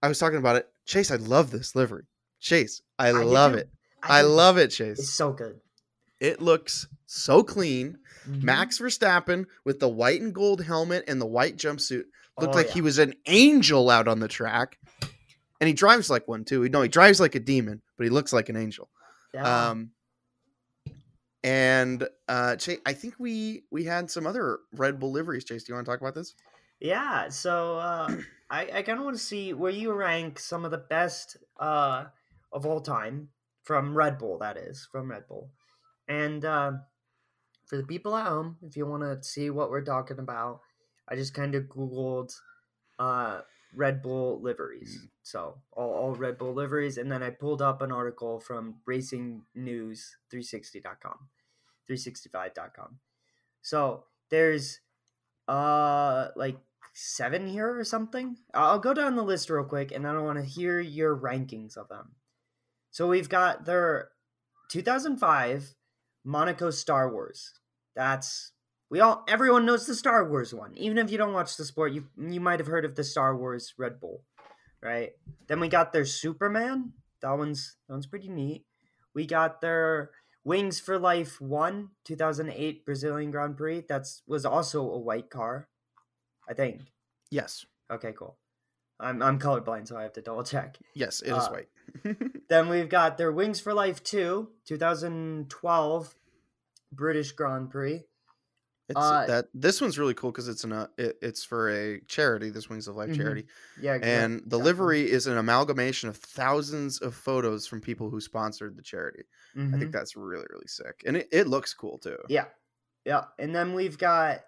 I 0.02 0.08
was 0.08 0.18
talking 0.18 0.40
about 0.40 0.56
it. 0.56 0.68
Chase, 0.86 1.12
I 1.12 1.18
love 1.18 1.52
this 1.52 1.76
livery. 1.76 2.06
Chase, 2.40 2.82
I, 2.98 3.10
I 3.10 3.12
love 3.12 3.54
it. 3.54 3.70
I, 4.02 4.22
do. 4.24 4.28
love 4.30 4.58
it, 4.58 4.70
Chase. 4.70 5.00
It's 5.00 5.14
so 5.14 5.32
good. 5.34 5.60
It 6.20 6.42
looks 6.42 6.88
so 7.06 7.44
clean. 7.44 8.00
Mhm. 8.28 8.42
Max 8.44 8.80
Verstappen 8.80 9.46
with 9.66 9.80
the 9.80 9.88
white 9.90 10.22
and 10.22 10.34
gold 10.34 10.64
helmet 10.64 11.04
and 11.08 11.22
the 11.22 11.26
white 11.26 11.58
jumpsuit 11.58 12.06
looked 12.40 12.54
Oh, 12.54 12.58
like 12.58 12.68
yeah. 12.68 12.74
he 12.74 12.82
was 12.82 12.98
an 12.98 13.14
angel 13.28 13.90
out 13.90 14.08
on 14.08 14.20
the 14.20 14.28
track. 14.28 14.78
And 15.62 15.68
he 15.68 15.74
drives 15.74 16.10
like 16.10 16.28
one 16.28 16.44
too. 16.46 16.68
No, 16.70 16.82
he 16.82 16.88
drives 16.88 17.20
like 17.20 17.36
a 17.36 17.40
demon, 17.40 17.82
but 17.98 18.06
he 18.06 18.10
looks 18.10 18.32
like 18.34 18.48
an 18.50 18.56
angel. 18.56 18.90
Yeah. 19.34 19.70
Um, 19.70 19.92
and 21.44 22.08
uh, 22.28 22.56
Chase, 22.58 22.80
I 22.86 22.94
think 22.94 23.16
we 23.20 23.64
we 23.72 23.84
had 23.86 24.12
some 24.12 24.28
other 24.28 24.60
Red 24.74 25.00
Bull 25.00 25.12
liveries. 25.12 25.46
Chase, 25.46 25.64
do 25.64 25.72
you 25.72 25.76
want 25.76 25.86
to 25.86 25.92
talk 25.92 26.02
about 26.02 26.16
this? 26.16 26.36
Yeah, 26.80 27.30
so 27.30 27.78
uh, 27.78 28.16
I, 28.50 28.70
I 28.74 28.82
kind 28.82 29.00
of 29.00 29.06
want 29.06 29.18
to 29.18 29.24
see 29.24 29.54
where 29.54 29.72
you 29.72 29.94
rank 29.94 30.40
some 30.40 30.66
of 30.66 30.72
the 30.72 30.78
best 30.78 31.38
uh, 31.60 32.06
of 32.52 32.66
all 32.66 32.82
time 32.82 33.30
from 33.64 33.96
Red 33.96 34.18
Bull, 34.18 34.40
that 34.40 34.58
is, 34.58 34.88
from 34.92 35.12
Red 35.12 35.28
Bull. 35.28 35.52
And 36.08 36.44
uh, 36.44 36.72
for 37.68 37.78
the 37.78 37.84
people 37.84 38.16
at 38.18 38.26
home, 38.26 38.58
if 38.64 38.76
you 38.76 38.86
want 38.86 39.04
to 39.04 39.28
see 39.28 39.50
what 39.50 39.70
we're 39.70 39.84
talking 39.84 40.20
about, 40.20 40.62
I 41.08 41.16
just 41.16 41.34
kind 41.34 41.54
of 41.56 41.66
Googled 41.66 42.34
uh, 42.98 43.42
Red 43.74 44.02
Bull 44.02 44.42
liveries. 44.42 45.08
So 45.24 45.60
all, 45.72 45.94
all 45.94 46.16
Red 46.16 46.38
Bull 46.38 46.54
liveries. 46.54 46.98
And 46.98 47.10
then 47.12 47.24
I 47.24 47.30
pulled 47.30 47.62
up 47.62 47.82
an 47.82 47.92
article 47.92 48.40
from 48.40 48.76
racingnews360.com, 48.88 51.30
365.com. 51.90 53.00
So 53.62 54.06
there's 54.30 54.80
uh 55.48 56.30
like 56.36 56.58
seven 56.94 57.48
here 57.48 57.78
or 57.78 57.84
something. 57.84 58.38
I'll 58.54 58.80
go 58.80 58.94
down 58.94 59.16
the 59.16 59.24
list 59.24 59.50
real 59.50 59.64
quick 59.64 59.92
and 59.92 60.06
then 60.06 60.16
I 60.16 60.22
want 60.22 60.38
to 60.40 60.46
hear 60.46 60.80
your 60.80 61.18
rankings 61.18 61.78
of 61.78 61.90
them. 61.90 62.12
So 62.92 63.08
we've 63.08 63.30
got 63.30 63.66
their 63.66 64.10
2005 64.70 65.76
Monaco 66.24 66.72
Star 66.72 67.12
Wars. 67.12 67.54
That's 67.96 68.52
we 68.90 69.00
all 69.00 69.24
everyone 69.28 69.66
knows 69.66 69.86
the 69.86 69.96
Star 69.96 70.28
Wars 70.28 70.54
one. 70.54 70.76
Even 70.78 70.98
if 70.98 71.12
you 71.12 71.18
don't 71.18 71.34
watch 71.34 71.58
the 71.58 71.66
sport, 71.66 71.92
you 71.94 72.08
you 72.18 72.40
might 72.42 72.60
have 72.60 72.68
heard 72.68 72.86
of 72.86 72.96
the 72.96 73.04
Star 73.04 73.36
Wars 73.36 73.74
Red 73.78 74.00
Bull, 74.00 74.24
right? 74.82 75.12
Then 75.48 75.60
we 75.60 75.68
got 75.68 75.94
their 75.94 76.06
Superman. 76.06 76.94
That 77.22 77.38
one's 77.38 77.78
that 77.88 77.94
one's 77.94 78.08
pretty 78.08 78.30
neat. 78.30 78.66
We 79.14 79.26
got 79.26 79.62
their 79.62 80.12
Wings 80.44 80.80
for 80.80 80.98
Life 80.98 81.40
1 81.42 81.90
2008 82.06 82.86
Brazilian 82.86 83.32
Grand 83.32 83.58
Prix. 83.58 83.84
That's 83.88 84.22
was 84.28 84.46
also 84.46 84.90
a 84.90 84.98
white 84.98 85.30
car. 85.30 85.68
I 86.48 86.54
think. 86.54 86.82
Yes, 87.30 87.66
Okay, 87.92 88.14
cool. 88.18 88.38
I'm 89.00 89.22
I'm 89.22 89.40
colorblind, 89.40 89.88
so 89.88 89.98
I 89.98 90.04
have 90.04 90.14
to 90.14 90.22
double 90.22 90.44
check. 90.44 90.78
yes, 90.94 91.22
it 91.22 91.28
is 91.32 91.34
Uh, 91.44 91.50
white. 91.52 91.70
Then 92.50 92.70
we've 92.70 92.90
got 92.90 93.18
their 93.18 93.32
Wings 93.32 93.60
for 93.60 93.74
Life 93.74 94.04
2 94.04 94.50
2012 94.66 96.16
British 96.92 97.32
Grand 97.34 97.70
Prix. 97.70 98.04
It's 98.90 98.98
uh, 99.00 99.26
that 99.28 99.46
this 99.54 99.80
one's 99.82 100.00
really 100.00 100.16
cool 100.16 100.32
because 100.32 100.48
it's 100.48 100.64
an 100.64 100.72
uh, 100.74 100.88
it, 100.98 101.18
it's 101.22 101.44
for 101.44 101.70
a 101.70 102.02
charity, 102.08 102.50
this 102.50 102.70
Wings 102.70 102.88
of 102.88 102.96
Life 102.96 103.12
Mhm. 103.12 103.16
charity, 103.18 103.46
Yeah, 103.80 104.00
and 104.02 104.42
the 104.48 104.58
livery 104.58 105.10
is 105.10 105.28
an 105.28 105.38
amalgamation 105.38 106.10
of 106.10 106.18
thousands 106.18 107.00
of 107.00 107.14
photos 107.14 107.68
from 107.68 107.82
people 107.82 108.10
who 108.10 108.20
sponsored 108.20 108.76
the 108.76 108.82
charity. 108.82 109.24
I 109.56 109.60
Mhm. 109.60 109.80
think 109.80 109.92
that's 109.92 110.16
really 110.16 110.48
really 110.50 110.68
sick, 110.68 111.04
and 111.06 111.18
it, 111.18 111.30
it 111.32 111.48
looks 111.48 111.74
cool 111.74 112.00
too. 112.00 112.18
Yeah. 112.30 112.46
Yeah. 113.06 113.26
And 113.38 113.54
then 113.56 113.74
we've 113.76 113.98
got 113.98 114.42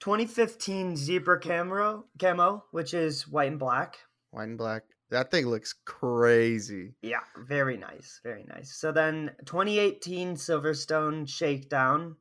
2015 0.00 0.96
Zebra 0.96 1.40
Camo, 1.40 2.04
camo, 2.18 2.64
which 2.70 2.94
is 2.94 3.26
white 3.26 3.50
and 3.50 3.58
black. 3.58 3.98
White 4.30 4.44
and 4.48 4.58
black. 4.58 4.84
That 5.10 5.30
thing 5.30 5.46
looks 5.46 5.72
crazy. 5.86 6.94
Yeah, 7.02 7.20
very 7.36 7.76
nice. 7.78 8.20
Very 8.22 8.44
nice. 8.44 8.76
So 8.76 8.92
then 8.92 9.34
2018 9.46 10.34
Silverstone 10.36 11.26
Shakedown. 11.28 12.16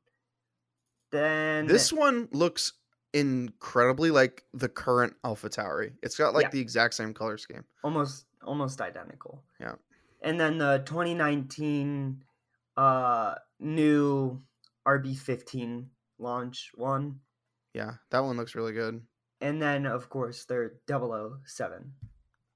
Then 1.11 1.67
This 1.67 1.91
one 1.93 2.27
looks 2.31 2.73
incredibly 3.13 4.11
like 4.11 4.43
the 4.53 4.69
current 4.69 5.13
AlphaTauri. 5.23 5.93
It's 6.03 6.17
got 6.17 6.33
like 6.33 6.43
Yeah. 6.43 6.49
the 6.51 6.59
exact 6.59 6.93
same 6.93 7.13
color 7.13 7.37
scheme. 7.37 7.63
almost 7.83 8.25
almost 8.43 8.79
identical. 8.81 9.43
Yeah. 9.59 9.75
And 10.21 10.39
then 10.39 10.57
the 10.57 10.83
2019 10.85 12.23
uh 12.77 13.35
new 13.59 14.41
RB15 14.87 15.87
launch 16.19 16.71
one. 16.75 17.19
Yeah, 17.73 17.95
that 18.11 18.19
one 18.19 18.37
looks 18.37 18.55
really 18.55 18.73
good. 18.73 19.01
And 19.41 19.61
then 19.61 19.85
of 19.85 20.09
course 20.09 20.45
their 20.45 20.73
007. 20.87 21.93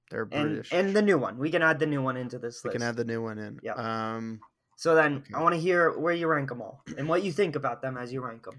They're 0.09 0.21
and 0.23 0.29
British. 0.29 0.71
and 0.73 0.93
the 0.95 1.01
new 1.01 1.17
one. 1.17 1.37
We 1.37 1.49
can 1.51 1.61
add 1.61 1.79
the 1.79 1.85
new 1.87 2.01
one 2.01 2.17
into 2.17 2.37
this 2.37 2.63
we 2.63 2.69
list. 2.69 2.79
can 2.79 2.87
add 2.87 2.97
the 2.97 3.05
new 3.05 3.21
one 3.21 3.37
in. 3.39 3.59
Yeah. 3.63 3.73
Um. 3.75 4.41
So 4.81 4.95
then 4.95 5.17
okay. 5.17 5.33
I 5.37 5.41
want 5.45 5.53
to 5.53 5.61
hear 5.61 5.93
where 5.93 6.13
you 6.13 6.25
rank 6.25 6.49
them 6.49 6.59
all 6.61 6.81
and 6.97 7.07
what 7.07 7.21
you 7.21 7.31
think 7.31 7.55
about 7.55 7.81
them 7.83 7.97
as 7.97 8.11
you 8.11 8.25
rank 8.25 8.43
them. 8.43 8.57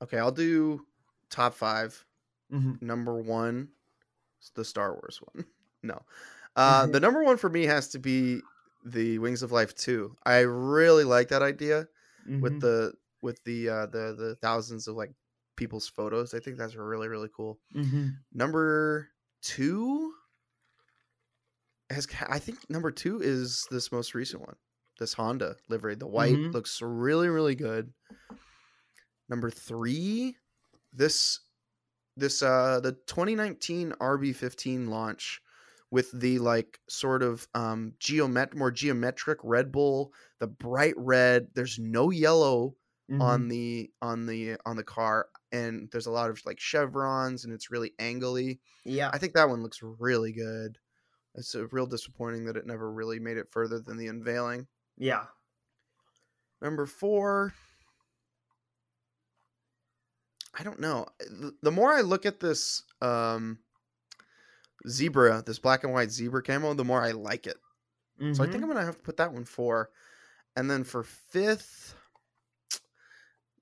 Okay, 0.00 0.16
I'll 0.18 0.30
do 0.30 0.86
top 1.28 1.54
five. 1.54 2.06
hmm 2.50 2.74
Number 2.80 3.16
one, 3.18 3.68
the 4.54 4.64
Star 4.64 4.94
Wars 4.94 5.20
one. 5.32 5.44
No, 5.82 5.98
uh, 6.56 6.86
the 6.86 7.00
number 7.00 7.24
one 7.24 7.38
for 7.38 7.48
me 7.48 7.64
has 7.64 7.88
to 7.96 7.98
be 7.98 8.42
the 8.84 9.18
Wings 9.18 9.42
of 9.42 9.50
Life 9.50 9.74
two. 9.74 10.14
I 10.26 10.40
really 10.40 11.04
like 11.04 11.28
that 11.28 11.42
idea 11.42 11.88
Mm-hmm. 12.28 12.42
with 12.42 12.60
the 12.60 12.92
with 13.22 13.42
the 13.44 13.68
uh, 13.70 13.86
the 13.86 14.14
the 14.14 14.36
thousands 14.42 14.86
of 14.86 14.94
like 14.94 15.10
people's 15.56 15.88
photos. 15.88 16.34
I 16.34 16.38
think 16.38 16.58
that's 16.58 16.76
really 16.76 17.08
really 17.08 17.30
cool. 17.34 17.58
hmm 17.72 18.08
Number 18.32 19.08
two 19.42 20.12
has 21.88 22.06
I 22.28 22.38
think 22.38 22.68
number 22.70 22.90
two 22.90 23.20
is 23.20 23.66
this 23.70 23.90
most 23.90 24.14
recent 24.14 24.42
one. 24.42 24.56
This 25.00 25.14
Honda 25.14 25.56
livery. 25.68 25.96
The 25.96 26.06
white 26.06 26.36
Mhm. 26.36 26.52
looks 26.54 26.80
really, 26.80 27.28
really 27.28 27.56
good. 27.56 27.92
Number 29.28 29.50
three, 29.50 30.36
this 30.92 31.40
this 32.16 32.42
uh 32.42 32.80
the 32.80 32.92
2019 33.06 33.92
RB15 34.00 34.88
launch 34.88 35.40
with 35.90 36.10
the 36.12 36.38
like 36.38 36.80
sort 36.88 37.22
of 37.22 37.48
um 37.54 37.94
geomet 38.00 38.54
more 38.54 38.70
geometric 38.70 39.38
Red 39.42 39.72
Bull, 39.72 40.12
the 40.38 40.46
bright 40.48 40.94
red. 40.96 41.48
There's 41.54 41.78
no 41.78 42.10
yellow 42.10 42.76
Mm-hmm. 43.10 43.22
on 43.22 43.48
the 43.48 43.90
on 44.00 44.26
the 44.26 44.56
on 44.64 44.76
the 44.76 44.84
car 44.84 45.30
and 45.50 45.90
there's 45.90 46.06
a 46.06 46.12
lot 46.12 46.30
of 46.30 46.40
like 46.46 46.60
chevrons 46.60 47.44
and 47.44 47.52
it's 47.52 47.68
really 47.68 47.92
angly 47.98 48.60
yeah. 48.84 49.10
i 49.12 49.18
think 49.18 49.32
that 49.34 49.48
one 49.48 49.64
looks 49.64 49.80
really 49.82 50.30
good 50.30 50.78
it's 51.34 51.56
a 51.56 51.66
real 51.72 51.86
disappointing 51.86 52.44
that 52.44 52.56
it 52.56 52.66
never 52.66 52.92
really 52.92 53.18
made 53.18 53.36
it 53.36 53.50
further 53.50 53.80
than 53.80 53.96
the 53.96 54.06
unveiling 54.06 54.68
Yeah. 55.00 55.24
number 56.62 56.84
four 56.86 57.54
i 60.58 60.62
don't 60.62 60.78
know 60.80 61.06
the, 61.62 61.70
more 61.70 61.92
i 61.92 62.00
look 62.02 62.26
at 62.26 62.38
this 62.40 62.82
um 63.00 63.58
zebra 64.88 65.42
this 65.46 65.58
black 65.58 65.84
and 65.84 65.92
white 65.92 66.10
zebra 66.10 66.42
camo 66.42 66.74
the 66.74 66.84
more 66.84 67.02
i 67.02 67.12
like 67.12 67.46
it 67.46 67.56
so 68.34 68.42
i 68.42 68.46
think 68.46 68.58
Mhm. 68.58 68.64
i'm 68.64 68.68
gonna 68.68 68.84
have 68.84 68.96
to 68.98 69.02
put 69.02 69.16
that 69.16 69.32
one 69.32 69.44
four 69.46 69.90
and 70.56 70.70
then 70.70 70.84
for 70.84 71.02
fifth 71.02 71.94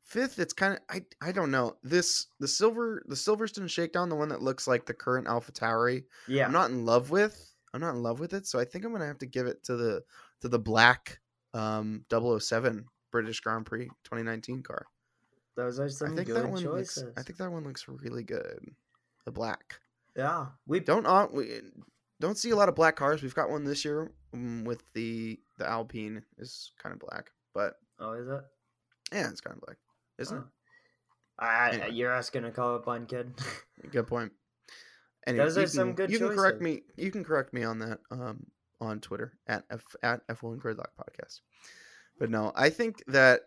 fifth 0.02 0.38
it's 0.40 0.52
kind 0.54 0.72
of 0.74 0.80
i 0.88 1.00
i 1.22 1.30
don't 1.30 1.50
know 1.52 1.76
this 1.84 2.26
the 2.40 2.48
silver 2.48 3.02
the 3.06 3.14
silverstone 3.14 3.68
shakedown 3.70 4.08
the 4.08 4.16
one 4.16 4.28
that 4.30 4.42
looks 4.42 4.66
like 4.66 4.86
the 4.86 4.94
current 4.94 5.28
alpha 5.28 5.52
tauri 5.52 6.04
yeah. 6.26 6.46
i'm 6.46 6.52
not 6.52 6.70
in 6.70 6.84
love 6.84 7.10
with 7.10 7.54
i'm 7.74 7.80
not 7.80 7.94
in 7.94 8.02
love 8.02 8.18
with 8.18 8.32
it 8.32 8.46
so 8.46 8.58
i 8.58 8.64
think 8.64 8.84
i'm 8.84 8.90
gonna 8.92 9.06
have 9.06 9.18
to 9.18 9.26
give 9.26 9.46
it 9.46 9.62
to 9.62 9.76
the 9.76 10.02
to 10.40 10.48
the 10.48 10.58
black 10.58 11.20
um 11.58 12.04
007 12.10 12.84
british 13.10 13.40
grand 13.40 13.66
prix 13.66 13.84
2019 14.04 14.62
car 14.62 14.86
Those 15.56 15.80
are 15.80 15.84
i 15.84 15.88
some 15.88 16.14
think 16.14 16.28
good 16.28 16.36
that 16.36 16.48
one 16.50 16.62
choices. 16.62 17.04
looks 17.04 17.18
i 17.18 17.22
think 17.22 17.38
that 17.38 17.50
one 17.50 17.64
looks 17.64 17.86
really 17.88 18.22
good 18.24 18.60
the 19.24 19.32
black 19.32 19.80
yeah. 20.16 20.46
We 20.66 20.80
don't 20.80 21.06
uh, 21.06 21.28
we 21.32 21.60
don't 22.18 22.36
see 22.36 22.50
a 22.50 22.56
lot 22.56 22.68
of 22.68 22.74
black 22.74 22.96
cars 22.96 23.22
we've 23.22 23.34
got 23.34 23.50
one 23.50 23.62
this 23.64 23.84
year 23.84 24.10
um, 24.34 24.64
with 24.64 24.82
the 24.94 25.38
the 25.58 25.68
alpine 25.68 26.22
is 26.38 26.72
kind 26.82 26.92
of 26.92 26.98
black 27.00 27.30
but 27.54 27.74
Oh, 28.00 28.12
is 28.12 28.28
it? 28.28 28.40
yeah 29.12 29.28
it's 29.30 29.40
kind 29.40 29.56
of 29.56 29.62
black 29.64 29.76
isn't 30.18 30.38
Oh. 30.38 30.44
I, 31.40 31.68
Anyway. 31.70 31.90
You're 31.92 32.12
asking 32.12 32.44
a 32.46 32.50
colorblind 32.50 33.08
kid. 33.08 33.26
it 33.28 33.36
blind 33.36 33.48
kid. 33.82 33.92
good 33.92 34.06
point 34.08 34.32
anyway, 35.26 35.44
Those 35.44 35.58
are 35.58 35.66
some 35.68 35.88
can- 35.94 35.94
good 36.06 36.10
you 36.10 36.18
can 36.18 36.34
correct 36.34 36.60
me 36.60 36.82
you 36.96 37.10
can 37.12 37.22
correct 37.22 37.52
me 37.54 37.62
on 37.62 37.78
that 37.78 38.00
um 38.10 38.46
on 38.80 39.00
twitter 39.00 39.32
at 39.46 39.64
f 39.70 39.84
at 40.02 40.26
f1 40.28 40.58
gridlock 40.60 40.90
podcast. 40.98 41.40
But 42.18 42.30
no 42.30 42.52
i 42.54 42.70
think 42.70 43.02
that 43.06 43.42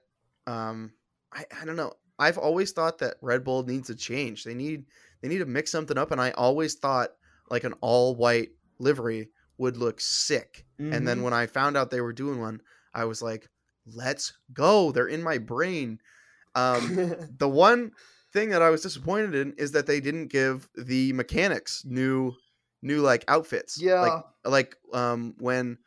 um 0.48 0.94
I, 1.34 1.46
I 1.62 1.66
don't 1.66 1.78
know. 1.78 1.94
I've 2.20 2.38
always 2.38 2.72
thought 2.74 2.98
that 3.00 3.16
red 3.22 3.44
bull 3.46 3.64
needs 3.64 3.90
a 3.90 3.96
change. 3.96 4.44
They 4.44 4.54
need 4.54 4.86
they 5.22 5.30
need 5.30 5.38
to 5.40 5.46
mix 5.46 5.72
something 5.72 5.98
up 5.98 6.12
and 6.12 6.20
i 6.22 6.32
always 6.32 6.76
thought 6.76 7.12
like 7.50 7.64
an 7.64 7.74
all 7.82 8.16
white 8.16 8.50
livery 8.80 9.30
would 9.58 9.78
look 9.78 10.02
sick. 10.02 10.66
And 10.80 11.08
then 11.08 11.20
Mhm. 11.20 11.24
when 11.24 11.34
i 11.34 11.48
found 11.48 11.78
out 11.78 11.90
they 11.90 12.02
were 12.02 12.14
doing 12.14 12.40
one 12.40 12.62
i 12.94 13.06
was 13.06 13.22
like 13.22 13.48
let's 13.88 14.34
go. 14.54 14.92
They're 14.92 15.08
in 15.08 15.24
my 15.24 15.38
brain. 15.38 16.00
Um 16.56 16.82
the 17.38 17.50
one 17.50 17.92
thing 18.34 18.50
that 18.50 18.62
I 18.62 18.70
was 18.70 18.82
disappointed 18.82 19.36
in 19.36 19.54
is 19.54 19.72
that 19.72 19.88
they 19.88 20.00
didn't 20.00 20.28
give 20.28 20.70
the 20.76 21.12
mechanics 21.14 21.84
new 21.86 22.34
new 22.82 23.02
like 23.02 23.24
outfits. 23.28 23.80
Like 24.02 24.24
like 24.46 24.76
um 24.94 25.36
when 25.39 25.78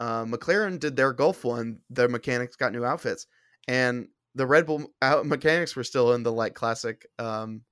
uh, 0.00 0.24
McLaren 0.24 0.78
did 0.80 0.96
their 0.96 1.12
Gulf 1.12 1.44
one, 1.44 1.78
their 1.90 2.08
mechanics 2.08 2.56
got 2.56 2.72
new 2.72 2.84
outfits, 2.84 3.26
and 3.68 4.08
the 4.34 4.46
Red 4.46 4.66
Bull 4.66 4.92
out- 5.02 5.26
mechanics 5.26 5.76
were 5.76 5.84
still 5.84 6.12
in 6.14 6.22
the 6.22 6.32
like 6.32 6.54
classic 6.54 7.06
um 7.18 7.62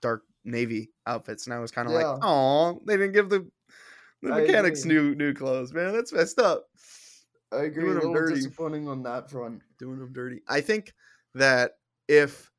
dark 0.00 0.22
navy 0.44 0.90
outfits, 1.06 1.46
and 1.46 1.54
I 1.54 1.58
was 1.58 1.70
kind 1.72 1.88
of 1.88 1.92
Yeah. 1.94 2.06
like, 2.10 2.18
oh, 2.22 2.80
they 2.86 2.96
didn't 2.96 3.12
give 3.12 3.28
the 3.28 3.48
the 4.22 4.32
I 4.32 4.40
mechanics 4.40 4.84
agree. 4.84 4.94
new 4.94 5.14
new 5.14 5.34
clothes, 5.34 5.72
man. 5.72 5.92
That's 5.92 6.12
messed 6.12 6.38
up. 6.38 6.66
I 7.52 7.64
agree. 7.64 7.84
doing 7.84 7.96
A 7.96 8.00
little 8.00 8.14
dirty. 8.14 8.34
disappointing 8.36 8.88
on 8.88 9.02
that 9.04 9.30
front. 9.30 9.62
doing 9.78 9.98
them 9.98 10.12
dirty. 10.12 10.42
I 10.48 10.60
think 10.60 10.92
that 11.34 11.72
if 12.08 12.50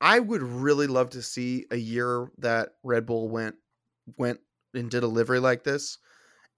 I 0.00 0.18
would 0.20 0.42
really 0.42 0.86
love 0.86 1.10
to 1.10 1.22
see 1.22 1.66
a 1.70 1.76
year 1.76 2.30
that 2.38 2.70
Red 2.84 3.06
Bull 3.06 3.28
went 3.28 3.56
went 4.16 4.40
and 4.74 4.90
did 4.90 5.02
a 5.02 5.06
livery 5.08 5.40
like 5.40 5.64
this, 5.64 5.98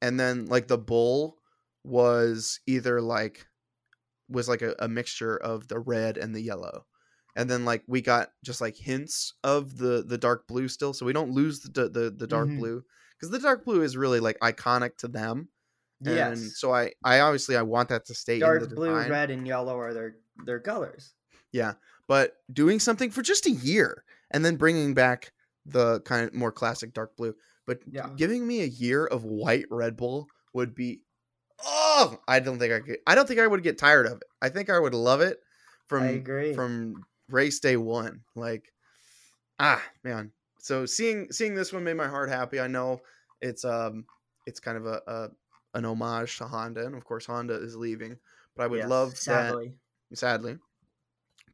and 0.03 0.20
then 0.20 0.46
like 0.48 0.68
the 0.68 0.78
bull 0.78 1.38
was 1.84 2.61
either 2.66 3.00
like 3.03 3.46
was 4.28 4.48
like 4.48 4.62
a, 4.62 4.74
a 4.78 4.88
mixture 4.88 5.36
of 5.36 5.68
the 5.68 5.78
red 5.78 6.16
and 6.16 6.34
the 6.34 6.40
yellow. 6.42 6.86
And 7.36 7.48
then 7.50 7.64
like 7.64 7.82
we 7.86 8.03
got 8.03 8.30
just 8.44 8.61
like 8.61 8.76
hints 8.76 9.34
of 9.42 9.78
the 9.78 10.05
the 10.07 10.18
dark 10.18 10.46
blue 10.46 10.68
still, 10.68 10.92
so 10.92 11.07
we 11.07 11.14
don't 11.14 11.32
lose 11.32 11.61
the 11.61 11.88
the, 11.88 12.11
the 12.11 12.26
dark 12.26 12.48
Mhm. 12.48 12.59
blue 12.59 12.84
because 13.12 13.30
the 13.30 13.38
dark 13.38 13.64
blue 13.64 13.82
is 13.82 13.96
really 13.96 14.20
like 14.20 14.38
iconic 14.40 14.96
to 14.98 15.09
them. 15.09 15.48
And 16.05 16.53
Yes. 16.53 16.59
so 16.59 16.74
I 16.74 16.92
I 17.05 17.20
obviously 17.20 17.57
I 17.57 17.62
want 17.62 17.88
that 17.90 18.05
to 18.07 18.14
stay 18.14 18.36
in 18.36 18.40
the 18.40 18.48
Dark 18.48 18.74
blue, 18.74 18.90
design 18.90 19.11
red, 19.11 19.30
and 19.30 19.46
yellow 19.46 19.78
are 19.78 19.94
their 19.94 20.16
their 20.44 20.61
colors. 20.61 21.14
Yeah. 21.53 21.74
But 22.09 22.36
doing 22.53 22.80
something 22.80 23.11
for 23.11 23.22
just 23.22 23.46
a 23.46 23.50
year 23.50 24.05
and 24.30 24.44
then 24.44 24.57
bringing 24.57 24.94
back 24.94 25.32
the 25.64 26.00
kind 26.00 26.26
of 26.26 26.34
more 26.34 26.53
classic 26.53 26.92
dark 26.92 27.16
blue 27.16 27.34
but 27.66 27.80
Yeah. 27.86 28.16
giving 28.16 28.46
me 28.46 28.62
a 28.62 28.66
year 28.66 29.06
of 29.06 29.24
white 29.24 29.66
red 29.70 29.96
bull 29.96 30.30
would 30.52 30.74
be 30.74 31.02
oh 31.64 32.18
i 32.28 32.40
don't 32.40 32.58
think 32.58 32.72
i 32.72 32.80
could 32.80 32.98
i 33.06 33.14
don't 33.14 33.28
think 33.28 33.40
i 33.40 33.46
would 33.46 33.62
get 33.62 33.78
tired 33.78 34.06
of 34.06 34.14
it 34.18 34.24
i 34.42 34.48
think 34.48 34.70
i 34.70 34.78
would 34.78 34.94
love 34.94 35.20
it 35.20 35.40
from 35.88 36.02
I 36.02 36.08
agree. 36.20 36.52
from 36.52 37.06
race 37.28 37.60
day 37.60 37.76
one 37.76 38.24
like 38.36 38.72
ah 39.58 39.82
man 40.04 40.32
so 40.58 40.86
seeing 40.86 41.30
seeing 41.32 41.54
this 41.54 41.72
one 41.72 41.84
made 41.84 41.96
my 41.96 42.08
heart 42.08 42.28
happy 42.28 42.60
i 42.60 42.66
know 42.66 43.00
it's 43.40 43.64
um 43.64 44.06
it's 44.46 44.60
kind 44.60 44.76
of 44.78 44.86
a, 44.86 45.02
a 45.06 45.30
an 45.74 45.84
homage 45.84 46.38
to 46.38 46.46
honda 46.46 46.84
and 46.86 46.94
of 46.94 47.04
course 47.04 47.26
honda 47.26 47.54
is 47.54 47.76
leaving 47.76 48.18
but 48.54 48.64
i 48.64 48.66
would 48.66 48.80
Yes, 48.80 48.84
love 48.84 49.14
that 49.26 49.56
sadly. 49.56 49.78
sadly. 50.14 50.58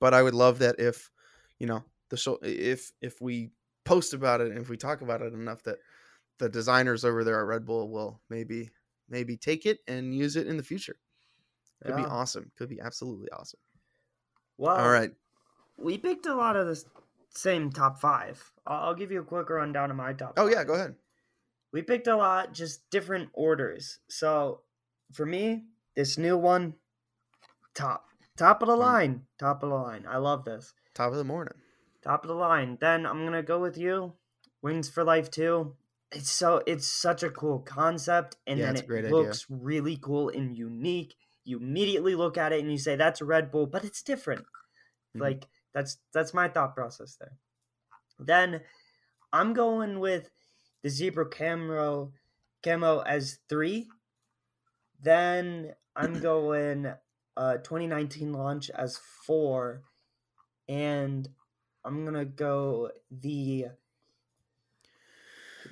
But 0.01 0.15
I 0.15 0.23
would 0.23 0.35
love 0.35 0.59
that 0.61 0.79
if, 0.81 1.11
you 1.59 1.67
know, 1.67 1.85
the 2.11 2.17
show 2.17 2.39
if 2.43 2.93
if 3.01 3.21
we 3.21 3.53
post 3.85 4.15
about 4.15 4.41
it 4.41 4.49
and 4.51 4.59
if 4.61 4.69
we 4.69 4.77
talk 4.77 5.01
about 5.03 5.23
it 5.23 5.33
enough 5.33 5.63
that 5.65 5.79
the 6.39 6.49
designers 6.49 7.05
over 7.05 7.25
there 7.25 7.41
at 7.41 7.47
Red 7.47 7.65
Bull 7.65 7.89
will 7.91 8.21
maybe 8.31 8.71
maybe 9.09 9.37
take 9.37 9.67
it 9.67 9.79
and 9.89 10.15
use 10.15 10.37
it 10.37 10.47
in 10.47 10.57
the 10.57 10.63
future. 10.63 10.97
Could 11.85 11.97
be 11.97 12.05
awesome. 12.05 12.51
Could 12.59 12.69
be 12.69 12.81
absolutely 12.81 13.29
awesome. 13.31 13.61
Well, 14.57 14.77
All 14.77 14.91
right. 14.91 15.13
we 15.77 15.97
picked 15.97 16.27
a 16.27 16.35
lot 16.35 16.57
of 16.57 16.67
the 16.67 16.85
same 17.31 17.71
top 17.71 18.01
five. 18.01 18.53
I'll, 18.67 18.95
give 18.95 19.13
you 19.13 19.21
a 19.21 19.25
quick 19.25 19.49
rundown 19.49 19.91
of 19.91 19.97
my 19.97 20.13
top. 20.13 20.35
Oh 20.37 20.49
yeah, 20.49 20.65
go 20.65 20.75
ahead. 20.75 20.97
We 21.73 21.83
picked 21.83 22.07
a 22.09 22.17
lot, 22.17 22.53
just 22.53 22.89
different 22.91 23.31
orders. 23.33 23.99
So 24.09 24.63
for 25.13 25.25
me, 25.25 25.67
this 25.95 26.19
new 26.19 26.37
one, 26.37 26.75
top, 27.75 28.07
top 28.37 28.63
of 28.63 28.69
the 28.69 28.75
Mm. 28.75 28.79
line, 28.81 29.27
top 29.39 29.63
of 29.63 29.69
the 29.71 29.75
line. 29.77 30.05
I 30.09 30.17
love 30.19 30.45
this. 30.45 30.75
Top 30.95 31.13
of 31.13 31.19
the 31.19 31.25
morning. 31.25 31.55
Top 32.03 32.25
of 32.25 32.29
the 32.29 32.35
line. 32.35 32.77
Then 32.81 33.07
I'm 33.07 33.25
gonna 33.25 33.43
go 33.43 33.61
with 33.61 33.79
you, 33.79 34.15
Wings 34.63 34.89
for 34.91 35.05
Life 35.05 35.31
two. 35.31 35.77
It's 36.11 36.31
so 36.31 36.63
it's 36.67 36.87
such 36.87 37.23
a 37.23 37.31
cool 37.31 37.61
concept, 37.61 38.37
and 38.47 38.61
Yeah, 38.61 38.67
then 38.67 38.77
it 38.77 38.87
great 38.87 39.05
idea. 39.05 39.13
looks 39.13 39.47
really 39.51 39.97
cool 39.97 40.29
and 40.31 40.57
unique. 40.57 41.15
You 41.45 41.59
immediately 41.59 42.15
look 42.15 42.39
at 42.39 42.53
it 42.53 42.61
and 42.61 42.71
you 42.71 42.79
say 42.79 42.97
that's 42.97 43.21
a 43.21 43.25
Red 43.27 43.51
Bull, 43.51 43.67
but 43.67 43.85
it's 43.85 44.03
different. 44.03 44.47
Mhm. 45.15 45.21
Like 45.21 45.47
that's 45.75 45.99
that's 46.13 46.33
my 46.35 46.49
thought 46.49 46.75
process 46.75 47.17
there. 47.17 47.39
Then 48.19 48.63
I'm 49.33 49.55
going 49.55 50.01
with 50.01 50.31
the 50.83 50.91
zebra 50.91 51.29
camo 51.31 52.13
camo 52.63 53.01
as 53.01 53.39
three. 53.49 53.89
Then 55.01 55.75
I'm 55.97 56.19
going 56.21 56.93
uh 57.37 57.59
2019 57.59 58.33
launch 58.33 58.71
as 58.71 58.97
four, 58.99 59.83
and 60.69 61.29
I'm 61.85 62.05
gonna 62.05 62.25
go 62.27 62.93
the 63.11 63.67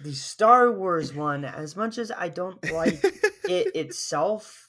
the 0.03 0.13
Star 0.15 0.71
Wars 0.73 1.13
one, 1.15 1.45
as 1.45 1.77
much 1.77 1.99
as 1.99 2.11
I 2.11 2.29
don't 2.29 2.63
like 2.73 3.03
it 3.49 3.75
itself, 3.75 4.69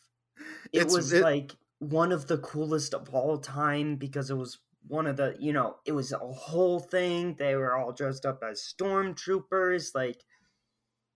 it 0.72 0.82
It's- 0.82 0.94
was 0.94 1.14
it- 1.14 1.24
like 1.24 1.56
one 1.80 2.12
of 2.12 2.28
the 2.28 2.40
coolest 2.40 2.94
of 2.96 3.14
all 3.14 3.38
time 3.38 3.96
because 3.98 4.32
it 4.32 4.36
was 4.36 4.58
one 4.88 5.06
of 5.06 5.18
the 5.18 5.36
you 5.40 5.52
know 5.54 5.76
it 5.86 5.92
was 5.92 6.12
a 6.12 6.18
whole 6.18 6.80
thing. 6.80 7.36
They 7.38 7.56
were 7.56 7.76
all 7.76 7.92
dressed 7.92 8.26
up 8.26 8.42
as 8.44 8.62
stormtroopers, 8.62 9.94
like 9.94 10.24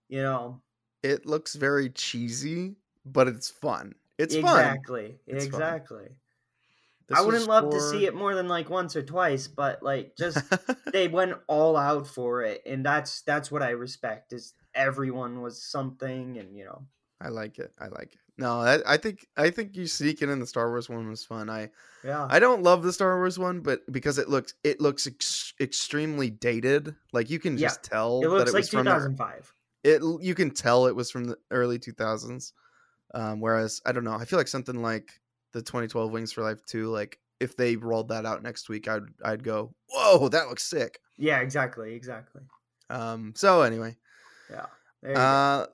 you 0.08 0.22
know 0.22 0.60
it 1.02 1.26
looks 1.26 1.54
very 1.56 1.88
cheesy, 1.90 2.76
but 3.04 3.26
it's 3.28 3.48
fun. 3.50 3.94
It's 4.18 4.34
exactly, 4.36 5.16
It's 5.26 5.46
fun. 5.46 5.54
exactly. 5.62 6.04
fun. 6.04 6.16
I 7.12 7.20
wouldn't 7.22 7.46
love 7.46 7.70
to 7.70 7.80
see 7.80 8.06
it 8.06 8.14
more 8.14 8.34
than 8.34 8.48
like 8.48 8.70
once 8.70 8.96
or 8.96 9.02
twice, 9.02 9.48
but 9.48 9.82
like 9.82 10.16
just 10.16 10.54
they 10.92 11.08
went 11.08 11.34
all 11.48 11.76
out 11.76 12.06
for 12.06 12.42
it, 12.42 12.62
and 12.66 12.84
that's 12.84 13.22
that's 13.22 13.50
what 13.50 13.62
I 13.62 13.70
respect. 13.70 14.32
Is 14.32 14.54
everyone 14.74 15.42
was 15.42 15.62
something, 15.62 16.38
and 16.38 16.56
you 16.56 16.64
know, 16.64 16.86
I 17.20 17.28
like 17.28 17.58
it. 17.58 17.72
I 17.78 17.86
like 17.88 18.14
it. 18.14 18.20
No, 18.38 18.60
I, 18.60 18.94
I 18.94 18.96
think 18.96 19.26
I 19.36 19.50
think 19.50 19.76
you 19.76 19.86
sneaking 19.86 20.30
in 20.30 20.40
the 20.40 20.46
Star 20.46 20.68
Wars 20.70 20.88
one 20.88 21.08
was 21.08 21.24
fun. 21.24 21.48
I 21.50 21.70
yeah, 22.02 22.30
I 22.30 22.40
don't 22.40 22.62
love 22.62 22.82
the 22.84 22.92
Star 22.92 23.16
Wars 23.18 23.38
one, 23.38 23.60
but 23.62 23.82
because 23.92 24.18
it 24.18 24.28
looks 24.28 24.54
it 24.64 24.80
looks 24.80 25.06
ex- 25.06 25.54
extremely 25.60 26.30
dated. 26.30 26.96
Like 27.12 27.30
you 27.30 27.40
can 27.40 27.56
Yeah, 27.56 27.58
just 27.58 27.84
tell 27.84 28.26
it 28.26 28.28
looks 28.28 28.36
that 28.36 28.48
it 28.48 28.54
like 28.54 28.64
was 28.64 28.70
from 28.70 28.86
2005. 28.86 29.54
it. 29.84 30.02
You 30.22 30.34
can 30.36 30.52
tell 30.52 30.86
it 30.86 30.96
was 30.96 31.10
from 31.10 31.26
the 31.26 31.38
early 31.52 31.78
2000s. 31.80 32.54
Um, 33.14 33.40
whereas 33.40 33.82
I 33.86 33.92
don't 33.92 34.04
know. 34.04 34.14
I 34.14 34.26
feel 34.26 34.38
like 34.40 34.48
something 34.48 34.82
like 34.82 35.21
the 35.52 35.62
2012 35.62 36.10
Wings 36.10 36.32
for 36.32 36.42
Life 36.42 36.64
2, 36.66 36.88
like 36.88 37.18
if 37.40 37.56
they 37.56 37.76
rolled 37.76 38.08
that 38.08 38.24
out 38.26 38.42
next 38.42 38.68
week, 38.68 38.88
I'd 38.88 39.02
I'd 39.24 39.42
go, 39.44 39.74
whoa, 39.90 40.28
that 40.28 40.48
looks 40.48 40.62
sick. 40.64 40.98
Yeah, 41.18 41.40
exactly, 41.40 41.94
exactly. 41.94 42.42
Um, 42.90 43.32
so 43.36 43.62
anyway, 43.62 43.96
Yeah. 44.50 44.66
You 45.02 45.14
go. 45.14 45.20
uh, 45.20 45.66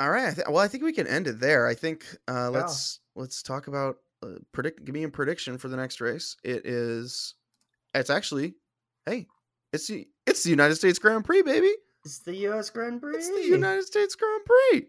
all 0.00 0.10
right. 0.10 0.28
I 0.28 0.34
th- 0.34 0.46
well, 0.48 0.58
I 0.58 0.68
think 0.68 0.84
we 0.84 0.92
can 0.92 1.06
end 1.06 1.26
it 1.26 1.40
there. 1.40 1.66
I 1.66 1.74
think 1.74 2.04
uh, 2.28 2.50
let's 2.50 3.00
let's 3.16 3.42
talk 3.42 3.66
about 3.68 3.96
uh, 4.22 4.36
predict. 4.52 4.84
Give 4.84 4.94
me 4.94 5.02
a 5.04 5.08
prediction 5.08 5.58
for 5.58 5.68
the 5.68 5.76
next 5.76 6.00
race. 6.00 6.36
It 6.44 6.66
is. 6.66 7.34
It's 7.94 8.10
actually, 8.10 8.54
hey, 9.06 9.26
it's 9.72 9.86
the 9.88 10.06
it's 10.26 10.42
the 10.44 10.50
United 10.50 10.76
States 10.76 10.98
Grand 10.98 11.24
Prix, 11.24 11.42
baby. 11.42 11.70
it's 12.04 12.20
the 12.20 12.34
U.S. 12.48 12.70
Grand 12.70 13.00
Prix. 13.00 13.16
It's 13.16 13.28
the 13.28 13.46
United 13.48 13.84
States 13.84 14.14
Grand 14.14 14.42
Prix. 14.44 14.86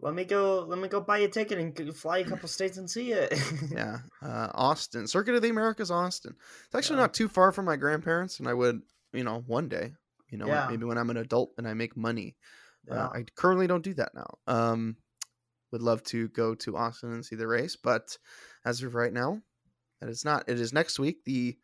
Let 0.00 0.14
me 0.14 0.24
go. 0.24 0.64
Let 0.66 0.78
me 0.78 0.88
go 0.88 1.00
buy 1.00 1.18
a 1.18 1.28
ticket 1.28 1.58
and 1.58 1.96
fly 1.96 2.18
a 2.18 2.24
couple 2.24 2.48
states 2.48 2.76
and 2.78 2.90
see 2.90 3.12
it. 3.12 3.32
Yeah, 3.70 3.98
uh, 4.22 4.50
Austin, 4.54 5.06
Circuit 5.06 5.34
of 5.34 5.42
the 5.42 5.48
Americas, 5.48 5.90
Austin. 5.90 6.34
It's 6.66 6.74
actually 6.74 6.96
Yeah. 6.96 7.02
not 7.02 7.14
too 7.14 7.28
far 7.28 7.52
from 7.52 7.64
my 7.64 7.76
grandparents, 7.76 8.38
and 8.38 8.48
I 8.48 8.54
would, 8.54 8.82
you 9.12 9.24
know, 9.24 9.40
one 9.46 9.68
day, 9.68 9.94
you 10.28 10.38
know, 10.38 10.46
Yeah. 10.46 10.66
maybe 10.68 10.84
when 10.84 10.98
I'm 10.98 11.10
an 11.10 11.16
adult 11.16 11.52
and 11.58 11.66
I 11.66 11.74
make 11.74 11.96
money. 11.96 12.36
Yeah. 12.86 13.06
Uh, 13.06 13.08
I 13.14 13.24
currently 13.36 13.66
don't 13.66 13.82
do 13.84 13.94
that 13.94 14.12
now. 14.14 14.38
Um, 14.46 14.96
would 15.72 15.82
love 15.82 16.02
to 16.04 16.28
go 16.28 16.54
to 16.56 16.76
Austin 16.76 17.12
and 17.12 17.24
see 17.24 17.36
the 17.36 17.46
race, 17.48 17.76
but 17.76 18.16
as 18.64 18.82
of 18.82 18.94
right 18.94 19.12
now, 19.12 19.40
that 20.00 20.08
is 20.10 20.24
not. 20.24 20.48
It 20.48 20.60
is 20.60 20.72
next 20.72 20.98
week, 20.98 21.24
the 21.24 21.56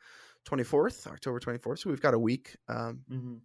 24th, 0.46 1.06
October 1.06 1.38
24th. 1.40 1.80
So 1.80 1.90
we've 1.90 2.00
got 2.00 2.14
a 2.14 2.18
week. 2.18 2.56
Um, 2.68 3.04
hmm 3.08 3.36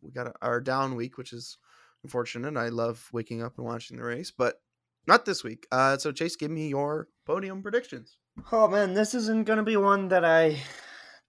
we 0.00 0.12
got 0.12 0.28
a, 0.28 0.32
our 0.42 0.60
down 0.60 0.94
week, 0.94 1.18
which 1.18 1.32
is 1.32 1.58
unfortunate. 2.02 2.56
I 2.56 2.68
love 2.68 3.08
waking 3.12 3.42
up 3.42 3.58
and 3.58 3.66
watching 3.66 3.96
the 3.96 4.04
race, 4.04 4.30
but 4.30 4.60
not 5.06 5.24
this 5.24 5.42
week. 5.42 5.66
Uh, 5.72 5.96
so 5.96 6.12
Chase, 6.12 6.36
give 6.36 6.50
me 6.50 6.68
your 6.68 7.08
podium 7.26 7.62
predictions. 7.62 8.18
Oh 8.52 8.68
man, 8.68 8.94
this 8.94 9.14
isn't 9.14 9.44
gonna 9.44 9.62
be 9.62 9.76
one 9.76 10.08
that 10.08 10.24
I 10.24 10.60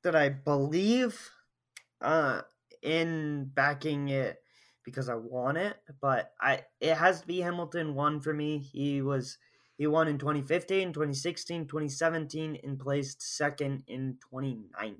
that 0.03 0.15
I 0.15 0.29
believe 0.29 1.29
uh 2.01 2.41
in 2.81 3.51
backing 3.53 4.09
it 4.09 4.37
because 4.83 5.09
I 5.09 5.15
want 5.15 5.57
it, 5.57 5.77
but 6.01 6.31
I 6.39 6.63
it 6.79 6.95
has 6.95 7.21
to 7.21 7.27
be 7.27 7.39
Hamilton 7.39 7.95
one 7.95 8.19
for 8.19 8.33
me. 8.33 8.57
He 8.59 9.01
was 9.01 9.37
he 9.77 9.87
won 9.87 10.07
in 10.07 10.17
2015, 10.17 10.93
2016, 10.93 11.65
2017 11.67 12.59
and 12.63 12.77
placed 12.77 13.21
second 13.21 13.83
in 13.87 14.17
2019. 14.29 14.99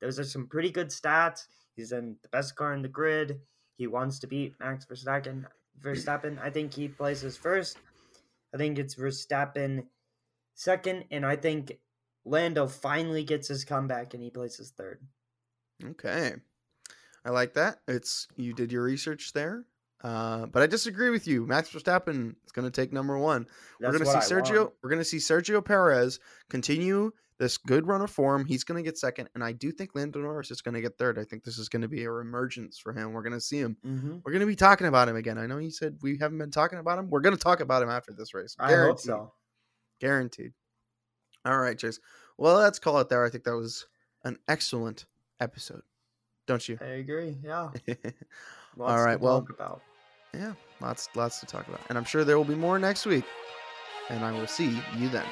Those 0.00 0.18
are 0.18 0.24
some 0.24 0.46
pretty 0.46 0.70
good 0.70 0.88
stats. 0.88 1.46
He's 1.76 1.92
in 1.92 2.16
the 2.22 2.28
best 2.28 2.56
car 2.56 2.72
in 2.72 2.82
the 2.82 2.88
grid. 2.88 3.40
He 3.76 3.86
wants 3.86 4.18
to 4.20 4.26
beat 4.26 4.54
Max 4.60 4.86
Verstappen. 4.86 5.44
Verstappen. 5.82 6.40
I 6.40 6.50
think 6.50 6.74
he 6.74 6.88
places 6.88 7.36
first. 7.36 7.78
I 8.54 8.56
think 8.56 8.78
it's 8.78 8.94
Verstappen 8.94 9.84
second, 10.54 11.04
and 11.10 11.26
I 11.26 11.36
think 11.36 11.78
Lando 12.24 12.66
finally 12.66 13.24
gets 13.24 13.48
his 13.48 13.64
comeback 13.64 14.14
and 14.14 14.22
he 14.22 14.30
places 14.30 14.70
third. 14.70 15.00
Okay. 15.84 16.34
I 17.24 17.30
like 17.30 17.54
that. 17.54 17.78
It's 17.88 18.28
you 18.36 18.52
did 18.52 18.70
your 18.70 18.84
research 18.84 19.32
there. 19.32 19.64
Uh, 20.04 20.44
but 20.46 20.62
I 20.62 20.66
disagree 20.66 21.08
with 21.08 21.26
you. 21.26 21.46
Max 21.46 21.70
Verstappen 21.70 22.34
is 22.44 22.52
going 22.52 22.70
to 22.70 22.70
take 22.70 22.92
number 22.92 23.16
one. 23.18 23.46
That's 23.80 23.92
we're 23.92 23.98
going 23.98 24.04
to 24.14 24.22
see 24.22 24.34
I 24.36 24.40
Sergio. 24.40 24.58
want. 24.64 24.72
We're 24.82 24.90
going 24.90 25.00
to 25.00 25.04
see 25.04 25.16
Sergio 25.16 25.64
Perez 25.64 26.20
continue 26.50 27.10
this 27.38 27.56
good 27.56 27.86
run 27.86 28.02
of 28.02 28.10
form. 28.10 28.44
He's 28.44 28.64
going 28.64 28.76
to 28.76 28.86
get 28.86 28.98
second, 28.98 29.30
and 29.34 29.42
I 29.42 29.52
do 29.52 29.72
think 29.72 29.94
Lando 29.94 30.20
Norris 30.20 30.50
is 30.50 30.60
going 30.60 30.74
to 30.74 30.82
get 30.82 30.98
third. 30.98 31.18
I 31.18 31.24
think 31.24 31.42
this 31.42 31.58
is 31.58 31.70
going 31.70 31.80
to 31.82 31.88
be 31.88 32.04
a 32.04 32.08
reemergence 32.08 32.78
for 32.78 32.92
him. 32.92 33.12
We're 33.14 33.22
going 33.22 33.32
to 33.32 33.40
see 33.40 33.58
him. 33.58 33.78
Mhm. 33.84 34.20
We're 34.22 34.30
going 34.32 34.40
to 34.40 34.46
be 34.46 34.54
talking 34.54 34.86
about 34.88 35.08
him 35.08 35.16
again. 35.16 35.38
I 35.38 35.46
know 35.46 35.56
you 35.56 35.70
said 35.70 35.96
we 36.02 36.18
haven't 36.18 36.36
been 36.38 36.50
talking 36.50 36.78
about 36.78 36.98
him. 36.98 37.08
We're 37.08 37.20
going 37.20 37.34
to 37.36 37.42
talk 37.42 37.60
about 37.60 37.82
him 37.82 37.88
after 37.88 38.12
this 38.12 38.34
race. 38.34 38.54
I 38.60 38.74
hope 38.74 39.00
so. 39.00 39.32
Guaranteed. 40.00 40.52
All 41.46 41.58
right, 41.58 41.78
Chase. 41.78 41.98
Well, 42.36 42.56
let's 42.56 42.78
call 42.78 42.98
it 43.00 43.08
there. 43.08 43.24
I 43.24 43.30
think 43.30 43.44
that 43.44 43.56
was 43.56 43.86
an 44.22 44.38
excellent 44.48 45.06
episode. 45.40 45.82
Don't 46.46 46.68
you? 46.68 46.76
I 46.82 46.84
agree. 47.00 47.38
Yeah. 47.42 47.70
All 48.78 49.02
right, 49.02 49.18
well- 49.18 49.46
about. 49.48 49.80
Yeah, 50.38 50.54
lots 50.80 51.08
lots 51.14 51.40
to 51.40 51.46
talk 51.46 51.66
about. 51.68 51.80
And 51.88 51.98
I'm 51.98 52.04
sure 52.04 52.24
there 52.24 52.36
will 52.36 52.44
be 52.44 52.54
more 52.54 52.78
next 52.78 53.06
week. 53.06 53.24
And 54.10 54.24
I 54.24 54.32
will 54.32 54.46
see 54.46 54.80
you 54.98 55.08
then. 55.08 55.24